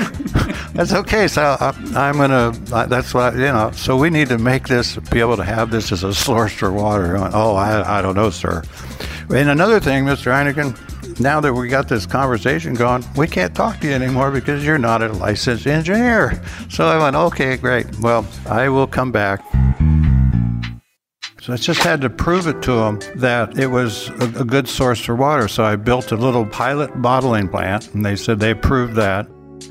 that's 0.72 0.95
okay. 0.95 1.28
So 1.28 1.57
I, 1.61 2.09
am 2.09 2.16
going 2.16 2.30
to, 2.30 2.86
that's 2.88 3.12
what, 3.12 3.34
you 3.34 3.40
know, 3.40 3.70
so 3.74 3.97
we 3.97 4.09
need 4.09 4.28
to 4.28 4.38
make 4.38 4.68
this, 4.68 4.97
be 4.97 5.20
able 5.20 5.36
to 5.36 5.45
have 5.45 5.70
this 5.70 5.93
as 5.93 6.03
a 6.03 6.14
source 6.14 6.53
for 6.53 6.72
water. 6.72 7.16
Oh, 7.18 7.55
I, 7.55 7.99
I 7.99 8.03
don't 8.03 8.14
know, 8.14 8.30
sir. 8.30 8.62
And 9.28 9.51
another 9.51 9.80
thing, 9.80 10.05
Mr. 10.05 10.32
Heinichen, 10.32 10.78
now 11.22 11.40
that 11.40 11.52
we 11.54 11.68
got 11.68 11.88
this 11.88 12.04
conversation 12.04 12.74
going, 12.74 13.04
we 13.16 13.28
can't 13.28 13.54
talk 13.54 13.80
to 13.80 13.86
you 13.86 13.92
anymore 13.92 14.30
because 14.30 14.64
you're 14.64 14.78
not 14.78 15.02
a 15.02 15.12
licensed 15.12 15.66
engineer. 15.66 16.42
So 16.68 16.86
I 16.86 16.98
went, 16.98 17.14
okay, 17.14 17.56
great. 17.56 17.86
Well, 18.00 18.26
I 18.46 18.68
will 18.68 18.86
come 18.86 19.12
back. 19.12 19.40
So 21.40 21.52
I 21.52 21.56
just 21.56 21.82
had 21.82 22.00
to 22.02 22.10
prove 22.10 22.46
it 22.46 22.62
to 22.62 22.72
them 22.72 23.00
that 23.16 23.58
it 23.58 23.66
was 23.66 24.08
a, 24.20 24.44
good 24.44 24.68
source 24.68 25.00
for 25.00 25.16
water. 25.16 25.48
So 25.48 25.64
I 25.64 25.76
built 25.76 26.12
a 26.12 26.16
little 26.16 26.46
pilot 26.46 26.90
bottling 27.00 27.48
plant, 27.48 27.92
and 27.94 28.04
they 28.04 28.16
said 28.16 28.38
they 28.38 28.52
approved 28.52 28.94
that. 28.94 29.26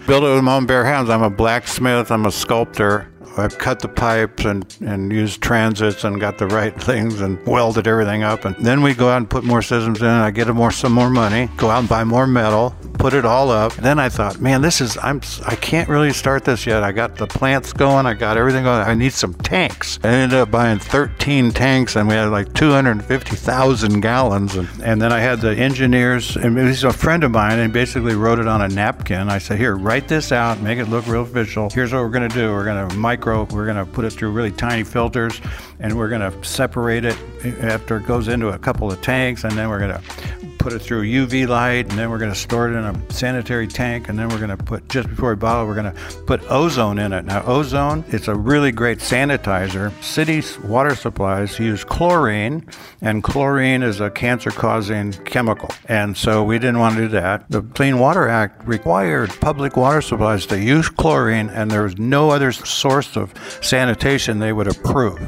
Built 0.08 0.24
it 0.24 0.34
with 0.34 0.44
my 0.44 0.56
own 0.56 0.66
bare 0.66 0.86
hands. 0.86 1.10
I'm 1.10 1.22
a 1.24 1.30
blacksmith, 1.30 2.12
I'm 2.12 2.26
a 2.26 2.32
sculptor. 2.32 3.11
I 3.38 3.48
cut 3.48 3.80
the 3.80 3.88
pipes 3.88 4.46
and, 4.46 4.66
and 4.82 5.12
used 5.12 5.42
transits 5.42 6.04
and 6.04 6.20
got 6.20 6.38
the 6.38 6.48
right 6.48 6.80
things 6.82 7.22
and 7.22 7.44
welded 7.46 7.88
everything 7.88 8.24
up. 8.24 8.46
And 8.46 8.56
then 8.58 8.82
we 8.82 8.94
go 8.94 9.10
out 9.10 9.18
and 9.18 9.30
put 9.30 9.44
more 9.44 9.62
systems 9.62 10.02
in. 10.02 10.08
I 10.08 10.32
get 10.32 10.48
more 10.48 10.72
some 10.72 10.94
more 10.94 11.10
money, 11.10 11.50
go 11.58 11.70
out 11.70 11.80
and 11.80 11.90
buy 11.90 12.04
more 12.04 12.28
metal, 12.28 12.76
put 12.94 13.14
it 13.14 13.26
all 13.26 13.50
up. 13.50 13.76
And 13.78 13.86
then 13.86 14.00
I 14.00 14.10
thought, 14.10 14.40
man, 14.40 14.62
this 14.62 14.82
is 14.82 14.98
I'm 15.02 15.22
I 15.46 15.56
can't 15.56 15.90
really 15.90 16.14
start 16.14 16.46
this 16.46 16.66
yet. 16.66 16.84
I 16.84 16.92
got 16.92 17.16
the 17.16 17.28
plants 17.28 17.74
going, 17.74 18.06
I 18.06 18.14
got 18.14 18.38
everything 18.38 18.64
going. 18.64 18.82
I 18.82 18.94
need 18.94 19.14
some 19.14 19.34
tanks. 19.34 20.00
I 20.04 20.10
ended 20.10 20.38
up 20.38 20.52
buying 20.52 20.80
13 20.80 21.52
tanks, 21.52 21.96
and 21.96 22.08
we 22.08 22.16
had 22.16 22.30
like 22.30 22.54
250,000 22.54 24.02
gallons. 24.02 24.56
And, 24.56 24.70
and 24.84 25.02
then 25.02 25.12
I 25.12 25.20
had 25.20 25.42
the 25.42 25.56
engineers, 25.56 26.36
and 26.36 26.58
he's 26.58 26.84
a 26.84 26.94
friend 26.94 27.24
of 27.24 27.32
mine, 27.32 27.60
and 27.60 27.72
basically 27.74 28.16
wrote 28.16 28.40
it 28.40 28.48
on 28.48 28.62
a 28.62 28.68
napkin. 28.68 29.30
I 29.30 29.38
said, 29.38 29.58
here, 29.58 29.76
write 29.76 30.08
this 30.08 30.32
out, 30.32 30.60
make 30.62 30.78
it 30.78 30.86
look 30.86 31.08
real 31.08 31.24
official. 31.24 31.70
Here's 31.70 31.94
what 31.94 32.02
we're 32.02 32.10
gonna 32.10 32.30
do. 32.30 32.52
We're 32.52 32.66
gonna 32.66 32.94
mic 32.96 33.21
micro. 33.22 33.44
We're 33.56 33.66
going 33.66 33.78
to 33.78 33.86
put 33.86 34.04
it 34.04 34.14
through 34.14 34.32
really 34.32 34.52
tiny 34.52 34.84
filters 34.84 35.40
and 35.80 35.96
we're 35.96 36.10
going 36.10 36.22
to 36.22 36.44
separate 36.44 37.06
it 37.06 37.16
after 37.62 37.98
it 37.98 38.08
goes 38.08 38.28
into 38.28 38.48
a 38.48 38.58
couple 38.58 38.92
of 38.92 39.00
tanks 39.02 39.44
and 39.44 39.54
then 39.54 39.70
we're 39.70 39.80
going 39.80 39.94
to 39.94 40.42
put 40.62 40.74
it 40.74 40.80
through 40.80 41.02
UV 41.02 41.48
light, 41.48 41.90
and 41.90 41.98
then 41.98 42.12
we're 42.12 42.20
going 42.20 42.32
to 42.32 42.38
store 42.38 42.70
it 42.70 42.78
in 42.78 42.84
a 42.84 43.12
sanitary 43.12 43.68
tank, 43.68 44.10
and 44.10 44.20
then 44.20 44.30
we're 44.30 44.38
going 44.38 44.56
to 44.56 44.64
put 44.64 44.88
just 44.90 45.10
before 45.10 45.32
we 45.32 45.36
bottle, 45.36 45.66
we're 45.66 45.74
going 45.74 45.92
to 45.92 46.00
put 46.28 46.40
ozone 46.52 47.00
in 47.00 47.14
it. 47.14 47.26
Now, 47.26 47.44
ozone, 47.46 48.06
it's 48.10 48.28
a 48.28 48.36
really 48.36 48.72
great 48.72 49.00
sanitizer. 49.00 49.92
Cities' 50.04 50.60
water 50.60 50.96
supplies 50.96 51.58
use 51.58 51.84
chlorine, 51.84 52.68
and 53.02 53.24
chlorine 53.24 53.82
is 53.82 54.02
a 54.02 54.12
cancer-causing 54.12 55.14
chemical, 55.26 55.70
and 55.88 56.16
so 56.16 56.44
we 56.44 56.60
didn't 56.60 56.78
want 56.78 56.96
to 56.96 57.02
do 57.02 57.08
that. 57.08 57.50
The 57.50 57.64
Clean 57.64 57.98
Water 57.98 58.28
Act 58.28 58.68
required 58.68 59.32
public 59.42 59.76
water 59.76 60.02
supplies 60.02 60.46
to 60.48 60.60
use 60.60 60.90
chlorine, 60.90 61.50
and 61.50 61.72
there 61.72 61.82
was 61.82 61.98
no 61.98 62.30
other 62.30 62.52
source 62.52 63.11
of 63.16 63.32
sanitation 63.62 64.40
they 64.40 64.54
would 64.54 64.68
approve. 64.68 65.20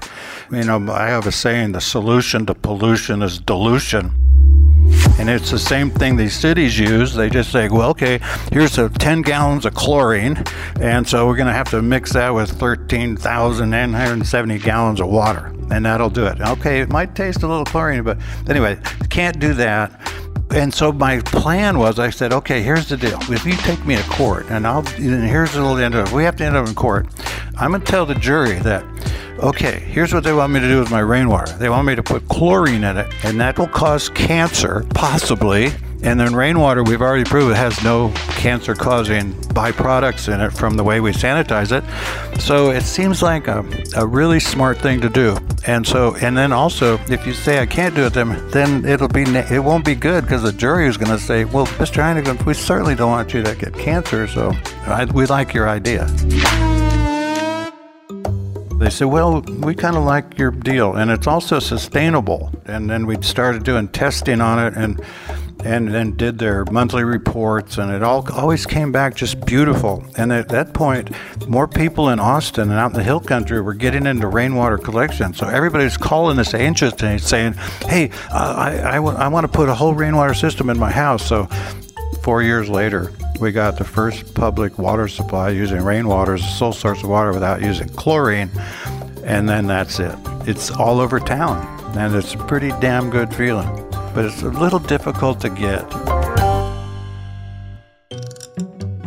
You 0.52 0.64
know, 0.64 0.92
I 0.92 1.08
have 1.08 1.28
a 1.28 1.32
saying: 1.32 1.74
the 1.74 1.82
solution 1.82 2.48
to 2.48 2.56
pollution 2.56 3.22
is 3.22 3.38
dilution. 3.40 4.12
And 5.20 5.30
it's 5.30 5.52
the 5.52 5.60
same 5.60 5.92
thing 5.92 6.16
these 6.18 6.34
cities 6.34 6.78
use. 6.78 7.14
They 7.14 7.30
just 7.30 7.52
say, 7.52 7.70
well, 7.70 7.92
okay, 7.92 8.20
here's 8.52 8.80
a 8.80 8.90
10 8.90 9.22
gallons 9.22 9.66
of 9.66 9.76
chlorine, 9.76 10.44
and 10.82 11.08
so 11.08 11.28
we're 11.28 11.36
going 11.36 11.48
to 11.48 11.54
have 11.54 11.70
to 11.70 11.82
mix 11.82 12.12
that 12.14 12.32
with 12.32 12.52
13,970 12.52 14.60
gallons 14.60 15.00
of 15.00 15.08
water, 15.08 15.54
and 15.72 15.86
that'll 15.86 16.10
do 16.10 16.26
it. 16.26 16.42
Okay, 16.42 16.82
it 16.82 16.90
might 16.90 17.16
taste 17.16 17.44
a 17.44 17.48
little 17.48 17.64
chlorine, 17.64 18.04
but 18.04 18.18
anyway, 18.50 18.78
can't 19.10 19.40
do 19.40 19.54
that. 19.54 19.92
And 20.54 20.74
so 20.74 20.92
my 20.92 21.20
plan 21.22 21.80
was, 21.80 21.98
I 21.98 22.12
said, 22.12 22.32
okay, 22.32 22.62
here's 22.62 22.88
the 22.88 22.98
deal. 22.98 23.18
If 23.24 23.44
you 23.46 23.54
take 23.54 23.84
me 23.86 23.96
to 23.96 24.04
court, 24.04 24.46
and 24.50 24.68
I'll, 24.68 24.86
and 24.98 25.28
here's 25.28 25.54
the 25.54 25.62
little 25.62 25.78
end 25.78 25.96
of 25.96 26.08
it. 26.08 26.14
We 26.14 26.24
have 26.26 26.36
to 26.38 26.46
end 26.46 26.56
up 26.56 26.68
in 26.68 26.76
court. 26.76 27.08
I'm 27.58 27.72
going 27.72 27.82
to 27.82 27.92
tell 27.92 28.06
the 28.06 28.16
jury 28.16 28.60
that 28.60 28.86
okay, 29.40 29.80
here's 29.80 30.14
what 30.14 30.24
they 30.24 30.32
want 30.32 30.54
me 30.54 30.60
to 30.60 30.68
do 30.68 30.80
with 30.80 30.92
my 30.92 31.00
rainwater. 31.00 31.52
They 31.58 31.70
want 31.70 31.86
me 31.88 31.96
to 31.96 32.04
put 32.04 32.28
chlorine 32.30 32.84
in 32.84 32.98
it, 32.98 33.12
and 33.26 33.42
that 33.42 33.58
will 33.58 33.68
cause 33.68 34.10
cancer, 34.10 34.86
possibly. 34.94 35.72
And 36.04 36.20
then 36.20 36.36
rainwater, 36.36 36.84
we've 36.84 37.02
already 37.02 37.24
proved 37.24 37.52
it 37.52 37.56
has 37.56 37.82
no 37.84 38.12
cancer 38.36 38.76
causing 38.76 39.34
byproducts 39.54 40.32
in 40.34 40.42
it 40.42 40.52
from 40.52 40.76
the 40.76 40.84
way 40.84 41.00
we 41.00 41.12
sanitize 41.12 41.72
it. 41.72 41.84
So 42.42 42.72
it 42.72 42.84
seems 42.84 43.22
like 43.22 43.48
a, 43.48 43.66
a 43.96 44.06
really 44.06 44.40
smart 44.40 44.78
thing 44.80 45.00
to 45.02 45.10
do. 45.10 45.38
And 45.66 45.88
so, 45.88 46.16
and 46.18 46.38
then 46.38 46.52
also, 46.52 47.00
if 47.08 47.26
you 47.26 47.34
say 47.34 47.60
I 47.60 47.66
can't 47.66 47.96
do 47.96 48.06
it, 48.06 48.14
then, 48.14 48.50
then 48.52 48.84
it'll 48.86 49.08
be, 49.08 49.24
it 49.24 49.64
won't 49.64 49.86
be 49.86 49.96
good 49.96 50.26
because 50.26 50.44
the 50.44 50.52
jury 50.52 50.88
is 50.88 50.98
going 50.98 51.12
to 51.12 51.20
say, 51.20 51.46
well, 51.46 51.68
Mr. 51.68 52.04
Heinichen, 52.04 52.46
we 52.46 52.54
certainly 52.54 52.96
don't 52.96 53.12
want 53.12 53.34
you 53.34 53.42
to 53.42 53.56
get 53.56 53.74
cancer. 53.74 54.28
So 54.28 54.52
I, 54.86 55.06
we 55.06 55.26
like 55.26 55.54
your 55.54 55.70
idea. 55.70 56.10
They 58.84 58.90
said, 58.90 59.06
Well, 59.06 59.40
we 59.42 59.76
kind 59.76 59.96
of 59.96 60.04
like 60.04 60.38
your 60.38 60.52
deal, 60.52 60.96
and 60.96 61.10
it's 61.10 61.26
also 61.26 61.60
sustainable. 61.60 62.52
And 62.66 62.90
then 62.90 63.06
we 63.06 63.22
started 63.22 63.64
doing 63.64 63.88
testing 63.88 64.42
on 64.42 64.60
it 64.60 64.76
and 64.76 65.02
and 65.64 65.88
then 65.88 66.18
did 66.18 66.38
their 66.38 66.66
monthly 66.66 67.06
reports, 67.06 67.78
and 67.78 67.90
it 67.90 68.04
all 68.04 68.28
always 68.34 68.66
came 68.66 68.92
back 68.92 69.16
just 69.16 69.46
beautiful. 69.46 70.04
And 70.18 70.34
at 70.34 70.50
that 70.50 70.74
point, 70.74 71.12
more 71.48 71.66
people 71.66 72.10
in 72.10 72.20
Austin 72.20 72.70
and 72.70 72.78
out 72.78 72.92
in 72.92 72.98
the 72.98 73.04
hill 73.04 73.22
country 73.22 73.62
were 73.62 73.74
getting 73.74 74.06
into 74.06 74.28
rainwater 74.28 74.78
collection. 74.78 75.34
So 75.34 75.48
everybody's 75.48 75.96
calling 75.96 76.38
us 76.38 76.54
anxious 76.54 77.02
and 77.02 77.22
saying, 77.22 77.54
"Hey, 77.88 78.10
uh, 78.32 78.56
I, 78.58 78.90
I, 78.90 78.96
w- 78.96 79.16
I 79.16 79.30
want 79.30 79.46
to 79.46 79.48
put 79.48 79.70
a 79.70 79.74
whole 79.74 79.94
rainwater 79.94 80.34
system 80.34 80.70
in 80.70 80.78
my 80.78 80.92
house." 80.92 81.26
So 81.26 81.46
four 82.22 82.44
years 82.44 82.68
later, 82.68 83.14
we 83.40 83.52
got 83.52 83.78
the 83.78 83.84
first 83.84 84.34
public 84.34 84.78
water 84.78 85.08
supply 85.08 85.50
using 85.50 85.84
rainwater 85.84 86.36
as 86.36 86.42
a 86.42 86.48
sole 86.48 86.74
source 86.74 87.04
of 87.04 87.10
water 87.10 87.34
without 87.34 87.62
using 87.62 87.90
chlorine. 87.90 88.50
And 89.24 89.48
then 89.48 89.68
that's 89.68 90.00
it. 90.00 90.16
It's 90.46 90.70
all 90.72 91.00
over 91.00 91.20
town. 91.20 91.68
And 91.98 92.16
it's 92.16 92.34
a 92.34 92.38
pretty 92.38 92.70
damn 92.80 93.10
good 93.10 93.34
feeling. 93.34 93.68
But 94.14 94.26
it's 94.26 94.42
a 94.42 94.50
little 94.50 94.80
difficult 94.80 95.40
to 95.42 95.50
get. 95.50 95.90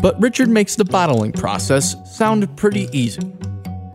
But 0.00 0.20
Richard 0.20 0.48
makes 0.48 0.76
the 0.76 0.84
bottling 0.84 1.32
process 1.32 1.96
sound 2.16 2.56
pretty 2.56 2.88
easy. 2.92 3.32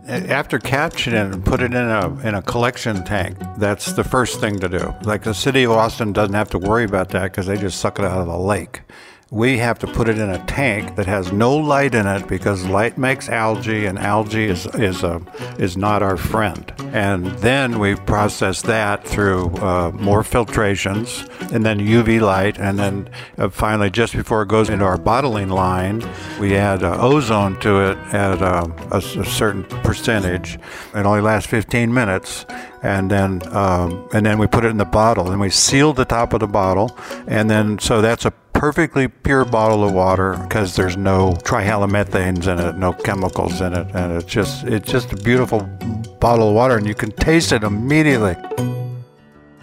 After 0.06 0.58
capturing 0.58 1.16
it 1.16 1.34
and 1.34 1.44
put 1.44 1.62
it 1.62 1.72
in 1.72 1.76
a 1.76 2.18
in 2.26 2.34
a 2.34 2.42
collection 2.42 3.02
tank, 3.04 3.38
that's 3.56 3.92
the 3.92 4.04
first 4.04 4.40
thing 4.40 4.58
to 4.58 4.68
do. 4.68 4.94
Like 5.04 5.22
the 5.22 5.32
city 5.32 5.62
of 5.62 5.70
Austin 5.70 6.12
doesn't 6.12 6.34
have 6.34 6.50
to 6.50 6.58
worry 6.58 6.84
about 6.84 7.10
that 7.10 7.30
because 7.30 7.46
they 7.46 7.56
just 7.56 7.78
suck 7.78 7.98
it 7.98 8.04
out 8.04 8.20
of 8.20 8.26
the 8.26 8.36
lake 8.36 8.82
we 9.32 9.56
have 9.56 9.78
to 9.78 9.86
put 9.86 10.10
it 10.10 10.18
in 10.18 10.28
a 10.28 10.44
tank 10.44 10.94
that 10.94 11.06
has 11.06 11.32
no 11.32 11.56
light 11.56 11.94
in 11.94 12.06
it 12.06 12.28
because 12.28 12.66
light 12.66 12.98
makes 12.98 13.30
algae, 13.30 13.86
and 13.86 13.98
algae 13.98 14.44
is 14.44 14.66
is 14.74 15.02
a 15.02 15.22
is 15.58 15.74
not 15.74 16.02
our 16.02 16.18
friend. 16.18 16.70
And 16.92 17.26
then 17.38 17.78
we 17.78 17.94
process 17.94 18.60
that 18.62 19.08
through 19.08 19.46
uh, 19.56 19.90
more 19.94 20.22
filtrations, 20.22 21.26
and 21.50 21.64
then 21.64 21.80
UV 21.80 22.20
light, 22.20 22.58
and 22.58 22.78
then 22.78 23.08
uh, 23.38 23.48
finally, 23.48 23.88
just 23.88 24.14
before 24.14 24.42
it 24.42 24.48
goes 24.48 24.68
into 24.68 24.84
our 24.84 24.98
bottling 24.98 25.48
line, 25.48 26.06
we 26.38 26.54
add 26.54 26.82
uh, 26.82 26.98
ozone 27.00 27.58
to 27.60 27.90
it 27.90 27.96
at 28.12 28.42
um, 28.42 28.76
a, 28.90 28.98
a 28.98 29.24
certain 29.24 29.64
percentage. 29.82 30.58
It 30.94 31.06
only 31.06 31.22
lasts 31.22 31.48
15 31.48 31.94
minutes, 31.94 32.44
and 32.82 33.10
then 33.10 33.40
um, 33.56 34.06
and 34.12 34.26
then 34.26 34.36
we 34.36 34.46
put 34.46 34.66
it 34.66 34.68
in 34.68 34.76
the 34.76 34.84
bottle, 34.84 35.30
and 35.30 35.40
we 35.40 35.48
seal 35.48 35.94
the 35.94 36.04
top 36.04 36.34
of 36.34 36.40
the 36.40 36.46
bottle, 36.46 36.94
and 37.26 37.48
then 37.48 37.78
so 37.78 38.02
that's 38.02 38.26
a 38.26 38.34
perfectly 38.62 39.08
pure 39.08 39.44
bottle 39.44 39.82
of 39.82 39.92
water 39.92 40.36
because 40.42 40.76
there's 40.76 40.96
no 40.96 41.32
trihalomethanes 41.42 42.46
in 42.46 42.60
it, 42.60 42.76
no 42.76 42.92
chemicals 42.92 43.60
in 43.60 43.72
it, 43.72 43.88
and 43.92 44.12
it's 44.12 44.24
just 44.24 44.62
it's 44.62 44.88
just 44.88 45.12
a 45.12 45.16
beautiful 45.16 45.62
bottle 46.20 46.50
of 46.50 46.54
water, 46.54 46.76
and 46.76 46.86
you 46.86 46.94
can 46.94 47.10
taste 47.10 47.50
it 47.50 47.64
immediately. 47.64 48.34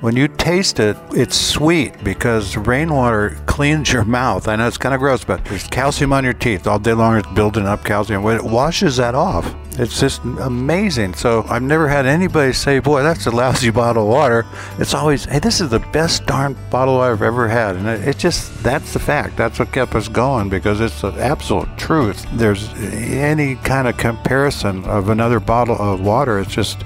When 0.02 0.18
you 0.18 0.28
taste 0.28 0.82
it, 0.82 0.98
it's 1.12 1.38
sweet 1.38 1.94
because 2.04 2.58
rainwater 2.58 3.38
cleans 3.46 3.94
your 3.94 4.04
mouth. 4.04 4.50
I 4.50 4.58
know 4.58 4.68
it's 4.68 4.78
kind 4.78 4.94
of 4.94 5.00
gross, 5.00 5.24
but 5.24 5.46
there's 5.46 5.66
calcium 5.68 6.12
on 6.12 6.26
your 6.26 6.34
teeth 6.34 6.68
all 6.68 6.78
day 6.78 6.92
long. 6.92 7.16
It's 7.16 7.28
building 7.30 7.66
up 7.66 7.86
calcium. 7.86 8.26
It 8.26 8.44
washes 8.44 8.98
that 8.98 9.16
off. 9.16 9.46
It's 9.80 9.98
just 9.98 10.22
amazing. 10.24 11.14
So 11.14 11.46
I've 11.48 11.64
never 11.64 11.88
had 11.88 12.06
anybody 12.06 12.52
say, 12.52 12.80
"Boy, 12.80 13.02
that's 13.02 13.26
a 13.28 13.32
lousy 13.32 13.70
bottle 13.82 14.04
of 14.04 14.10
water." 14.10 14.46
It's 14.78 14.94
always, 14.94 15.24
"Hey, 15.24 15.40
this 15.40 15.62
is 15.62 15.70
the 15.70 15.80
best 15.80 16.26
darn 16.26 16.58
bottle 16.70 17.00
I've 17.00 17.22
ever 17.22 17.48
had," 17.48 17.78
and 17.78 17.88
it's 17.88 18.06
it 18.06 18.18
just 18.18 18.62
that's 18.62 18.92
the 18.92 19.00
fact. 19.00 19.38
That's 19.38 19.58
what 19.58 19.72
kept 19.72 19.96
us 19.96 20.10
going 20.10 20.50
because 20.50 20.82
it's 20.82 21.00
the 21.02 21.14
absolute 21.18 21.70
truth. 21.78 22.28
There's 22.34 22.68
any 22.74 23.56
kind 23.56 23.88
of 23.88 23.96
comparison 23.96 24.84
of 24.84 25.08
another 25.08 25.40
bottle 25.40 25.78
of 25.80 26.02
water. 26.02 26.40
It's 26.40 26.54
just 26.54 26.84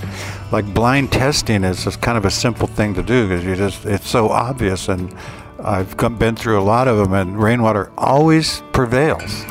like 0.52 0.72
blind 0.72 1.12
testing 1.12 1.64
is 1.64 1.84
just 1.84 2.00
kind 2.00 2.16
of 2.16 2.26
a 2.26 2.32
simple 2.32 2.68
thing 2.68 2.94
to 2.94 3.02
do 3.02 3.28
because 3.28 3.44
you 3.44 3.56
just 3.56 3.86
it's 3.86 4.08
so 4.08 4.30
obvious 4.30 4.88
and 4.88 5.16
I've 5.60 5.98
come, 5.98 6.18
been 6.18 6.36
through 6.36 6.60
a 6.60 6.64
lot 6.64 6.88
of 6.88 6.98
them 6.98 7.14
and 7.14 7.41
rainwater 7.41 7.91
always 7.98 8.62
prevails. 8.72 9.46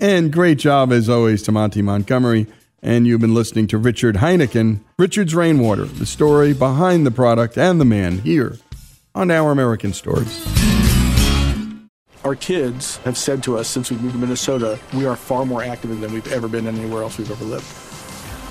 And 0.00 0.30
great 0.30 0.58
job 0.58 0.92
as 0.92 1.08
always 1.08 1.42
to 1.44 1.52
Monty 1.52 1.80
Montgomery. 1.80 2.46
And 2.82 3.06
you've 3.06 3.20
been 3.20 3.34
listening 3.34 3.66
to 3.68 3.78
Richard 3.78 4.16
Heinichen, 4.16 4.80
Richard's 4.98 5.34
Rainwater, 5.34 5.86
the 5.86 6.06
story 6.06 6.52
behind 6.52 7.06
the 7.06 7.10
product 7.10 7.56
and 7.56 7.80
the 7.80 7.84
man 7.84 8.18
here 8.18 8.58
on 9.14 9.30
Our 9.30 9.50
American 9.50 9.92
Stories. 9.92 10.46
Our 12.22 12.34
kids 12.34 12.98
have 12.98 13.16
said 13.16 13.42
to 13.44 13.56
us 13.56 13.68
since 13.68 13.90
we 13.90 13.96
moved 13.96 14.14
to 14.14 14.18
Minnesota, 14.18 14.78
we 14.92 15.06
are 15.06 15.16
far 15.16 15.46
more 15.46 15.62
active 15.62 15.98
than 16.00 16.12
we've 16.12 16.30
ever 16.32 16.48
been 16.48 16.66
anywhere 16.66 17.02
else 17.02 17.18
we've 17.18 17.30
ever 17.30 17.44
lived. 17.44 17.64